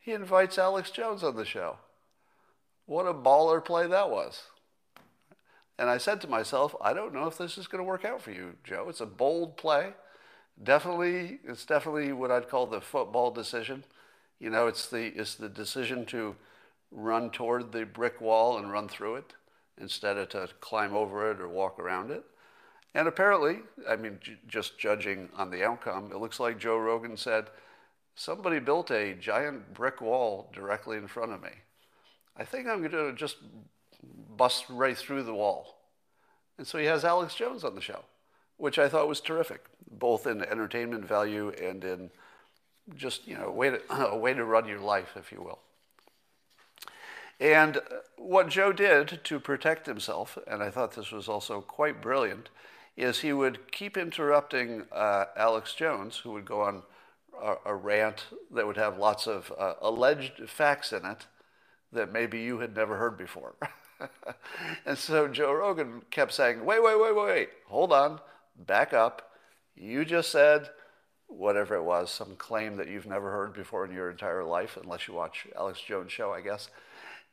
He 0.00 0.10
invites 0.10 0.58
Alex 0.58 0.90
Jones 0.90 1.22
on 1.22 1.36
the 1.36 1.44
show. 1.44 1.76
What 2.86 3.06
a 3.06 3.14
baller 3.14 3.64
play 3.64 3.86
that 3.86 4.10
was. 4.10 4.42
And 5.78 5.88
I 5.88 5.98
said 5.98 6.20
to 6.22 6.28
myself, 6.28 6.74
I 6.80 6.92
don't 6.92 7.14
know 7.14 7.28
if 7.28 7.38
this 7.38 7.56
is 7.56 7.68
going 7.68 7.78
to 7.78 7.88
work 7.88 8.04
out 8.04 8.20
for 8.20 8.32
you, 8.32 8.56
Joe. 8.64 8.86
It's 8.88 9.00
a 9.00 9.06
bold 9.06 9.56
play. 9.56 9.94
Definitely, 10.62 11.40
it's 11.44 11.64
definitely 11.64 12.12
what 12.12 12.30
I'd 12.30 12.48
call 12.48 12.66
the 12.66 12.80
football 12.80 13.30
decision. 13.30 13.84
You 14.38 14.50
know, 14.50 14.66
it's 14.66 14.88
the, 14.88 15.06
it's 15.18 15.34
the 15.34 15.48
decision 15.48 16.06
to 16.06 16.36
run 16.90 17.30
toward 17.30 17.72
the 17.72 17.84
brick 17.84 18.20
wall 18.20 18.58
and 18.58 18.70
run 18.70 18.88
through 18.88 19.16
it 19.16 19.32
instead 19.80 20.16
of 20.18 20.28
to 20.30 20.48
climb 20.60 20.94
over 20.94 21.30
it 21.30 21.40
or 21.40 21.48
walk 21.48 21.78
around 21.78 22.10
it. 22.10 22.24
And 22.94 23.08
apparently, 23.08 23.60
I 23.88 23.96
mean, 23.96 24.18
j- 24.20 24.38
just 24.46 24.78
judging 24.78 25.30
on 25.36 25.50
the 25.50 25.64
outcome, 25.64 26.10
it 26.12 26.18
looks 26.18 26.38
like 26.38 26.58
Joe 26.58 26.76
Rogan 26.76 27.16
said, 27.16 27.46
somebody 28.14 28.58
built 28.58 28.90
a 28.90 29.14
giant 29.14 29.72
brick 29.72 30.00
wall 30.00 30.50
directly 30.52 30.98
in 30.98 31.08
front 31.08 31.32
of 31.32 31.42
me. 31.42 31.50
I 32.36 32.44
think 32.44 32.68
I'm 32.68 32.80
going 32.80 32.90
to 32.92 33.12
just 33.14 33.36
bust 34.36 34.66
right 34.68 34.96
through 34.96 35.22
the 35.22 35.34
wall. 35.34 35.78
And 36.58 36.66
so 36.66 36.78
he 36.78 36.84
has 36.86 37.04
Alex 37.04 37.34
Jones 37.34 37.64
on 37.64 37.74
the 37.74 37.80
show, 37.80 38.04
which 38.62 38.78
I 38.78 38.88
thought 38.88 39.08
was 39.08 39.20
terrific, 39.20 39.64
both 39.90 40.24
in 40.24 40.40
entertainment 40.40 41.04
value 41.04 41.52
and 41.60 41.82
in 41.82 42.10
just, 42.94 43.26
you 43.26 43.36
know, 43.36 43.48
a 43.48 43.50
way 43.50 43.70
to, 43.70 43.80
a 43.90 44.16
way 44.16 44.34
to 44.34 44.44
run 44.44 44.68
your 44.68 44.78
life, 44.78 45.16
if 45.16 45.32
you 45.32 45.42
will. 45.42 45.58
And 47.40 47.80
what 48.16 48.48
Joe 48.48 48.72
did 48.72 49.24
to 49.24 49.40
protect 49.40 49.86
himself, 49.86 50.38
and 50.46 50.62
I 50.62 50.70
thought 50.70 50.94
this 50.94 51.10
was 51.10 51.28
also 51.28 51.60
quite 51.60 52.00
brilliant, 52.00 52.50
is 52.96 53.18
he 53.18 53.32
would 53.32 53.72
keep 53.72 53.96
interrupting 53.96 54.84
uh, 54.92 55.24
Alex 55.36 55.74
Jones, 55.74 56.18
who 56.18 56.30
would 56.30 56.44
go 56.44 56.60
on 56.60 56.84
a, 57.42 57.56
a 57.64 57.74
rant 57.74 58.26
that 58.52 58.64
would 58.64 58.76
have 58.76 58.96
lots 58.96 59.26
of 59.26 59.52
uh, 59.58 59.74
alleged 59.82 60.48
facts 60.48 60.92
in 60.92 61.04
it 61.04 61.26
that 61.90 62.12
maybe 62.12 62.40
you 62.40 62.60
had 62.60 62.76
never 62.76 62.96
heard 62.96 63.18
before. 63.18 63.56
and 64.86 64.96
so 64.96 65.26
Joe 65.26 65.52
Rogan 65.52 66.02
kept 66.12 66.32
saying, 66.32 66.64
wait, 66.64 66.80
wait, 66.80 67.00
wait, 67.00 67.16
wait, 67.16 67.48
hold 67.66 67.92
on, 67.92 68.20
back 68.56 68.92
up. 68.92 69.30
You 69.74 70.04
just 70.04 70.30
said 70.30 70.70
whatever 71.36 71.74
it 71.74 71.82
was, 71.82 72.10
some 72.10 72.36
claim 72.36 72.76
that 72.76 72.88
you've 72.88 73.06
never 73.06 73.30
heard 73.30 73.54
before 73.54 73.84
in 73.84 73.92
your 73.92 74.10
entire 74.10 74.44
life, 74.44 74.78
unless 74.82 75.08
you 75.08 75.14
watch 75.14 75.46
Alex 75.56 75.80
Jones' 75.80 76.12
show, 76.12 76.32
I 76.32 76.40
guess. 76.40 76.68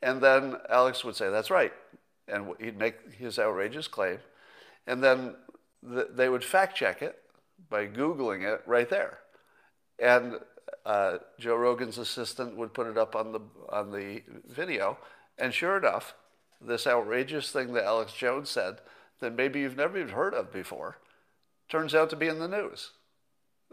And 0.02 0.22
then 0.22 0.56
Alex 0.70 1.04
would 1.04 1.16
say, 1.16 1.30
that's 1.30 1.52
right. 1.52 1.74
And 2.28 2.54
he'd 2.60 2.78
make 2.78 3.14
his 3.14 3.38
outrageous 3.38 3.88
claim. 3.88 4.20
And 4.88 5.04
then 5.04 5.36
they 5.84 6.30
would 6.30 6.44
fact 6.44 6.78
check 6.78 7.02
it 7.02 7.20
by 7.70 7.88
Googling 7.88 8.42
it 8.42 8.62
right 8.66 8.90
there. 8.90 9.20
And 9.98 10.36
uh, 10.86 11.18
Joe 11.38 11.56
Rogan's 11.56 11.98
assistant 11.98 12.56
would 12.56 12.74
put 12.74 12.88
it 12.88 12.98
up 12.98 13.16
on 13.16 13.32
the, 13.32 13.42
on 13.70 13.92
the 13.92 14.24
video. 14.48 14.98
And 15.38 15.54
sure 15.54 15.78
enough, 15.78 16.16
this 16.62 16.88
outrageous 16.88 17.52
thing 17.52 17.74
that 17.74 17.86
Alex 17.86 18.14
Jones 18.14 18.50
said 18.50 18.78
that 19.20 19.36
maybe 19.36 19.60
you've 19.60 19.78
never 19.78 19.98
even 19.98 20.14
heard 20.14 20.34
of 20.34 20.52
before 20.52 20.98
turns 21.70 21.96
out 21.96 22.10
to 22.10 22.16
be 22.16 22.28
in 22.28 22.40
the 22.40 22.48
news 22.48 22.92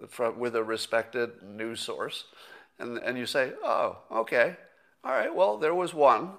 from, 0.08 0.38
with 0.38 0.54
a 0.54 0.62
respected 0.62 1.42
news 1.42 1.80
source. 1.80 2.24
And, 2.78 2.98
and 2.98 3.16
you 3.16 3.26
say, 3.26 3.52
oh, 3.64 3.98
okay, 4.12 4.56
all 5.02 5.12
right, 5.12 5.34
well, 5.34 5.56
there 5.56 5.74
was 5.74 5.94
one 5.94 6.32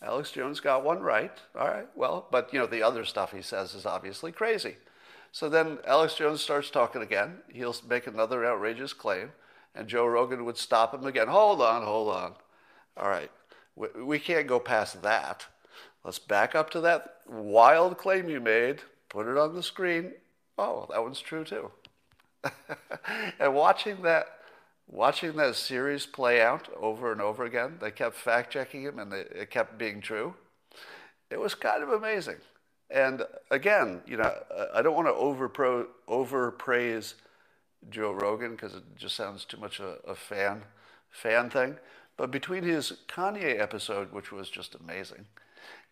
Alex 0.00 0.30
Jones 0.30 0.60
got 0.60 0.84
one 0.84 1.00
right. 1.00 1.32
All 1.58 1.66
right, 1.66 1.88
well, 1.96 2.28
but 2.30 2.52
you 2.52 2.58
know, 2.58 2.66
the 2.66 2.82
other 2.82 3.04
stuff 3.04 3.32
he 3.32 3.42
says 3.42 3.74
is 3.74 3.86
obviously 3.86 4.30
crazy. 4.32 4.76
So 5.32 5.48
then 5.48 5.78
Alex 5.86 6.14
Jones 6.14 6.40
starts 6.40 6.70
talking 6.70 7.02
again. 7.02 7.38
He'll 7.52 7.74
make 7.88 8.06
another 8.06 8.46
outrageous 8.46 8.92
claim, 8.92 9.32
and 9.74 9.88
Joe 9.88 10.06
Rogan 10.06 10.44
would 10.44 10.56
stop 10.56 10.94
him 10.94 11.04
again. 11.04 11.28
Hold 11.28 11.60
on, 11.60 11.82
hold 11.82 12.14
on. 12.14 12.34
All 12.96 13.08
right, 13.08 13.30
we, 13.74 13.88
we 14.02 14.18
can't 14.18 14.46
go 14.46 14.60
past 14.60 15.02
that. 15.02 15.46
Let's 16.04 16.18
back 16.18 16.54
up 16.54 16.70
to 16.70 16.80
that 16.82 17.16
wild 17.26 17.98
claim 17.98 18.28
you 18.28 18.40
made, 18.40 18.80
put 19.08 19.26
it 19.26 19.36
on 19.36 19.54
the 19.54 19.62
screen. 19.62 20.12
Oh, 20.58 20.86
that 20.90 21.02
one's 21.02 21.20
true 21.20 21.44
too. 21.44 21.70
and 23.40 23.54
watching 23.54 24.02
that 24.02 24.26
watching 24.86 25.36
that 25.36 25.54
series 25.54 26.06
play 26.06 26.40
out 26.40 26.68
over 26.76 27.12
and 27.12 27.20
over 27.20 27.44
again, 27.44 27.78
they 27.80 27.90
kept 27.90 28.16
fact 28.16 28.52
checking 28.52 28.82
him 28.82 28.98
and 28.98 29.12
it 29.12 29.50
kept 29.50 29.78
being 29.78 30.00
true. 30.00 30.34
It 31.30 31.38
was 31.40 31.54
kind 31.54 31.82
of 31.82 31.90
amazing. 31.90 32.36
And 32.90 33.22
again, 33.50 34.02
you 34.06 34.16
know, 34.16 34.32
I 34.74 34.82
don't 34.82 34.94
want 34.94 35.08
to 35.08 35.14
over 35.14 35.48
overpraise 36.08 37.14
Joe 37.90 38.12
Rogan 38.12 38.52
because 38.52 38.74
it 38.74 38.84
just 38.96 39.14
sounds 39.16 39.44
too 39.44 39.58
much 39.58 39.80
a, 39.80 39.98
a 40.06 40.14
fan 40.14 40.64
fan 41.10 41.50
thing. 41.50 41.76
But 42.16 42.30
between 42.30 42.64
his 42.64 42.92
Kanye 43.08 43.60
episode, 43.60 44.12
which 44.12 44.32
was 44.32 44.50
just 44.50 44.74
amazing, 44.74 45.26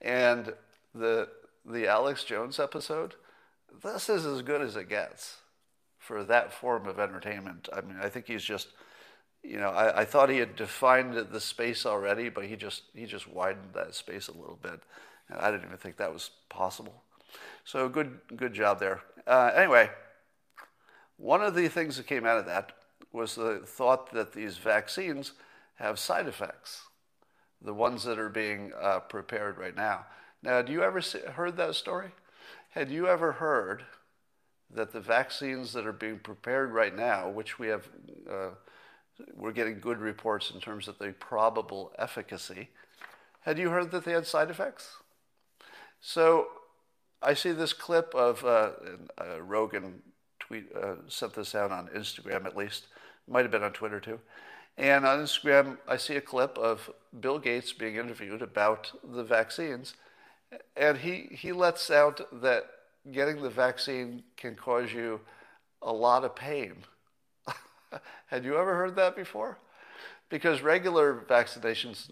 and 0.01 0.55
the 0.95 1.29
the 1.64 1.87
Alex 1.87 2.25
Jones 2.25 2.59
episode, 2.59 3.14
this 3.83 4.09
is 4.09 4.27
as 4.27 4.43
good 4.43 4.61
as 4.61 4.77
it 4.77 4.89
gets 4.89 5.37
for 5.99 6.24
that 6.24 6.53
form 6.53 6.87
of 6.87 6.99
entertainment. 7.01 7.68
I 7.72 7.81
mean, 7.81 7.97
I 8.01 8.09
think 8.09 8.27
he's 8.27 8.45
just 8.45 8.68
you 9.43 9.59
know, 9.59 9.70
I, 9.70 10.01
I, 10.01 10.05
thought 10.05 10.29
he 10.29 10.39
had 10.39 10.57
defined 10.57 11.14
the 11.14 11.41
space 11.41 11.87
already, 11.87 12.29
but 12.29 12.47
he 12.47 12.57
just 12.57 12.83
he 12.95 13.07
just 13.07 13.29
widened 13.29 13.74
that 13.74 13.95
space 13.95 14.29
a 14.29 14.33
little 14.33 14.59
bit. 14.61 14.81
And 15.29 15.39
I 15.39 15.51
didn't 15.51 15.66
even 15.66 15.77
think 15.79 15.97
that 15.97 16.12
was 16.12 16.31
possible. 16.49 17.03
So 17.64 17.89
good 17.89 18.18
good 18.37 18.55
job 18.55 18.81
there. 18.81 19.03
Uh, 19.27 19.53
anyway, 19.55 19.91
one 21.16 21.43
of 21.43 21.55
the 21.55 21.68
things 21.68 21.97
that 21.97 22.07
came 22.07 22.27
out 22.27 22.39
of 22.39 22.47
that 22.47 22.72
was 23.12 23.35
the 23.35 23.62
thought 23.64 24.12
that 24.12 24.33
these 24.33 24.57
vaccines 24.59 25.33
have 25.77 25.99
side 25.99 26.27
effects, 26.27 26.83
the 27.62 27.74
ones 27.74 28.05
that 28.05 28.18
are 28.18 28.29
being 28.29 28.72
uh, 28.81 29.01
prepared 29.01 29.59
right 29.59 29.77
now. 29.77 30.07
Now, 30.43 30.62
do 30.62 30.72
you 30.72 30.83
ever 30.83 31.01
see, 31.01 31.20
heard 31.20 31.57
that 31.57 31.74
story? 31.74 32.11
Had 32.77 32.91
you 32.91 33.09
ever 33.09 33.33
heard 33.33 33.87
that 34.70 34.93
the 34.93 35.01
vaccines 35.01 35.72
that 35.72 35.87
are 35.87 35.95
being 35.95 36.18
prepared 36.18 36.74
right 36.74 36.95
now, 36.95 37.27
which 37.27 37.59
we 37.59 37.68
have 37.68 37.89
uh, 38.31 38.51
we're 39.35 39.53
getting 39.53 39.81
good 39.81 39.97
reports 39.97 40.51
in 40.51 40.61
terms 40.61 40.87
of 40.87 40.99
the 40.99 41.12
probable 41.12 41.91
efficacy. 41.99 42.68
Had 43.41 43.59
you 43.59 43.70
heard 43.70 43.93
that 43.93 44.05
they 44.05 44.12
had 44.12 44.27
side 44.27 44.51
effects? 44.51 44.97
So 46.03 46.49
I 47.22 47.33
see 47.33 47.53
this 47.53 47.72
clip 47.72 48.14
of 48.14 48.45
uh, 48.45 48.72
uh, 49.16 49.41
Rogan 49.41 50.03
tweet 50.39 50.66
uh, 50.77 50.97
sent 51.09 51.33
this 51.33 51.55
out 51.55 51.72
on 51.72 51.89
Instagram 51.97 52.45
at 52.45 52.59
least, 52.59 52.89
might 53.27 53.41
have 53.41 53.51
been 53.51 53.62
on 53.62 53.72
Twitter 53.72 54.01
too. 54.01 54.20
And 54.77 55.07
on 55.07 55.20
Instagram, 55.20 55.79
I 55.89 55.97
see 55.97 56.16
a 56.16 56.20
clip 56.20 56.59
of 56.59 56.91
Bill 57.18 57.39
Gates 57.39 57.72
being 57.72 57.97
interviewed 57.97 58.43
about 58.43 58.93
the 59.03 59.24
vaccines, 59.24 59.95
and 60.76 60.99
he 60.99 61.28
he 61.30 61.53
lets 61.53 61.90
out 61.90 62.20
that 62.42 62.66
getting 63.11 63.42
the 63.42 63.51
vaccine 63.51 64.22
can 64.36 64.55
cause 64.55 64.92
you 64.92 65.20
a 65.82 65.92
lot 65.92 66.24
of 66.24 66.34
pain. 66.34 66.74
Had 68.26 68.44
you 68.44 68.57
ever 68.57 68.74
heard 68.76 68.97
that 68.97 69.16
before? 69.16 69.59
Because 70.28 70.61
regular 70.61 71.24
vaccinations 71.28 72.11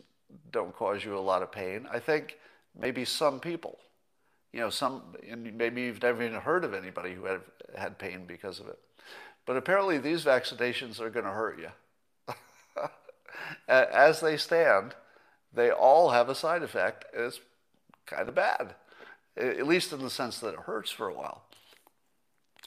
don't 0.52 0.74
cause 0.74 1.04
you 1.04 1.16
a 1.16 1.18
lot 1.18 1.42
of 1.42 1.50
pain. 1.50 1.86
I 1.90 1.98
think 1.98 2.38
maybe 2.78 3.04
some 3.04 3.40
people, 3.40 3.78
you 4.52 4.60
know, 4.60 4.70
some, 4.70 5.02
and 5.28 5.56
maybe 5.56 5.82
you've 5.82 6.02
never 6.02 6.22
even 6.22 6.40
heard 6.40 6.64
of 6.64 6.74
anybody 6.74 7.14
who 7.14 7.24
had, 7.24 7.40
had 7.76 7.98
pain 7.98 8.24
because 8.26 8.60
of 8.60 8.68
it. 8.68 8.78
But 9.46 9.56
apparently 9.56 9.98
these 9.98 10.24
vaccinations 10.24 11.00
are 11.00 11.10
going 11.10 11.26
to 11.26 11.32
hurt 11.32 11.58
you. 11.58 12.34
As 13.68 14.20
they 14.20 14.36
stand, 14.36 14.94
they 15.52 15.70
all 15.70 16.10
have 16.10 16.28
a 16.28 16.34
side 16.34 16.62
effect, 16.62 17.04
and 17.14 17.24
it's 17.24 17.40
kind 18.06 18.28
of 18.28 18.34
bad, 18.34 18.74
at 19.36 19.66
least 19.66 19.92
in 19.92 20.00
the 20.00 20.10
sense 20.10 20.38
that 20.40 20.54
it 20.54 20.60
hurts 20.60 20.90
for 20.90 21.08
a 21.08 21.14
while. 21.14 21.44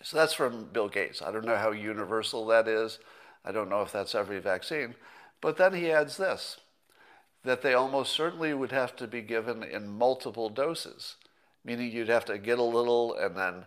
So 0.04 0.18
that's 0.18 0.34
from 0.34 0.66
Bill 0.66 0.90
Gates. 0.90 1.22
I 1.22 1.32
don't 1.32 1.46
know 1.46 1.58
how 1.58 1.72
universal 1.72 2.46
that 2.48 2.68
is. 2.68 3.00
I 3.44 3.52
don't 3.52 3.70
know 3.70 3.82
if 3.82 3.92
that's 3.92 4.16
every 4.16 4.40
vaccine. 4.40 4.96
But 5.42 5.58
then 5.58 5.74
he 5.74 5.92
adds 5.92 6.18
this 6.18 6.58
that 7.44 7.62
they 7.62 7.74
almost 7.74 8.12
certainly 8.12 8.54
would 8.54 8.72
have 8.72 8.96
to 8.98 9.08
be 9.08 9.22
given 9.22 9.64
in 9.64 9.88
multiple 9.88 10.50
doses, 10.50 11.16
meaning 11.64 11.90
you'd 11.90 12.10
have 12.10 12.26
to 12.26 12.38
get 12.38 12.60
a 12.60 12.64
little 12.64 13.16
and 13.16 13.38
then 13.38 13.66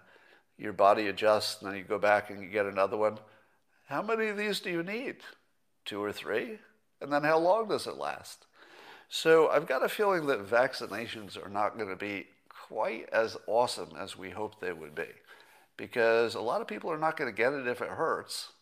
your 0.58 0.72
body 0.74 1.06
adjusts 1.06 1.62
and 1.62 1.70
then 1.70 1.78
you 1.78 1.84
go 1.84 1.98
back 1.98 2.28
and 2.28 2.42
you 2.42 2.48
get 2.48 2.66
another 2.66 2.96
one. 2.96 3.18
How 3.86 4.02
many 4.02 4.26
of 4.26 4.36
these 4.36 4.60
do 4.60 4.70
you 4.70 4.82
need? 4.82 5.16
Two 5.86 6.02
or 6.02 6.12
three? 6.12 6.58
And 7.00 7.10
then 7.10 7.22
how 7.22 7.38
long 7.38 7.68
does 7.68 7.86
it 7.86 7.96
last? 7.96 8.46
So 9.12 9.48
I've 9.48 9.66
got 9.66 9.84
a 9.84 9.88
feeling 9.88 10.26
that 10.26 10.48
vaccinations 10.48 11.36
are 11.36 11.48
not 11.48 11.76
going 11.76 11.90
to 11.90 11.96
be 11.96 12.28
quite 12.48 13.08
as 13.12 13.36
awesome 13.48 13.90
as 13.98 14.16
we 14.16 14.30
hoped 14.30 14.60
they 14.60 14.72
would 14.72 14.94
be 14.94 15.08
because 15.76 16.36
a 16.36 16.40
lot 16.40 16.60
of 16.60 16.68
people 16.68 16.92
are 16.92 16.98
not 16.98 17.16
going 17.16 17.28
to 17.28 17.36
get 17.36 17.52
it 17.52 17.66
if 17.66 17.82
it 17.82 17.88
hurts, 17.88 18.52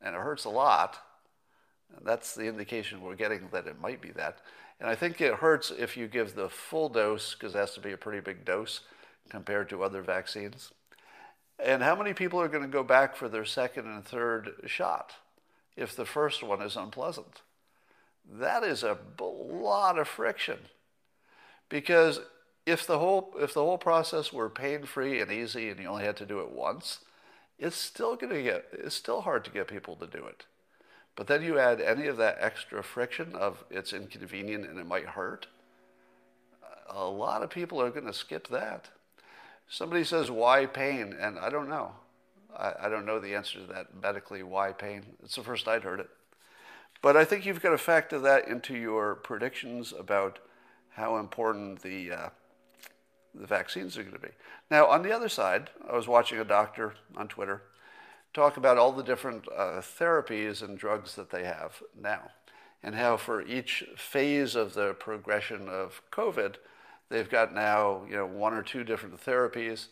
and 0.00 0.14
it 0.14 0.20
hurts 0.20 0.44
a 0.44 0.50
lot. 0.50 0.98
That's 2.04 2.36
the 2.36 2.44
indication 2.44 3.00
we're 3.00 3.16
getting 3.16 3.48
that 3.50 3.66
it 3.66 3.80
might 3.80 4.00
be 4.00 4.12
that. 4.12 4.38
And 4.78 4.88
I 4.88 4.94
think 4.94 5.20
it 5.20 5.34
hurts 5.34 5.72
if 5.76 5.96
you 5.96 6.06
give 6.06 6.36
the 6.36 6.48
full 6.48 6.88
dose, 6.88 7.34
because 7.34 7.56
it 7.56 7.58
has 7.58 7.74
to 7.74 7.80
be 7.80 7.90
a 7.90 7.96
pretty 7.96 8.20
big 8.20 8.44
dose 8.44 8.82
compared 9.28 9.68
to 9.70 9.82
other 9.82 10.02
vaccines. 10.02 10.70
And 11.58 11.82
how 11.82 11.96
many 11.96 12.14
people 12.14 12.40
are 12.40 12.48
going 12.48 12.62
to 12.62 12.68
go 12.68 12.84
back 12.84 13.16
for 13.16 13.28
their 13.28 13.44
second 13.44 13.86
and 13.86 14.04
third 14.04 14.50
shot 14.66 15.14
if 15.76 15.96
the 15.96 16.06
first 16.06 16.44
one 16.44 16.62
is 16.62 16.76
unpleasant? 16.76 17.40
That 18.38 18.62
is 18.62 18.82
a 18.82 18.98
lot 19.20 19.98
of 19.98 20.08
friction. 20.08 20.58
Because 21.68 22.20
if 22.66 22.86
the 22.86 22.98
whole 22.98 23.34
if 23.38 23.54
the 23.54 23.64
whole 23.64 23.78
process 23.78 24.32
were 24.32 24.48
pain 24.48 24.84
free 24.84 25.20
and 25.20 25.30
easy 25.30 25.70
and 25.70 25.80
you 25.80 25.86
only 25.86 26.04
had 26.04 26.16
to 26.18 26.26
do 26.26 26.40
it 26.40 26.50
once, 26.50 27.00
it's 27.58 27.76
still 27.76 28.16
going 28.16 28.32
to 28.32 28.42
get 28.42 28.66
it's 28.72 28.94
still 28.94 29.22
hard 29.22 29.44
to 29.44 29.50
get 29.50 29.68
people 29.68 29.96
to 29.96 30.06
do 30.06 30.24
it. 30.26 30.44
But 31.16 31.26
then 31.26 31.42
you 31.42 31.58
add 31.58 31.80
any 31.80 32.06
of 32.06 32.16
that 32.18 32.38
extra 32.40 32.82
friction 32.82 33.34
of 33.34 33.64
it's 33.70 33.92
inconvenient 33.92 34.66
and 34.66 34.78
it 34.78 34.86
might 34.86 35.06
hurt. 35.06 35.48
A 36.88 37.04
lot 37.04 37.42
of 37.42 37.50
people 37.50 37.80
are 37.80 37.90
going 37.90 38.06
to 38.06 38.12
skip 38.12 38.48
that. 38.48 38.88
Somebody 39.68 40.02
says, 40.02 40.30
why 40.30 40.66
pain? 40.66 41.14
And 41.18 41.38
I 41.38 41.48
don't 41.48 41.68
know. 41.68 41.92
I, 42.56 42.72
I 42.82 42.88
don't 42.88 43.06
know 43.06 43.20
the 43.20 43.34
answer 43.34 43.60
to 43.60 43.66
that 43.72 43.94
medically. 44.02 44.42
Why 44.42 44.72
pain? 44.72 45.04
It's 45.22 45.36
the 45.36 45.42
first 45.42 45.68
I'd 45.68 45.84
heard 45.84 46.00
it. 46.00 46.10
But 47.02 47.16
I 47.16 47.24
think 47.24 47.46
you've 47.46 47.62
got 47.62 47.70
to 47.70 47.78
factor 47.78 48.18
that 48.18 48.46
into 48.46 48.76
your 48.76 49.14
predictions 49.14 49.94
about 49.98 50.38
how 50.90 51.16
important 51.16 51.82
the 51.82 52.12
uh, 52.12 52.28
the 53.34 53.46
vaccines 53.46 53.96
are 53.96 54.02
going 54.02 54.14
to 54.14 54.20
be. 54.20 54.34
Now, 54.70 54.86
on 54.86 55.02
the 55.02 55.12
other 55.12 55.28
side, 55.28 55.70
I 55.88 55.94
was 55.94 56.08
watching 56.08 56.38
a 56.38 56.44
doctor 56.44 56.94
on 57.16 57.28
Twitter 57.28 57.62
talk 58.34 58.56
about 58.56 58.78
all 58.78 58.92
the 58.92 59.02
different 59.02 59.44
uh, 59.48 59.80
therapies 59.80 60.62
and 60.62 60.78
drugs 60.78 61.16
that 61.16 61.30
they 61.30 61.44
have 61.44 61.82
now, 62.00 62.30
and 62.82 62.94
how 62.94 63.16
for 63.16 63.42
each 63.42 63.84
phase 63.96 64.54
of 64.54 64.74
the 64.74 64.94
progression 64.94 65.68
of 65.68 66.02
COVID, 66.12 66.56
they've 67.08 67.30
got 67.30 67.54
now 67.54 68.04
you 68.08 68.16
know 68.16 68.26
one 68.26 68.52
or 68.52 68.62
two 68.62 68.84
different 68.84 69.24
therapies. 69.24 69.86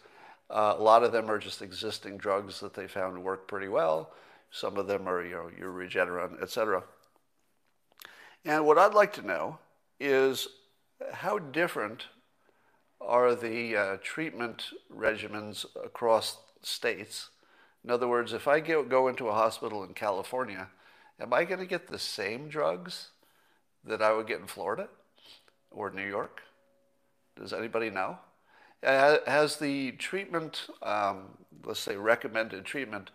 Uh, 0.51 0.75
a 0.79 0.83
lot 0.83 1.03
of 1.03 1.13
them 1.13 1.31
are 1.31 1.39
just 1.39 1.63
existing 1.63 2.17
drugs 2.17 2.61
that 2.61 2.75
they 2.75 2.87
found 2.87 3.23
work 3.23 3.47
pretty 3.49 3.69
well. 3.69 4.13
Some 4.51 4.77
of 4.77 4.87
them 4.87 5.09
are 5.09 5.25
you 5.25 5.35
know 5.35 5.51
your 5.59 5.73
Regeneron, 5.73 6.43
et 6.43 6.51
cetera. 6.51 6.83
And 8.45 8.65
what 8.67 8.79
I'd 8.79 8.95
like 8.95 9.13
to 9.15 9.27
know 9.27 9.59
is 10.01 10.49
how 11.13 11.39
different 11.39 12.07
are 13.01 13.35
the 13.35 13.77
uh, 13.77 13.97
treatment 14.03 14.71
regimens 14.95 15.65
across 15.85 16.39
states. 16.63 17.31
In 17.85 17.91
other 17.91 18.09
words, 18.09 18.33
if 18.33 18.49
I 18.49 18.61
go, 18.61 18.83
go 18.83 19.09
into 19.09 19.29
a 19.29 19.33
hospital 19.33 19.85
in 19.85 19.95
California, 19.95 20.69
am 21.21 21.33
I 21.33 21.45
going 21.45 21.61
to 21.61 21.67
get 21.67 21.87
the 21.87 21.99
same 21.99 22.49
drugs 22.49 23.09
that 23.85 24.03
I 24.03 24.13
would 24.13 24.27
get 24.27 24.41
in 24.41 24.47
Florida 24.47 24.89
or 25.71 25.91
New 25.91 26.07
York? 26.07 26.43
Does 27.39 27.53
anybody 27.53 27.91
know? 27.91 28.19
Has 28.83 29.57
the 29.57 29.93
treatment, 29.93 30.69
um, 30.83 31.39
let's 31.65 31.81
say 31.81 31.97
recommended 31.97 32.65
treatment, 32.65 33.11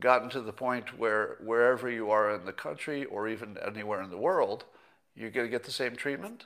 gotten 0.00 0.28
to 0.30 0.40
the 0.40 0.52
point 0.52 0.98
where 0.98 1.36
wherever 1.42 1.90
you 1.90 2.10
are 2.10 2.34
in 2.34 2.44
the 2.44 2.52
country 2.52 3.04
or 3.04 3.28
even 3.28 3.56
anywhere 3.64 4.02
in 4.02 4.10
the 4.10 4.16
world, 4.16 4.64
you're 5.14 5.30
going 5.30 5.46
to 5.46 5.50
get 5.50 5.64
the 5.64 5.72
same 5.72 5.96
treatment? 5.96 6.44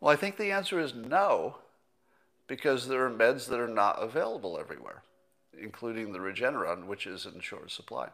Well, 0.00 0.12
I 0.12 0.16
think 0.16 0.36
the 0.36 0.50
answer 0.50 0.80
is 0.80 0.94
no 0.94 1.56
because 2.46 2.88
there 2.88 3.04
are 3.06 3.10
meds 3.10 3.46
that 3.48 3.60
are 3.60 3.68
not 3.68 4.02
available 4.02 4.58
everywhere, 4.58 5.02
including 5.56 6.12
the 6.12 6.18
Regeneron, 6.18 6.86
which 6.86 7.06
is 7.06 7.26
in 7.26 7.40
short 7.40 7.70
supply. 7.70 8.08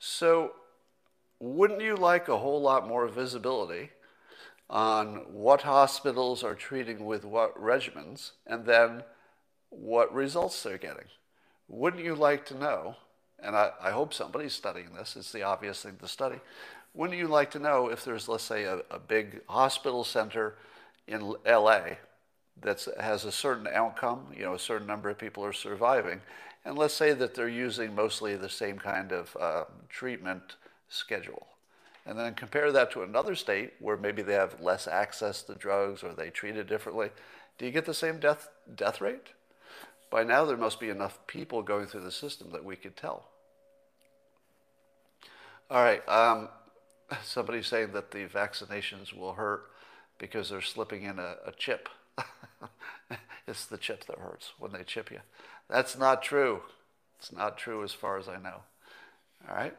So, 0.00 0.52
wouldn't 1.38 1.80
you 1.80 1.94
like 1.94 2.28
a 2.28 2.38
whole 2.38 2.60
lot 2.60 2.88
more 2.88 3.06
visibility 3.06 3.90
on 4.68 5.32
what 5.32 5.62
hospitals 5.62 6.42
are 6.42 6.54
treating 6.54 7.04
with 7.04 7.24
what 7.24 7.60
regimens 7.60 8.32
and 8.46 8.64
then 8.64 9.04
what 9.68 10.12
results 10.12 10.62
they're 10.62 10.78
getting? 10.78 11.06
Wouldn't 11.68 12.02
you 12.02 12.14
like 12.14 12.44
to 12.46 12.58
know? 12.58 12.96
And 13.42 13.56
I, 13.56 13.70
I 13.80 13.90
hope 13.90 14.14
somebody's 14.14 14.52
studying 14.52 14.94
this, 14.94 15.16
it's 15.16 15.32
the 15.32 15.42
obvious 15.42 15.82
thing 15.82 15.96
to 16.00 16.08
study. 16.08 16.40
Wouldn't 16.94 17.18
you 17.18 17.26
like 17.26 17.50
to 17.52 17.58
know 17.58 17.88
if 17.88 18.04
there's, 18.04 18.28
let's 18.28 18.44
say, 18.44 18.64
a, 18.64 18.82
a 18.90 18.98
big 18.98 19.40
hospital 19.48 20.04
center 20.04 20.56
in 21.08 21.34
LA 21.46 21.80
that 22.60 22.86
has 23.00 23.24
a 23.24 23.32
certain 23.32 23.66
outcome, 23.66 24.26
you 24.36 24.44
know, 24.44 24.54
a 24.54 24.58
certain 24.58 24.86
number 24.86 25.08
of 25.10 25.18
people 25.18 25.44
are 25.44 25.52
surviving, 25.52 26.20
and 26.64 26.78
let's 26.78 26.94
say 26.94 27.12
that 27.12 27.34
they're 27.34 27.48
using 27.48 27.94
mostly 27.94 28.36
the 28.36 28.48
same 28.48 28.78
kind 28.78 29.10
of 29.10 29.36
uh, 29.40 29.64
treatment 29.88 30.56
schedule. 30.88 31.46
And 32.04 32.18
then 32.18 32.34
compare 32.34 32.72
that 32.72 32.90
to 32.92 33.02
another 33.02 33.34
state 33.34 33.72
where 33.78 33.96
maybe 33.96 34.22
they 34.22 34.34
have 34.34 34.60
less 34.60 34.86
access 34.86 35.42
to 35.44 35.54
drugs 35.54 36.02
or 36.02 36.12
they 36.12 36.30
treat 36.30 36.56
it 36.56 36.68
differently. 36.68 37.10
Do 37.58 37.66
you 37.66 37.72
get 37.72 37.86
the 37.86 37.94
same 37.94 38.18
death, 38.18 38.48
death 38.74 39.00
rate? 39.00 39.28
By 40.10 40.24
now, 40.24 40.44
there 40.44 40.56
must 40.56 40.80
be 40.80 40.90
enough 40.90 41.18
people 41.26 41.62
going 41.62 41.86
through 41.86 42.02
the 42.02 42.12
system 42.12 42.50
that 42.52 42.64
we 42.64 42.76
could 42.76 42.96
tell. 42.96 43.28
All 45.72 45.82
right. 45.82 46.06
Um, 46.06 46.50
somebody's 47.24 47.66
saying 47.66 47.92
that 47.92 48.10
the 48.10 48.26
vaccinations 48.26 49.14
will 49.14 49.32
hurt 49.32 49.70
because 50.18 50.50
they're 50.50 50.60
slipping 50.60 51.04
in 51.04 51.18
a, 51.18 51.36
a 51.46 51.52
chip. 51.56 51.88
it's 53.48 53.64
the 53.64 53.78
chip 53.78 54.04
that 54.04 54.18
hurts 54.18 54.52
when 54.58 54.72
they 54.72 54.82
chip 54.82 55.10
you. 55.10 55.20
That's 55.70 55.96
not 55.96 56.22
true. 56.22 56.60
It's 57.18 57.32
not 57.32 57.56
true 57.56 57.82
as 57.82 57.92
far 57.92 58.18
as 58.18 58.28
I 58.28 58.36
know. 58.36 58.60
All 59.48 59.56
right? 59.56 59.74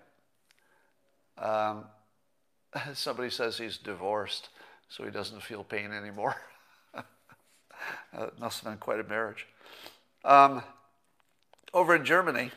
Um, 1.37 1.85
somebody 2.95 3.29
says 3.29 3.59
he's 3.59 3.77
divorced, 3.77 4.49
so 4.89 5.03
he 5.03 5.11
doesn't 5.11 5.43
feel 5.43 5.63
pain 5.63 5.91
anymore. 5.91 6.37
it 6.97 7.05
must 8.39 8.63
have 8.63 8.71
been 8.71 8.79
quite 8.79 8.99
a 8.99 9.03
marriage. 9.03 9.45
Um, 10.25 10.63
over 11.71 11.95
in 11.95 12.03
Germany, 12.03 12.49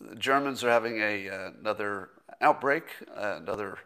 the 0.00 0.16
Germans 0.16 0.64
are 0.64 0.70
having 0.70 0.98
a, 0.98 1.28
uh, 1.28 1.50
another 1.60 2.08
outbreak, 2.44 2.84
another 3.16 3.78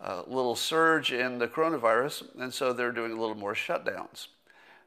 uh, 0.00 0.22
little 0.26 0.56
surge 0.56 1.12
in 1.12 1.38
the 1.38 1.48
coronavirus, 1.48 2.24
and 2.38 2.52
so 2.52 2.72
they're 2.72 2.92
doing 2.92 3.12
a 3.12 3.20
little 3.20 3.36
more 3.36 3.54
shutdowns. 3.54 4.26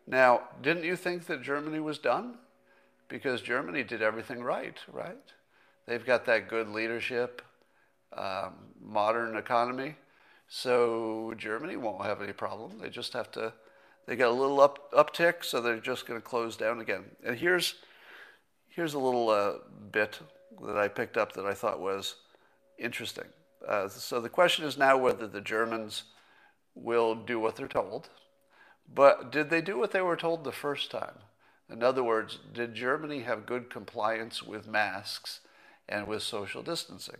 Now, 0.05 0.41
didn't 0.61 0.83
you 0.83 0.95
think 0.95 1.25
that 1.25 1.41
Germany 1.41 1.79
was 1.79 1.97
done? 1.97 2.35
Because 3.07 3.41
Germany 3.41 3.83
did 3.83 4.01
everything 4.01 4.43
right, 4.43 4.77
right? 4.91 5.17
They've 5.85 6.05
got 6.05 6.25
that 6.25 6.49
good 6.49 6.67
leadership, 6.67 7.41
um, 8.13 8.53
modern 8.81 9.37
economy. 9.37 9.95
So 10.49 11.33
Germany 11.37 11.77
won't 11.77 12.03
have 12.03 12.21
any 12.21 12.33
problem. 12.33 12.77
They 12.79 12.89
just 12.89 13.13
have 13.13 13.31
to, 13.31 13.53
they 14.05 14.17
got 14.17 14.29
a 14.29 14.39
little 14.41 14.59
up, 14.59 14.91
uptick, 14.91 15.45
so 15.45 15.61
they're 15.61 15.79
just 15.79 16.05
going 16.05 16.19
to 16.19 16.25
close 16.25 16.57
down 16.57 16.81
again. 16.81 17.05
And 17.25 17.37
here's, 17.37 17.75
here's 18.67 18.93
a 18.93 18.99
little 18.99 19.29
uh, 19.29 19.53
bit 19.91 20.19
that 20.65 20.77
I 20.77 20.89
picked 20.89 21.17
up 21.17 21.33
that 21.33 21.45
I 21.45 21.53
thought 21.53 21.79
was 21.79 22.15
interesting. 22.77 23.25
Uh, 23.67 23.87
so 23.87 24.21
the 24.21 24.29
question 24.29 24.65
is 24.65 24.77
now 24.77 24.97
whether 24.97 25.27
the 25.27 25.41
Germans 25.41 26.03
will 26.75 27.15
do 27.15 27.39
what 27.39 27.55
they're 27.55 27.67
told 27.67 28.09
but 28.93 29.31
did 29.31 29.49
they 29.49 29.61
do 29.61 29.77
what 29.77 29.91
they 29.91 30.01
were 30.01 30.15
told 30.15 30.43
the 30.43 30.51
first 30.51 30.91
time? 30.91 31.19
In 31.69 31.83
other 31.83 32.03
words, 32.03 32.39
did 32.53 32.73
Germany 32.73 33.21
have 33.21 33.45
good 33.45 33.69
compliance 33.69 34.41
with 34.41 34.67
masks 34.67 35.41
and 35.89 36.07
with 36.07 36.23
social 36.23 36.63
distancing? 36.63 37.17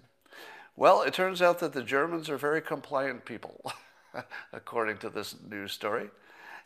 Well, 0.76 1.02
it 1.02 1.14
turns 1.14 1.42
out 1.42 1.60
that 1.60 1.74
the 1.74 1.84
Germans 1.84 2.30
are 2.30 2.38
very 2.38 2.62
compliant 2.62 3.26
people, 3.26 3.74
according 4.54 5.00
to 5.00 5.10
this 5.10 5.36
news 5.50 5.74
story, 5.74 6.10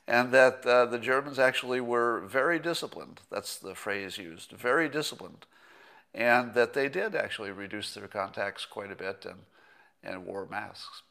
and 0.07 0.31
that 0.31 0.65
uh, 0.65 0.85
the 0.85 0.99
Germans 0.99 1.39
actually 1.39 1.81
were 1.81 2.19
very 2.21 2.59
disciplined. 2.59 3.21
That's 3.31 3.57
the 3.57 3.73
phrase 3.73 4.17
used 4.17 4.51
very 4.51 4.89
disciplined. 4.89 5.45
And 6.13 6.53
that 6.53 6.73
they 6.73 6.89
did 6.89 7.15
actually 7.15 7.51
reduce 7.51 7.93
their 7.93 8.07
contacts 8.07 8.65
quite 8.65 8.91
a 8.91 8.95
bit 8.95 9.25
and, 9.25 9.39
and 10.03 10.25
wore 10.25 10.45
masks. 10.45 11.03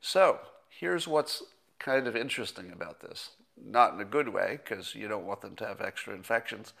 So 0.00 0.38
here's 0.68 1.08
what's 1.08 1.42
kind 1.78 2.06
of 2.06 2.14
interesting 2.16 2.70
about 2.72 3.00
this. 3.00 3.30
Not 3.56 3.94
in 3.94 4.00
a 4.00 4.04
good 4.04 4.28
way, 4.28 4.58
because 4.62 4.94
you 4.94 5.08
don't 5.08 5.26
want 5.26 5.40
them 5.40 5.56
to 5.56 5.66
have 5.66 5.80
extra 5.80 6.14
infections. 6.14 6.72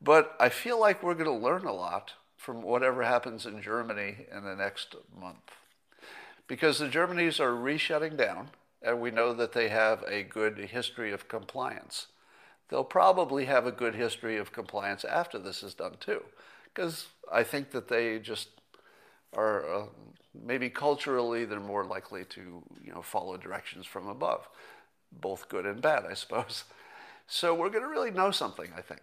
But 0.00 0.34
I 0.40 0.48
feel 0.48 0.78
like 0.78 1.02
we're 1.02 1.14
going 1.14 1.26
to 1.26 1.32
learn 1.46 1.66
a 1.66 1.72
lot 1.72 2.14
from 2.36 2.62
whatever 2.62 3.02
happens 3.02 3.44
in 3.44 3.60
Germany 3.60 4.26
in 4.34 4.44
the 4.44 4.56
next 4.56 4.96
month. 5.18 5.52
Because 6.46 6.78
the 6.78 6.88
Germanys 6.88 7.38
are 7.38 7.52
reshutting 7.52 8.16
down, 8.16 8.50
and 8.82 9.00
we 9.00 9.10
know 9.10 9.32
that 9.34 9.52
they 9.52 9.68
have 9.68 10.02
a 10.08 10.22
good 10.22 10.58
history 10.58 11.12
of 11.12 11.28
compliance. 11.28 12.06
They'll 12.68 12.82
probably 12.82 13.44
have 13.44 13.66
a 13.66 13.72
good 13.72 13.94
history 13.94 14.36
of 14.36 14.52
compliance 14.52 15.04
after 15.04 15.38
this 15.38 15.62
is 15.62 15.74
done 15.74 15.96
too, 16.00 16.22
because 16.74 17.06
I 17.32 17.42
think 17.42 17.70
that 17.72 17.88
they 17.88 18.18
just 18.18 18.48
are 19.34 19.82
uh, 19.82 19.86
maybe 20.34 20.70
culturally 20.70 21.44
they're 21.44 21.60
more 21.60 21.84
likely 21.84 22.24
to 22.24 22.62
you 22.82 22.92
know 22.92 23.02
follow 23.02 23.36
directions 23.36 23.86
from 23.86 24.08
above, 24.08 24.48
both 25.12 25.48
good 25.48 25.66
and 25.66 25.80
bad, 25.80 26.04
I 26.08 26.14
suppose. 26.14 26.64
So 27.32 27.54
we're 27.54 27.70
going 27.70 27.84
to 27.84 27.88
really 27.88 28.10
know 28.10 28.32
something, 28.32 28.72
I 28.76 28.80
think. 28.80 29.02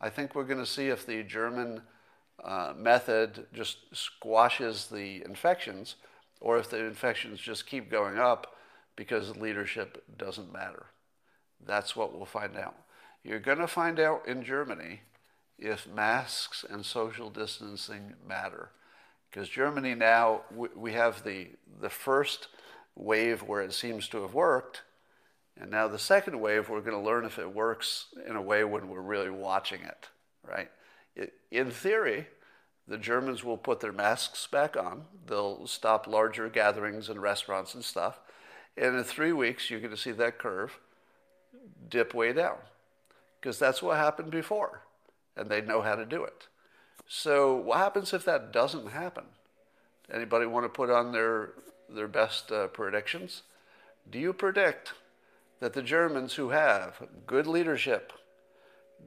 I 0.00 0.08
think 0.08 0.34
we're 0.34 0.44
going 0.44 0.64
to 0.64 0.64
see 0.64 0.88
if 0.88 1.04
the 1.04 1.22
German 1.22 1.82
uh, 2.42 2.72
method 2.74 3.48
just 3.52 3.76
squashes 3.92 4.86
the 4.86 5.22
infections, 5.26 5.96
or 6.40 6.56
if 6.56 6.70
the 6.70 6.78
infections 6.78 7.38
just 7.38 7.66
keep 7.66 7.90
going 7.90 8.18
up 8.18 8.56
because 8.96 9.36
leadership 9.36 10.02
doesn't 10.16 10.50
matter. 10.50 10.86
That's 11.66 11.94
what 11.94 12.16
we'll 12.16 12.24
find 12.24 12.56
out. 12.56 12.76
You're 13.22 13.40
going 13.40 13.58
to 13.58 13.66
find 13.66 14.00
out 14.00 14.26
in 14.26 14.42
Germany 14.42 15.02
if 15.58 15.86
masks 15.86 16.64
and 16.68 16.84
social 16.84 17.30
distancing 17.30 18.14
matter. 18.26 18.70
Because 19.30 19.48
Germany 19.48 19.94
now, 19.94 20.42
we 20.74 20.92
have 20.92 21.24
the, 21.24 21.48
the 21.80 21.90
first 21.90 22.48
wave 22.94 23.42
where 23.42 23.62
it 23.62 23.72
seems 23.72 24.08
to 24.08 24.22
have 24.22 24.34
worked, 24.34 24.82
and 25.58 25.70
now 25.70 25.88
the 25.88 25.98
second 25.98 26.40
wave, 26.40 26.68
we're 26.68 26.80
going 26.80 26.96
to 26.96 26.98
learn 26.98 27.24
if 27.24 27.38
it 27.38 27.54
works 27.54 28.06
in 28.26 28.36
a 28.36 28.42
way 28.42 28.64
when 28.64 28.88
we're 28.88 29.00
really 29.00 29.30
watching 29.30 29.80
it, 29.80 30.08
right? 30.46 30.70
It, 31.14 31.32
in 31.50 31.70
theory, 31.70 32.26
the 32.86 32.98
Germans 32.98 33.42
will 33.42 33.56
put 33.56 33.80
their 33.80 33.92
masks 33.92 34.46
back 34.46 34.76
on. 34.76 35.04
They'll 35.26 35.66
stop 35.66 36.06
larger 36.06 36.48
gatherings 36.48 37.08
and 37.08 37.20
restaurants 37.20 37.74
and 37.74 37.84
stuff. 37.84 38.20
And 38.76 38.96
in 38.96 39.04
three 39.04 39.32
weeks, 39.32 39.70
you're 39.70 39.80
going 39.80 39.90
to 39.90 39.96
see 39.96 40.12
that 40.12 40.38
curve 40.38 40.78
dip 41.88 42.14
way 42.14 42.32
down 42.32 42.58
because 43.40 43.58
that's 43.58 43.82
what 43.82 43.96
happened 43.96 44.30
before, 44.30 44.82
and 45.36 45.48
they 45.48 45.60
know 45.60 45.82
how 45.82 45.94
to 45.94 46.04
do 46.04 46.24
it. 46.24 46.46
So, 47.08 47.54
what 47.54 47.78
happens 47.78 48.12
if 48.12 48.24
that 48.24 48.52
doesn't 48.52 48.88
happen? 48.88 49.24
Anybody 50.12 50.46
want 50.46 50.64
to 50.64 50.68
put 50.68 50.90
on 50.90 51.12
their 51.12 51.50
their 51.88 52.08
best 52.08 52.50
uh, 52.50 52.66
predictions? 52.68 53.42
Do 54.10 54.18
you 54.18 54.32
predict 54.32 54.92
that 55.60 55.72
the 55.72 55.82
Germans, 55.82 56.34
who 56.34 56.50
have 56.50 57.02
good 57.26 57.46
leadership, 57.46 58.12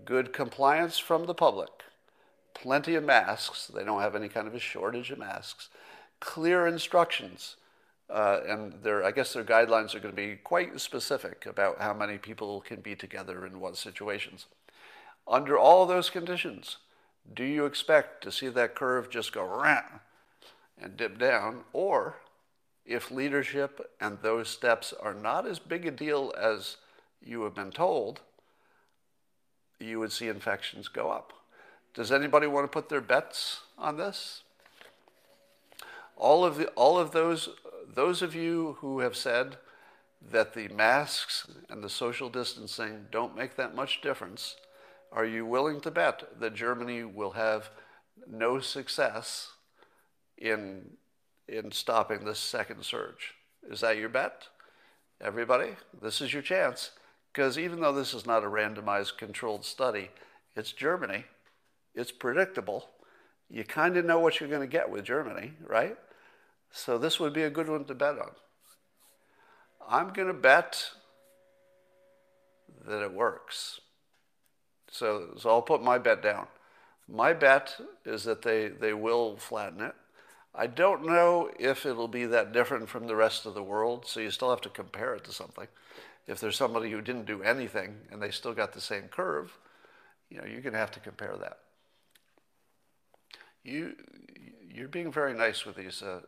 good 0.06 0.34
compliance 0.34 0.98
from 0.98 1.26
the 1.26 1.34
public, 1.34 1.70
plenty 2.54 2.96
of 2.96 3.04
masks, 3.04 3.68
they 3.68 3.84
don't 3.84 4.02
have 4.02 4.16
any 4.16 4.30
kind 4.30 4.48
of 4.48 4.56
a 4.56 4.60
shortage 4.60 5.12
of 5.12 5.20
masks, 5.20 5.70
clear 6.20 6.68
instructions, 6.68 7.56
uh, 8.10 8.40
and 8.48 8.74
their, 8.82 9.04
I 9.04 9.12
guess 9.12 9.34
their 9.34 9.44
guidelines 9.44 9.94
are 9.94 10.00
going 10.00 10.16
to 10.16 10.22
be 10.22 10.36
quite 10.36 10.80
specific 10.82 11.46
about 11.46 11.80
how 11.80 11.94
many 11.94 12.18
people 12.18 12.62
can 12.62 12.82
be 12.82 12.96
together 12.96 13.46
in 13.46 13.60
what 13.60 13.78
situations. 13.78 14.48
Under 15.30 15.58
all 15.58 15.86
those 15.86 16.10
conditions, 16.10 16.78
do 17.32 17.44
you 17.44 17.66
expect 17.66 18.24
to 18.24 18.32
see 18.32 18.50
that 18.50 18.74
curve 18.74 19.12
just 19.12 19.32
go 19.32 19.44
around 19.44 20.00
and 20.82 20.98
dip 20.98 21.20
down, 21.20 21.62
or 21.72 22.18
if 22.84 23.12
leadership 23.12 23.92
and 24.02 24.18
those 24.22 24.50
steps 24.50 24.92
are 25.00 25.14
not 25.14 25.46
as 25.46 25.60
big 25.60 25.86
a 25.86 25.92
deal 25.92 26.34
as 26.36 26.78
you 27.24 27.44
have 27.44 27.54
been 27.54 27.70
told, 27.70 28.22
you 29.80 30.00
would 30.00 30.12
see 30.12 30.28
infections 30.28 30.88
go 30.88 31.12
up. 31.12 31.34
Does 31.94 32.12
anybody 32.12 32.48
want 32.48 32.64
to 32.64 32.68
put 32.68 32.90
their 32.90 33.02
bets 33.02 33.62
on 33.78 33.98
this? 33.98 34.42
All 36.18 36.44
of, 36.44 36.58
the, 36.58 36.68
all 36.70 36.98
of 36.98 37.12
those, 37.12 37.50
those 37.88 38.22
of 38.22 38.34
you 38.34 38.78
who 38.80 39.00
have 39.00 39.16
said 39.16 39.58
that 40.32 40.54
the 40.54 40.68
masks 40.70 41.48
and 41.70 41.84
the 41.84 41.90
social 41.90 42.30
distancing 42.30 43.06
don't 43.12 43.38
make 43.38 43.56
that 43.56 43.76
much 43.76 44.02
difference, 44.02 44.56
are 45.12 45.26
you 45.26 45.45
willing 45.45 45.82
to 45.82 45.91
bet 45.91 46.39
that 46.39 46.53
Germany 46.53 47.03
will 47.03 47.32
have 47.32 47.70
no 48.28 48.60
success 48.60 49.53
in 50.38 50.97
in 51.49 51.72
stopping 51.72 52.24
this 52.24 52.39
second 52.39 52.84
surge. 52.84 53.34
Is 53.70 53.82
that 53.82 53.97
your 53.97 54.10
bet? 54.10 54.47
Everybody, 55.20 55.72
this 56.01 56.22
is 56.22 56.32
your 56.32 56.41
chance. 56.41 56.91
Because 57.32 57.57
even 57.57 57.82
though 57.82 57.91
this 57.91 58.14
is 58.14 58.26
not 58.26 58.43
a 58.43 58.47
randomized 58.47 59.18
controlled 59.18 59.66
study, 59.66 60.10
it's 60.55 60.72
Germany, 60.72 61.26
it's 61.93 62.12
predictable. 62.12 62.89
You 63.49 63.64
kind 63.64 63.97
of 63.97 64.05
know 64.05 64.20
what 64.20 64.39
you're 64.39 64.49
going 64.49 64.62
to 64.62 64.68
get 64.68 64.89
with 64.89 65.03
Germany, 65.03 65.53
right? 65.66 65.97
So 66.72 66.97
this 66.97 67.20
would 67.20 67.34
be 67.34 67.43
a 67.43 67.49
good 67.49 67.68
one 67.68 67.86
to 67.86 67.95
bet 67.95 68.20
on. 68.20 68.32
I'm 69.88 70.14
going 70.14 70.28
to 70.28 70.34
bet 70.34 70.91
that 72.88 73.03
it 73.03 73.12
works. 73.12 73.82
So, 74.92 75.36
so 75.38 75.50
I'll 75.50 75.62
put 75.62 75.84
my 75.84 75.98
bet 75.98 76.22
down. 76.22 76.48
My 77.08 77.34
bet 77.34 77.76
is 78.06 78.24
that 78.24 78.42
they, 78.42 78.68
they 78.70 78.94
will 78.94 79.38
flatten 79.38 79.82
it. 79.82 79.96
I 80.54 80.68
don't 80.68 81.06
know 81.06 81.50
if 81.60 81.86
it'll 81.86 82.08
be 82.08 82.26
that 82.26 82.52
different 82.54 82.90
from 82.90 83.08
the 83.08 83.16
rest 83.16 83.46
of 83.46 83.54
the 83.54 83.64
world, 83.64 84.06
so 84.06 84.20
you 84.20 84.32
still 84.32 84.50
have 84.50 84.62
to 84.62 84.70
compare 84.70 85.16
it 85.16 85.24
to 85.26 85.32
something. 85.32 85.68
If 86.28 86.40
there's 86.40 86.58
somebody 86.58 86.92
who 86.92 87.02
didn't 87.02 87.26
do 87.26 87.42
anything 87.42 87.96
and 88.12 88.22
they 88.22 88.32
still 88.32 88.54
got 88.54 88.74
the 88.74 88.82
same 88.82 89.04
curve, 89.04 89.58
you 90.30 90.38
know, 90.38 90.46
you're 90.46 90.62
going 90.62 90.74
to 90.74 90.80
have 90.80 90.92
to 90.92 91.00
compare 91.00 91.36
that. 91.40 91.60
You, 93.64 93.96
you're 94.72 94.88
being 94.88 95.12
very 95.12 95.34
nice 95.34 95.66
with 95.66 95.76
these, 95.76 96.02
uh, 96.02 96.22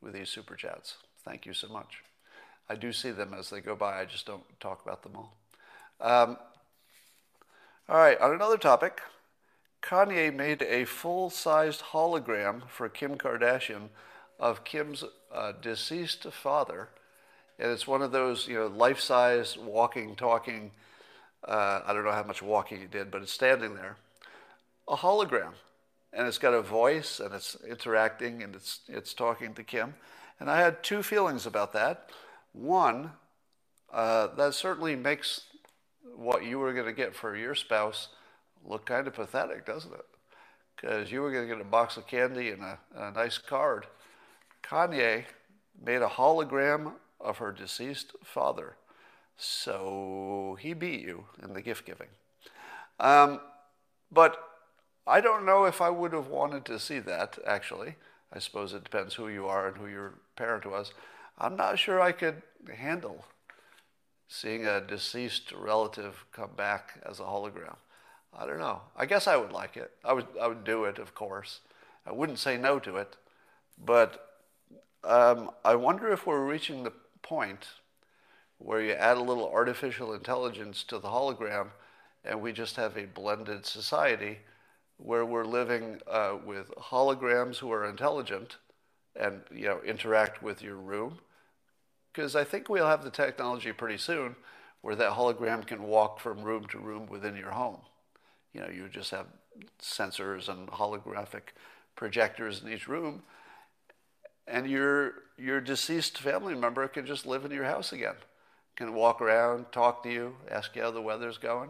with 0.00 0.14
these 0.14 0.28
super 0.28 0.54
chats. 0.54 0.96
Thank 1.24 1.46
you 1.46 1.52
so 1.52 1.68
much. 1.68 2.02
I 2.68 2.74
do 2.74 2.92
see 2.92 3.12
them 3.12 3.34
as 3.34 3.50
they 3.50 3.60
go 3.60 3.76
by. 3.76 4.00
I 4.00 4.04
just 4.04 4.26
don't 4.26 4.42
talk 4.58 4.84
about 4.84 5.02
them 5.02 5.12
all. 5.16 5.36
Um, 6.00 6.36
all 7.88 7.98
right, 7.98 8.20
on 8.20 8.34
another 8.34 8.58
topic, 8.58 9.00
Kanye 9.80 10.34
made 10.34 10.62
a 10.62 10.84
full 10.84 11.30
sized 11.30 11.80
hologram 11.92 12.68
for 12.68 12.88
Kim 12.88 13.16
Kardashian 13.16 13.90
of 14.40 14.64
Kim's 14.64 15.04
uh, 15.32 15.52
deceased 15.62 16.24
father. 16.32 16.88
And 17.60 17.70
it's 17.70 17.86
one 17.86 18.02
of 18.02 18.10
those, 18.10 18.48
you 18.48 18.56
know, 18.56 18.66
life 18.66 18.98
size 18.98 19.56
walking, 19.56 20.16
talking. 20.16 20.72
Uh, 21.46 21.82
I 21.86 21.92
don't 21.92 22.04
know 22.04 22.10
how 22.10 22.24
much 22.24 22.42
walking 22.42 22.80
he 22.80 22.86
did, 22.86 23.12
but 23.12 23.22
it's 23.22 23.32
standing 23.32 23.76
there. 23.76 23.96
A 24.88 24.96
hologram. 24.96 25.52
And 26.12 26.26
it's 26.26 26.38
got 26.38 26.54
a 26.54 26.62
voice 26.62 27.20
and 27.20 27.32
it's 27.32 27.56
interacting 27.68 28.42
and 28.42 28.56
it's, 28.56 28.80
it's 28.88 29.14
talking 29.14 29.54
to 29.54 29.62
Kim. 29.62 29.94
And 30.40 30.50
I 30.50 30.60
had 30.60 30.82
two 30.82 31.04
feelings 31.04 31.46
about 31.46 31.72
that. 31.74 32.10
One, 32.52 33.12
uh, 33.92 34.28
that 34.34 34.54
certainly 34.54 34.96
makes 34.96 35.42
what 36.16 36.44
you 36.44 36.58
were 36.58 36.72
going 36.72 36.86
to 36.86 36.92
get 36.92 37.14
for 37.14 37.36
your 37.36 37.54
spouse 37.54 38.08
look 38.64 38.86
kind 38.86 39.06
of 39.06 39.14
pathetic, 39.14 39.66
doesn't 39.66 39.92
it? 39.92 40.04
Because 40.74 41.12
you 41.12 41.20
were 41.20 41.30
going 41.30 41.48
to 41.48 41.54
get 41.54 41.60
a 41.60 41.68
box 41.68 41.96
of 41.96 42.06
candy 42.06 42.50
and 42.50 42.62
a, 42.62 42.78
and 42.94 43.04
a 43.04 43.18
nice 43.18 43.38
card. 43.38 43.86
Kanye 44.62 45.24
made 45.82 46.02
a 46.02 46.08
hologram 46.08 46.92
of 47.20 47.38
her 47.38 47.52
deceased 47.52 48.12
father. 48.24 48.76
So 49.36 50.56
he 50.60 50.72
beat 50.72 51.02
you 51.02 51.26
in 51.42 51.52
the 51.52 51.62
gift 51.62 51.86
giving. 51.86 52.08
Um, 52.98 53.40
but 54.10 54.36
I 55.06 55.20
don't 55.20 55.44
know 55.46 55.64
if 55.64 55.80
I 55.80 55.90
would 55.90 56.12
have 56.12 56.28
wanted 56.28 56.64
to 56.66 56.78
see 56.78 56.98
that, 57.00 57.38
actually. 57.46 57.96
I 58.32 58.38
suppose 58.38 58.72
it 58.72 58.84
depends 58.84 59.14
who 59.14 59.28
you 59.28 59.46
are 59.46 59.68
and 59.68 59.76
who 59.76 59.86
your 59.86 60.14
parent 60.34 60.66
was. 60.66 60.92
I'm 61.38 61.56
not 61.56 61.78
sure 61.78 62.00
I 62.00 62.12
could 62.12 62.42
handle 62.74 63.24
seeing 64.28 64.66
a 64.66 64.80
deceased 64.80 65.52
relative 65.52 66.24
come 66.32 66.50
back 66.56 67.00
as 67.08 67.20
a 67.20 67.24
hologram. 67.24 67.76
I 68.36 68.46
don't 68.46 68.58
know. 68.58 68.82
I 68.96 69.06
guess 69.06 69.26
I 69.26 69.36
would 69.36 69.52
like 69.52 69.76
it. 69.76 69.92
I 70.04 70.12
would 70.12 70.26
I 70.40 70.46
would 70.46 70.64
do 70.64 70.84
it, 70.84 70.98
of 70.98 71.14
course. 71.14 71.60
I 72.06 72.12
wouldn't 72.12 72.38
say 72.38 72.56
no 72.56 72.78
to 72.80 72.96
it, 72.96 73.16
but 73.82 74.38
um, 75.02 75.50
I 75.64 75.74
wonder 75.74 76.10
if 76.10 76.26
we're 76.26 76.44
reaching 76.44 76.82
the 76.82 76.92
point 77.22 77.66
where 78.58 78.80
you 78.80 78.92
add 78.92 79.16
a 79.16 79.22
little 79.22 79.48
artificial 79.48 80.12
intelligence 80.12 80.82
to 80.84 80.98
the 80.98 81.08
hologram, 81.08 81.68
and 82.24 82.40
we 82.40 82.52
just 82.52 82.76
have 82.76 82.96
a 82.96 83.06
blended 83.06 83.66
society 83.66 84.38
where 84.98 85.24
we're 85.24 85.44
living 85.44 86.00
uh, 86.10 86.36
with 86.44 86.70
holograms 86.76 87.56
who 87.58 87.70
are 87.70 87.84
intelligent 87.84 88.56
and 89.14 89.42
you 89.50 89.66
know 89.66 89.80
interact 89.84 90.42
with 90.42 90.62
your 90.62 90.76
room. 90.76 91.18
Because 92.16 92.34
I 92.34 92.44
think 92.44 92.70
we'll 92.70 92.86
have 92.86 93.04
the 93.04 93.10
technology 93.10 93.72
pretty 93.72 93.98
soon 93.98 94.36
where 94.80 94.96
that 94.96 95.12
hologram 95.12 95.66
can 95.66 95.82
walk 95.82 96.18
from 96.18 96.40
room 96.40 96.64
to 96.68 96.78
room 96.78 97.06
within 97.08 97.36
your 97.36 97.50
home. 97.50 97.76
You 98.54 98.62
know, 98.62 98.68
you 98.68 98.88
just 98.88 99.10
have 99.10 99.26
sensors 99.82 100.48
and 100.48 100.66
holographic 100.68 101.52
projectors 101.94 102.62
in 102.62 102.72
each 102.72 102.88
room, 102.88 103.22
and 104.48 104.66
your 104.66 105.12
your 105.36 105.60
deceased 105.60 106.16
family 106.16 106.54
member 106.54 106.88
can 106.88 107.04
just 107.04 107.26
live 107.26 107.44
in 107.44 107.50
your 107.50 107.64
house 107.64 107.92
again, 107.92 108.14
can 108.76 108.94
walk 108.94 109.20
around, 109.20 109.70
talk 109.70 110.02
to 110.04 110.10
you, 110.10 110.36
ask 110.50 110.74
you 110.74 110.80
how 110.80 110.90
the 110.90 111.02
weather's 111.02 111.36
going. 111.36 111.68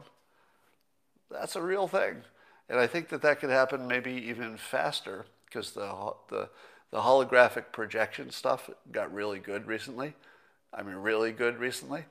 That's 1.28 1.56
a 1.56 1.62
real 1.62 1.88
thing. 1.88 2.22
And 2.68 2.78
I 2.78 2.86
think 2.86 3.08
that 3.08 3.22
that 3.22 3.40
could 3.40 3.50
happen 3.50 3.88
maybe 3.88 4.12
even 4.12 4.56
faster 4.56 5.26
because 5.46 5.72
the, 5.72 6.12
the, 6.28 6.48
the 6.92 6.98
holographic 6.98 7.72
projection 7.72 8.30
stuff 8.30 8.70
got 8.92 9.12
really 9.12 9.40
good 9.40 9.66
recently. 9.66 10.14
I 10.72 10.82
mean, 10.82 10.96
really 10.96 11.32
good 11.32 11.58
recently. 11.58 12.04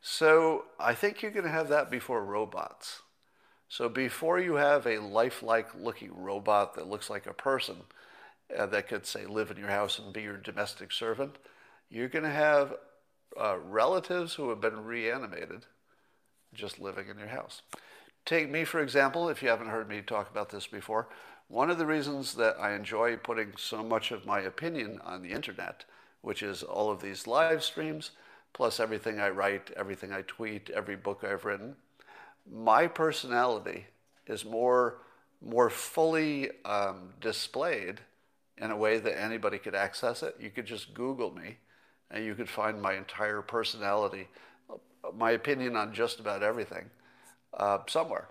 So 0.00 0.64
I 0.78 0.94
think 0.94 1.22
you're 1.22 1.30
going 1.30 1.44
to 1.44 1.50
have 1.50 1.68
that 1.68 1.90
before 1.90 2.24
robots. 2.24 3.02
So 3.68 3.88
before 3.88 4.38
you 4.38 4.54
have 4.54 4.86
a 4.86 4.98
lifelike 4.98 5.68
looking 5.74 6.10
robot 6.14 6.74
that 6.74 6.88
looks 6.88 7.10
like 7.10 7.26
a 7.26 7.34
person 7.34 7.76
uh, 8.56 8.66
that 8.66 8.88
could, 8.88 9.04
say, 9.04 9.26
live 9.26 9.50
in 9.50 9.58
your 9.58 9.68
house 9.68 9.98
and 9.98 10.12
be 10.12 10.22
your 10.22 10.38
domestic 10.38 10.92
servant, 10.92 11.36
you're 11.90 12.08
going 12.08 12.24
to 12.24 12.30
have 12.30 12.74
uh, 13.38 13.58
relatives 13.58 14.34
who 14.34 14.48
have 14.48 14.60
been 14.60 14.84
reanimated 14.84 15.66
just 16.54 16.80
living 16.80 17.08
in 17.08 17.18
your 17.18 17.28
house. 17.28 17.62
Take 18.24 18.50
me, 18.50 18.64
for 18.64 18.80
example, 18.80 19.28
if 19.28 19.42
you 19.42 19.48
haven't 19.48 19.68
heard 19.68 19.88
me 19.88 20.00
talk 20.00 20.30
about 20.30 20.50
this 20.50 20.66
before. 20.66 21.08
One 21.48 21.70
of 21.70 21.78
the 21.78 21.86
reasons 21.86 22.34
that 22.34 22.56
I 22.60 22.74
enjoy 22.74 23.16
putting 23.16 23.52
so 23.56 23.82
much 23.82 24.10
of 24.10 24.26
my 24.26 24.40
opinion 24.40 25.00
on 25.04 25.22
the 25.22 25.30
internet, 25.30 25.84
which 26.22 26.42
is 26.42 26.62
all 26.62 26.90
of 26.90 27.00
these 27.00 27.26
live 27.26 27.62
streams, 27.62 28.12
plus 28.52 28.80
everything 28.80 29.20
I 29.20 29.30
write, 29.30 29.70
everything 29.76 30.12
I 30.12 30.22
tweet, 30.22 30.70
every 30.70 30.96
book 30.96 31.24
I've 31.24 31.44
written, 31.44 31.76
my 32.50 32.86
personality 32.86 33.86
is 34.26 34.44
more, 34.44 34.98
more 35.42 35.70
fully 35.70 36.50
um, 36.64 37.10
displayed 37.20 38.00
in 38.56 38.70
a 38.70 38.76
way 38.76 38.98
that 38.98 39.20
anybody 39.20 39.58
could 39.58 39.74
access 39.74 40.22
it. 40.22 40.36
You 40.40 40.50
could 40.50 40.66
just 40.66 40.94
Google 40.94 41.30
me 41.30 41.58
and 42.10 42.24
you 42.24 42.34
could 42.34 42.48
find 42.48 42.80
my 42.80 42.94
entire 42.94 43.42
personality, 43.42 44.28
my 45.14 45.32
opinion 45.32 45.76
on 45.76 45.92
just 45.92 46.20
about 46.20 46.42
everything 46.42 46.90
uh, 47.54 47.78
somewhere. 47.86 48.28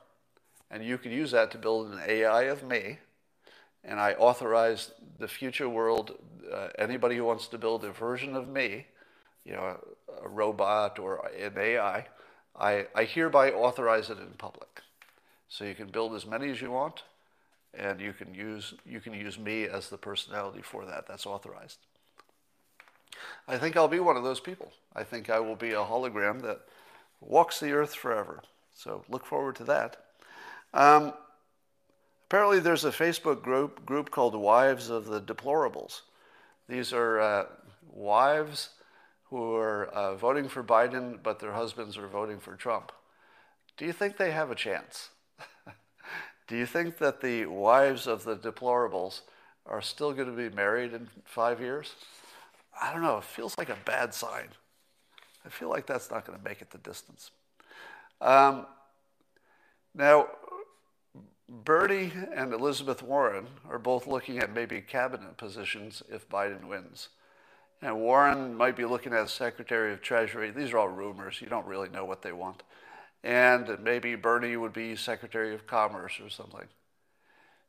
And 0.70 0.84
you 0.84 0.98
could 0.98 1.12
use 1.12 1.32
that 1.32 1.52
to 1.52 1.58
build 1.58 1.92
an 1.92 2.02
AI 2.06 2.44
of 2.44 2.64
me. 2.64 3.00
And 3.88 4.00
I 4.00 4.14
authorize 4.14 4.92
the 5.18 5.28
future 5.28 5.70
world, 5.70 6.12
uh, 6.54 6.68
anybody 6.78 7.16
who 7.16 7.24
wants 7.24 7.48
to 7.48 7.58
build 7.58 7.84
a 7.86 7.92
version 7.92 8.36
of 8.36 8.50
me, 8.50 8.86
you 9.46 9.54
know, 9.54 9.78
a, 10.22 10.26
a 10.26 10.28
robot 10.28 11.00
or 11.00 11.26
an 11.28 11.54
AI, 11.58 12.06
I, 12.60 12.88
I 12.94 13.04
hereby 13.06 13.52
authorize 13.52 14.10
it 14.10 14.20
in 14.20 14.28
public. 14.38 14.82
So 15.48 15.64
you 15.64 15.74
can 15.74 15.88
build 15.88 16.14
as 16.14 16.26
many 16.26 16.50
as 16.52 16.62
you 16.62 16.70
want, 16.70 17.04
and 17.74 18.02
you 18.02 18.12
can 18.12 18.34
use, 18.34 18.74
you 18.86 19.00
can 19.00 19.14
use 19.14 19.40
me 19.40 19.64
as 19.64 19.90
the 19.90 19.98
personality 19.98 20.62
for 20.62 20.86
that. 20.86 21.08
That's 21.08 21.26
authorized. 21.26 21.80
I 23.48 23.58
think 23.58 23.78
I'll 23.78 23.88
be 23.88 24.02
one 24.02 24.18
of 24.18 24.24
those 24.24 24.42
people. 24.42 24.74
I 24.94 25.04
think 25.04 25.30
I 25.30 25.40
will 25.40 25.56
be 25.56 25.72
a 25.72 25.78
hologram 25.78 26.42
that 26.42 26.62
walks 27.22 27.60
the 27.60 27.72
earth 27.72 27.96
forever. 27.96 28.44
So 28.74 29.06
look 29.10 29.26
forward 29.26 29.56
to 29.58 29.64
that. 29.66 29.98
Um, 30.74 31.14
apparently, 32.28 32.60
there's 32.60 32.86
a 32.86 32.92
Facebook 32.92 33.42
group 33.42 33.86
group 33.86 34.12
called 34.12 34.36
Wives 34.36 34.90
of 34.90 35.06
the 35.06 35.22
Deplorables. 35.22 36.02
These 36.70 36.94
are 36.94 37.20
uh, 37.20 37.46
wives 37.92 38.70
who 39.30 39.56
are 39.56 39.86
uh, 39.88 40.16
voting 40.16 40.48
for 40.48 40.64
Biden, 40.64 41.20
but 41.22 41.40
their 41.40 41.54
husbands 41.54 41.98
are 41.98 42.08
voting 42.08 42.40
for 42.40 42.56
Trump. 42.56 42.92
Do 43.78 43.86
you 43.86 43.94
think 43.94 44.18
they 44.18 44.32
have 44.32 44.52
a 44.52 44.56
chance? 44.56 45.10
Do 46.48 46.56
you 46.56 46.66
think 46.66 46.98
that 46.98 47.22
the 47.22 47.46
wives 47.46 48.08
of 48.08 48.24
the 48.24 48.36
deplorables 48.36 49.22
are 49.66 49.82
still 49.82 50.14
going 50.14 50.30
to 50.30 50.50
be 50.50 50.56
married 50.56 50.94
in 50.94 51.10
five 51.26 51.60
years? 51.60 51.94
I 52.82 52.94
don't 52.94 53.02
know. 53.02 53.18
It 53.18 53.26
feels 53.26 53.58
like 53.58 53.70
a 53.70 53.78
bad 53.86 54.14
sign. 54.14 54.48
I 55.46 55.50
feel 55.50 55.70
like 55.70 55.86
that's 55.86 56.10
not 56.10 56.26
going 56.26 56.38
to 56.38 56.44
make 56.44 56.62
it 56.62 56.72
the 56.72 56.78
distance. 56.78 57.32
Um, 58.22 58.66
now, 59.94 60.28
Bernie 61.50 62.12
and 62.34 62.54
Elizabeth 62.54 63.02
Warren 63.02 63.48
are 63.70 63.80
both 63.80 64.06
looking 64.06 64.40
at 64.40 64.54
maybe 64.54 64.82
cabinet 64.82 65.38
positions 65.38 66.04
if 66.10 66.28
Biden 66.28 66.66
wins. 66.66 67.10
And 67.82 68.00
Warren 68.00 68.56
might 68.56 68.76
be 68.76 68.86
looking 68.86 69.14
at 69.14 69.30
Secretary 69.30 69.94
of 69.94 70.02
Treasury. 70.02 70.52
These 70.52 70.74
are 70.74 70.80
all 70.80 70.90
rumors. 70.90 71.40
You 71.42 71.48
don't 71.48 71.68
really 71.68 71.90
know 71.90 72.04
what 72.04 72.22
they 72.22 72.34
want. 72.34 72.64
And 73.24 73.78
maybe 73.82 74.16
Bernie 74.16 74.58
would 74.58 74.74
be 74.74 74.96
Secretary 74.96 75.54
of 75.54 75.68
Commerce 75.68 76.20
or 76.22 76.30
something. 76.30 76.68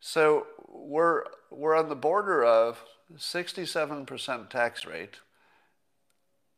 So 0.01 0.47
we're, 0.67 1.25
we're 1.51 1.77
on 1.77 1.89
the 1.89 1.97
border 1.97 2.45
of 2.45 2.83
67% 3.17 4.51
tax 4.51 4.87
rate 4.87 5.17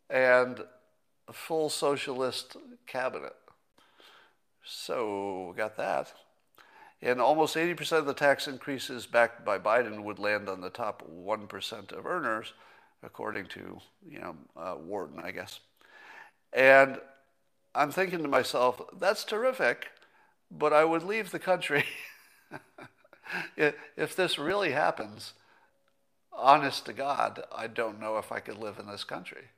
and 0.09 0.61
a 1.29 1.33
full 1.33 1.69
socialist 1.69 2.57
cabinet. 2.87 3.35
So 4.65 5.49
we 5.51 5.57
got 5.57 5.77
that. 5.77 6.13
And 7.03 7.21
almost 7.21 7.57
80% 7.57 7.93
of 7.93 8.07
the 8.07 8.15
tax 8.15 8.47
increases 8.47 9.07
backed 9.07 9.45
by 9.45 9.59
Biden 9.59 10.05
would 10.05 10.19
land 10.19 10.49
on 10.49 10.61
the 10.61 10.71
top 10.71 11.03
1% 11.11 11.93
of 11.93 12.07
earners 12.07 12.53
according 13.03 13.47
to 13.47 13.81
you 14.09 14.19
know 14.19 14.37
uh, 14.57 14.75
Wharton, 14.75 15.21
I 15.23 15.31
guess. 15.31 15.61
And 16.53 16.99
I'm 17.75 17.91
thinking 17.93 18.23
to 18.23 18.29
myself, 18.29 18.81
that's 18.99 19.25
terrific, 19.25 19.89
but 20.51 20.73
I 20.73 20.85
would 20.85 21.03
leave 21.03 21.31
the 21.31 21.39
country 21.39 21.85
if 23.97 24.17
this 24.17 24.39
really 24.39 24.73
happens. 24.73 25.35
Honest 26.33 26.87
to 26.87 26.93
God, 26.93 27.45
I 27.55 27.67
don't 27.67 28.01
know 28.01 28.19
if 28.19 28.33
I 28.33 28.41
could 28.41 28.59
live 28.59 28.79
in 28.79 28.87
this 28.87 29.05
country. 29.05 29.49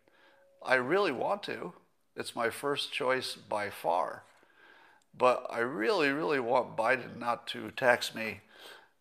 I 0.65 0.75
really 0.75 1.13
want 1.13 1.43
to. 1.45 1.73
It's 2.17 2.37
my 2.37 2.51
first 2.51 2.93
choice 2.93 3.35
by 3.35 3.71
far. 3.71 4.25
But 5.17 5.47
I 5.51 5.59
really, 5.59 6.11
really 6.11 6.41
want 6.41 6.77
Biden 6.77 7.19
not 7.19 7.47
to 7.49 7.71
tax 7.73 8.15
me 8.15 8.41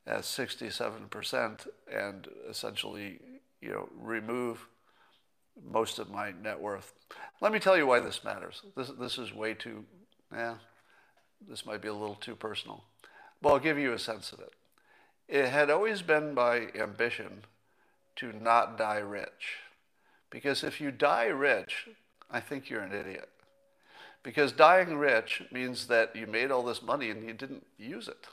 at 0.06 0.22
67% 0.22 1.68
and 1.92 2.28
essentially 2.50 3.20
you 3.62 3.70
know, 3.70 3.90
remove 4.00 4.68
most 5.70 6.00
of 6.00 6.10
my 6.10 6.32
net 6.32 6.60
worth. 6.60 6.94
Let 7.40 7.52
me 7.52 7.60
tell 7.60 7.78
you 7.78 7.86
why 7.86 8.00
this 8.00 8.24
matters. 8.24 8.62
This, 8.76 8.92
this 9.00 9.18
is 9.18 9.34
way 9.34 9.54
too, 9.54 9.86
yeah, 10.34 10.56
this 11.48 11.66
might 11.66 11.82
be 11.82 11.88
a 11.88 11.94
little 11.94 12.16
too 12.16 12.36
personal. 12.36 12.84
But 13.42 13.50
I'll 13.50 13.60
give 13.60 13.78
you 13.78 13.94
a 13.94 14.00
sense 14.00 14.32
of 14.32 14.40
it. 14.40 14.54
It 15.28 15.50
had 15.50 15.70
always 15.70 16.02
been 16.02 16.34
my 16.34 16.68
ambition 16.76 17.44
to 18.18 18.34
not 18.34 18.78
die 18.78 18.98
rich. 18.98 19.60
Because 20.30 20.64
if 20.64 20.80
you 20.82 20.92
die 20.92 21.26
rich, 21.26 21.88
I 22.30 22.40
think 22.40 22.70
you're 22.70 22.82
an 22.82 22.94
idiot. 22.94 23.30
Because 24.24 24.52
dying 24.52 24.98
rich 24.98 25.42
means 25.52 25.88
that 25.88 26.16
you 26.16 26.28
made 26.28 26.52
all 26.52 26.64
this 26.64 26.84
money 26.84 27.10
and 27.10 27.24
you 27.24 27.34
didn't 27.34 27.66
use 27.78 28.08
it. 28.08 28.28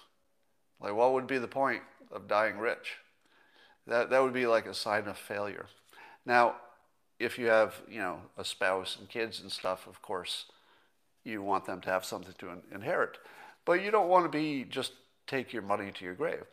Like, 0.81 0.95
what 0.95 1.13
would 1.13 1.27
be 1.27 1.39
the 1.39 1.49
point 1.49 1.83
of 2.13 2.29
dying 2.29 2.59
rich? 2.59 2.99
That, 3.87 4.11
that 4.11 4.23
would 4.23 4.35
be 4.35 4.47
like 4.47 4.67
a 4.67 4.75
sign 4.75 5.07
of 5.07 5.17
failure. 5.17 5.67
Now, 6.27 6.57
if 7.19 7.39
you 7.39 7.47
have, 7.47 7.81
you 7.89 7.99
know, 7.99 8.21
a 8.37 8.45
spouse 8.45 8.97
and 8.99 9.09
kids 9.09 9.41
and 9.41 9.51
stuff, 9.51 9.87
of 9.87 10.03
course, 10.03 10.45
you 11.25 11.43
want 11.43 11.65
them 11.65 11.81
to 11.81 11.91
have 11.91 12.05
something 12.05 12.35
to 12.39 12.51
in- 12.51 12.63
inherit. 12.73 13.19
But 13.65 13.83
you 13.83 13.91
don't 13.91 14.09
want 14.09 14.25
to 14.25 14.29
be 14.29 14.65
just 14.65 14.93
take 15.27 15.53
your 15.53 15.63
money 15.63 15.91
to 15.93 16.05
your 16.05 16.15
grave. 16.15 16.45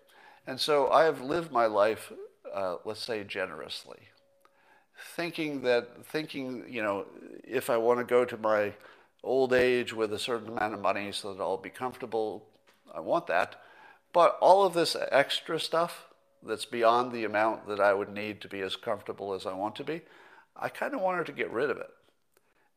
And 0.47 0.59
so 0.59 0.89
I 0.91 1.03
have 1.03 1.21
lived 1.21 1.51
my 1.51 1.65
life, 1.65 2.11
uh, 2.53 2.77
let's 2.85 3.03
say, 3.03 3.23
generously, 3.23 3.99
thinking 5.15 5.61
that, 5.63 6.05
thinking, 6.05 6.65
you 6.69 6.81
know, 6.81 7.05
if 7.43 7.69
I 7.69 7.77
want 7.77 7.99
to 7.99 8.05
go 8.05 8.25
to 8.25 8.37
my 8.37 8.73
old 9.25 9.53
age 9.53 9.93
with 9.93 10.13
a 10.13 10.19
certain 10.19 10.49
amount 10.49 10.73
of 10.73 10.79
money 10.79 11.11
so 11.11 11.33
that 11.33 11.43
I'll 11.43 11.57
be 11.57 11.69
comfortable, 11.69 12.47
I 12.93 12.99
want 12.99 13.27
that. 13.27 13.61
But 14.13 14.37
all 14.39 14.65
of 14.65 14.73
this 14.73 14.95
extra 15.11 15.59
stuff, 15.59 16.07
that's 16.45 16.65
beyond 16.65 17.11
the 17.11 17.23
amount 17.23 17.67
that 17.67 17.79
I 17.79 17.93
would 17.93 18.09
need 18.09 18.39
to 18.41 18.47
be 18.47 18.61
as 18.61 18.75
comfortable 18.75 19.33
as 19.33 19.45
I 19.45 19.53
want 19.53 19.75
to 19.77 19.83
be, 19.83 20.01
I 20.55 20.69
kind 20.69 20.93
of 20.93 21.01
wanted 21.01 21.25
to 21.25 21.31
get 21.33 21.51
rid 21.51 21.69
of 21.69 21.77
it. 21.77 21.89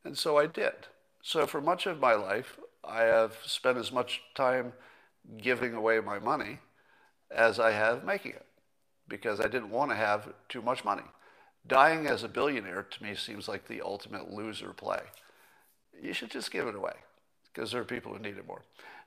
And 0.04 0.16
so 0.16 0.38
I 0.38 0.46
did. 0.46 0.72
So 1.22 1.46
for 1.46 1.60
much 1.60 1.86
of 1.86 2.00
my 2.00 2.14
life, 2.14 2.58
I 2.82 3.02
have 3.02 3.36
spent 3.44 3.76
as 3.76 3.92
much 3.92 4.22
time 4.34 4.72
giving 5.36 5.74
away 5.74 6.00
my 6.00 6.18
money 6.18 6.60
as 7.30 7.60
I 7.60 7.72
have 7.72 8.04
making 8.04 8.32
it 8.32 8.46
because 9.06 9.40
I 9.40 9.48
didn't 9.48 9.70
want 9.70 9.90
to 9.90 9.96
have 9.96 10.32
too 10.48 10.62
much 10.62 10.84
money. 10.84 11.02
Dying 11.66 12.06
as 12.06 12.22
a 12.22 12.28
billionaire 12.28 12.84
to 12.84 13.02
me 13.02 13.14
seems 13.14 13.48
like 13.48 13.68
the 13.68 13.82
ultimate 13.82 14.30
loser 14.30 14.72
play. 14.72 15.00
You 16.00 16.12
should 16.12 16.30
just 16.30 16.50
give 16.50 16.66
it 16.66 16.74
away 16.74 16.94
because 17.52 17.72
there 17.72 17.80
are 17.80 17.84
people 17.84 18.12
who 18.12 18.18
need 18.18 18.36
it 18.36 18.46
more. 18.46 18.62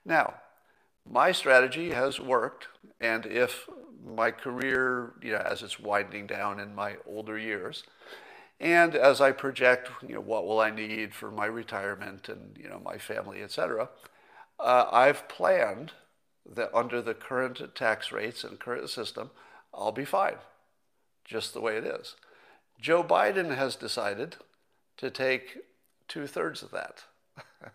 Now, 0.05 0.35
my 1.09 1.31
strategy 1.31 1.91
has 1.91 2.19
worked, 2.19 2.67
and 2.99 3.25
if 3.25 3.67
my 4.05 4.31
career, 4.31 5.13
you 5.21 5.31
know, 5.31 5.39
as 5.39 5.63
it's 5.63 5.79
winding 5.79 6.27
down 6.27 6.59
in 6.59 6.75
my 6.75 6.97
older 7.05 7.37
years, 7.37 7.83
and 8.59 8.93
as 8.95 9.21
I 9.21 9.31
project, 9.31 9.89
you 10.07 10.15
know, 10.15 10.21
what 10.21 10.45
will 10.45 10.59
I 10.59 10.69
need 10.69 11.13
for 11.13 11.31
my 11.31 11.45
retirement 11.45 12.29
and 12.29 12.55
you 12.57 12.69
know 12.69 12.79
my 12.79 12.97
family, 12.97 13.41
etc., 13.41 13.89
uh, 14.59 14.85
I've 14.91 15.27
planned 15.27 15.93
that 16.45 16.73
under 16.73 17.01
the 17.01 17.15
current 17.15 17.75
tax 17.75 18.11
rates 18.11 18.43
and 18.43 18.59
current 18.59 18.89
system, 18.89 19.31
I'll 19.73 19.91
be 19.91 20.05
fine, 20.05 20.37
just 21.25 21.53
the 21.53 21.61
way 21.61 21.77
it 21.77 21.85
is. 21.85 22.15
Joe 22.79 23.03
Biden 23.03 23.55
has 23.55 23.75
decided 23.75 24.37
to 24.97 25.09
take 25.09 25.57
two 26.11 26.27
thirds 26.27 26.61
of 26.61 26.71
that. 26.71 27.05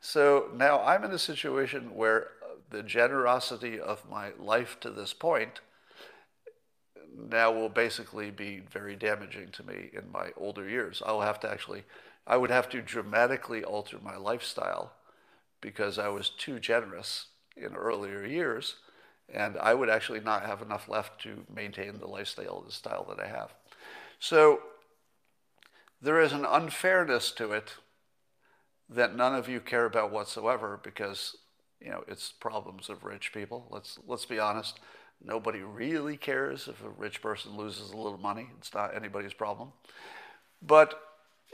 so 0.00 0.50
now 0.54 0.80
I'm 0.82 1.02
in 1.02 1.10
a 1.10 1.18
situation 1.18 1.96
where 1.96 2.28
the 2.70 2.84
generosity 2.84 3.80
of 3.80 4.08
my 4.08 4.30
life 4.38 4.78
to 4.80 4.90
this 4.90 5.12
point 5.12 5.60
now 7.28 7.50
will 7.50 7.68
basically 7.68 8.30
be 8.30 8.62
very 8.70 8.94
damaging 8.94 9.48
to 9.48 9.66
me 9.66 9.90
in 9.92 10.12
my 10.12 10.30
older 10.36 10.68
years. 10.68 11.02
I'll 11.04 11.22
have 11.22 11.40
to 11.40 11.50
actually, 11.50 11.82
I 12.24 12.36
would 12.36 12.50
have 12.50 12.68
to 12.68 12.80
dramatically 12.80 13.64
alter 13.64 13.98
my 14.00 14.16
lifestyle 14.16 14.92
because 15.60 15.98
I 15.98 16.08
was 16.08 16.30
too 16.30 16.60
generous 16.60 17.26
in 17.56 17.74
earlier 17.74 18.24
years, 18.24 18.76
and 19.28 19.58
I 19.58 19.74
would 19.74 19.90
actually 19.90 20.20
not 20.20 20.46
have 20.46 20.62
enough 20.62 20.88
left 20.88 21.20
to 21.22 21.44
maintain 21.52 21.98
the 21.98 22.06
lifestyle 22.06 22.62
the 22.64 22.72
style 22.72 23.04
that 23.08 23.20
I 23.20 23.26
have. 23.26 23.52
So 24.20 24.60
there 26.02 26.20
is 26.20 26.32
an 26.32 26.44
unfairness 26.44 27.30
to 27.32 27.52
it 27.52 27.74
that 28.88 29.16
none 29.16 29.34
of 29.34 29.48
you 29.48 29.60
care 29.60 29.86
about 29.86 30.10
whatsoever 30.10 30.80
because 30.82 31.36
you 31.80 31.90
know 31.90 32.04
it's 32.08 32.32
problems 32.32 32.88
of 32.88 33.04
rich 33.04 33.32
people. 33.32 33.66
Let's 33.70 33.98
let's 34.06 34.26
be 34.26 34.38
honest. 34.38 34.80
Nobody 35.24 35.60
really 35.60 36.16
cares 36.16 36.66
if 36.66 36.84
a 36.84 36.88
rich 36.88 37.22
person 37.22 37.56
loses 37.56 37.92
a 37.92 37.96
little 37.96 38.18
money. 38.18 38.48
It's 38.58 38.74
not 38.74 38.94
anybody's 38.94 39.32
problem. 39.32 39.72
But 40.60 41.00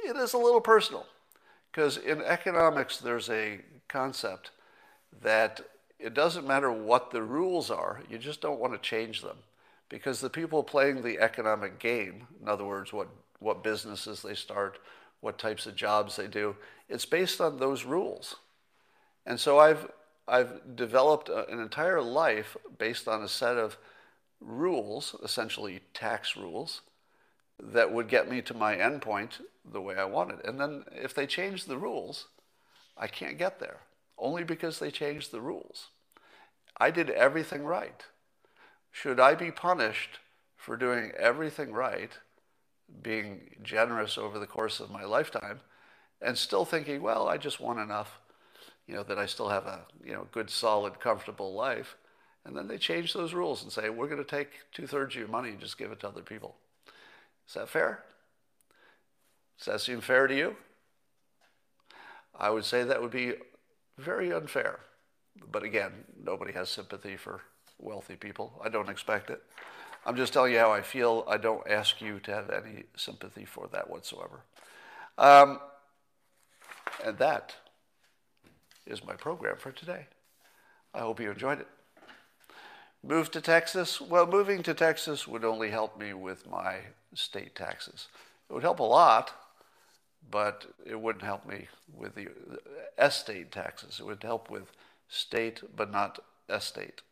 it 0.02 0.16
is 0.16 0.32
a 0.32 0.38
little 0.38 0.60
personal 0.60 1.04
because 1.70 1.98
in 1.98 2.22
economics 2.22 2.98
there's 2.98 3.28
a 3.28 3.60
concept 3.88 4.50
that 5.22 5.60
it 5.98 6.14
doesn't 6.14 6.46
matter 6.46 6.70
what 6.70 7.10
the 7.10 7.22
rules 7.22 7.70
are, 7.70 8.02
you 8.08 8.18
just 8.18 8.40
don't 8.40 8.60
want 8.60 8.72
to 8.72 8.78
change 8.78 9.22
them. 9.22 9.38
Because 9.88 10.20
the 10.20 10.30
people 10.30 10.62
playing 10.62 11.02
the 11.02 11.18
economic 11.18 11.78
game, 11.78 12.28
in 12.40 12.48
other 12.48 12.64
words, 12.64 12.92
what, 12.92 13.08
what 13.38 13.62
businesses 13.62 14.22
they 14.22 14.34
start, 14.34 14.78
what 15.20 15.38
types 15.38 15.66
of 15.66 15.76
jobs 15.76 16.16
they 16.16 16.26
do, 16.26 16.56
it's 16.88 17.06
based 17.06 17.40
on 17.40 17.58
those 17.58 17.84
rules. 17.84 18.36
And 19.26 19.38
so 19.38 19.58
I've, 19.58 19.90
I've 20.26 20.76
developed 20.76 21.28
a, 21.28 21.48
an 21.48 21.60
entire 21.60 22.00
life 22.00 22.56
based 22.78 23.08
on 23.08 23.22
a 23.22 23.28
set 23.28 23.56
of 23.56 23.76
rules, 24.40 25.14
essentially 25.22 25.80
tax 25.92 26.36
rules, 26.36 26.82
that 27.60 27.92
would 27.92 28.08
get 28.08 28.30
me 28.30 28.40
to 28.42 28.54
my 28.54 28.76
endpoint 28.76 29.40
the 29.70 29.80
way 29.80 29.96
I 29.96 30.04
wanted. 30.04 30.44
And 30.44 30.60
then 30.60 30.84
if 30.92 31.14
they 31.14 31.26
change 31.26 31.64
the 31.64 31.76
rules, 31.76 32.26
I 32.96 33.06
can't 33.06 33.38
get 33.38 33.58
there, 33.58 33.80
only 34.16 34.44
because 34.44 34.78
they 34.78 34.90
changed 34.90 35.32
the 35.32 35.40
rules. 35.40 35.88
I 36.80 36.90
did 36.90 37.10
everything 37.10 37.64
right. 37.64 38.04
Should 38.92 39.20
I 39.20 39.34
be 39.34 39.50
punished 39.50 40.20
for 40.56 40.76
doing 40.76 41.12
everything 41.18 41.72
right, 41.72 42.12
being 43.02 43.50
generous 43.62 44.18
over 44.18 44.38
the 44.38 44.46
course 44.46 44.80
of 44.80 44.90
my 44.90 45.04
lifetime, 45.04 45.60
and 46.20 46.36
still 46.36 46.64
thinking, 46.64 47.02
well, 47.02 47.28
I 47.28 47.36
just 47.36 47.60
want 47.60 47.78
enough, 47.78 48.20
you 48.86 48.94
know, 48.94 49.02
that 49.04 49.18
I 49.18 49.26
still 49.26 49.48
have 49.48 49.66
a 49.66 49.86
you 50.04 50.12
know 50.12 50.26
good, 50.32 50.50
solid, 50.50 51.00
comfortable 51.00 51.54
life, 51.54 51.96
and 52.44 52.56
then 52.56 52.66
they 52.66 52.78
change 52.78 53.12
those 53.12 53.34
rules 53.34 53.62
and 53.62 53.70
say, 53.70 53.90
we're 53.90 54.08
going 54.08 54.24
to 54.24 54.24
take 54.24 54.50
two 54.72 54.86
thirds 54.86 55.14
of 55.14 55.20
your 55.20 55.28
money 55.28 55.50
and 55.50 55.60
just 55.60 55.78
give 55.78 55.92
it 55.92 56.00
to 56.00 56.08
other 56.08 56.22
people. 56.22 56.56
Is 57.46 57.54
that 57.54 57.68
fair? 57.68 58.04
Does 59.58 59.66
that 59.66 59.80
seem 59.80 60.00
fair 60.00 60.26
to 60.26 60.36
you? 60.36 60.56
I 62.38 62.50
would 62.50 62.64
say 62.64 62.84
that 62.84 63.02
would 63.02 63.10
be 63.10 63.34
very 63.96 64.32
unfair. 64.32 64.80
But 65.50 65.62
again, 65.62 65.92
nobody 66.22 66.52
has 66.52 66.68
sympathy 66.68 67.16
for 67.16 67.42
wealthy 67.78 68.16
people. 68.16 68.60
I 68.64 68.68
don't 68.68 68.88
expect 68.88 69.30
it. 69.30 69.42
I'm 70.08 70.16
just 70.16 70.32
telling 70.32 70.54
you 70.54 70.58
how 70.58 70.72
I 70.72 70.80
feel. 70.80 71.22
I 71.28 71.36
don't 71.36 71.68
ask 71.68 72.00
you 72.00 72.18
to 72.20 72.34
have 72.34 72.48
any 72.48 72.84
sympathy 72.96 73.44
for 73.44 73.68
that 73.72 73.90
whatsoever. 73.90 74.40
Um, 75.18 75.60
and 77.04 77.18
that 77.18 77.54
is 78.86 79.04
my 79.04 79.12
program 79.12 79.56
for 79.58 79.70
today. 79.70 80.06
I 80.94 81.00
hope 81.00 81.20
you 81.20 81.30
enjoyed 81.30 81.60
it. 81.60 81.68
Move 83.02 83.30
to 83.32 83.42
Texas? 83.42 84.00
Well, 84.00 84.26
moving 84.26 84.62
to 84.62 84.72
Texas 84.72 85.28
would 85.28 85.44
only 85.44 85.68
help 85.68 86.00
me 86.00 86.14
with 86.14 86.48
my 86.48 86.76
state 87.12 87.54
taxes. 87.54 88.08
It 88.48 88.54
would 88.54 88.62
help 88.62 88.80
a 88.80 88.84
lot, 88.84 89.34
but 90.30 90.64
it 90.86 90.98
wouldn't 90.98 91.24
help 91.24 91.46
me 91.46 91.68
with 91.94 92.14
the 92.14 92.28
estate 92.98 93.52
taxes. 93.52 93.98
It 94.00 94.06
would 94.06 94.22
help 94.22 94.50
with 94.50 94.72
state, 95.06 95.60
but 95.76 95.92
not 95.92 96.18
estate. 96.48 97.02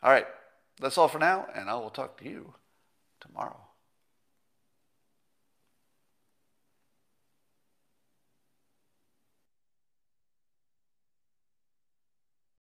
All 0.00 0.12
right, 0.12 0.28
that's 0.80 0.98
all 0.98 1.08
for 1.08 1.18
now, 1.18 1.46
and 1.54 1.70
I 1.70 1.74
will 1.74 1.90
talk 1.90 2.18
to 2.18 2.24
you 2.24 2.54
tomorrow. 3.20 3.63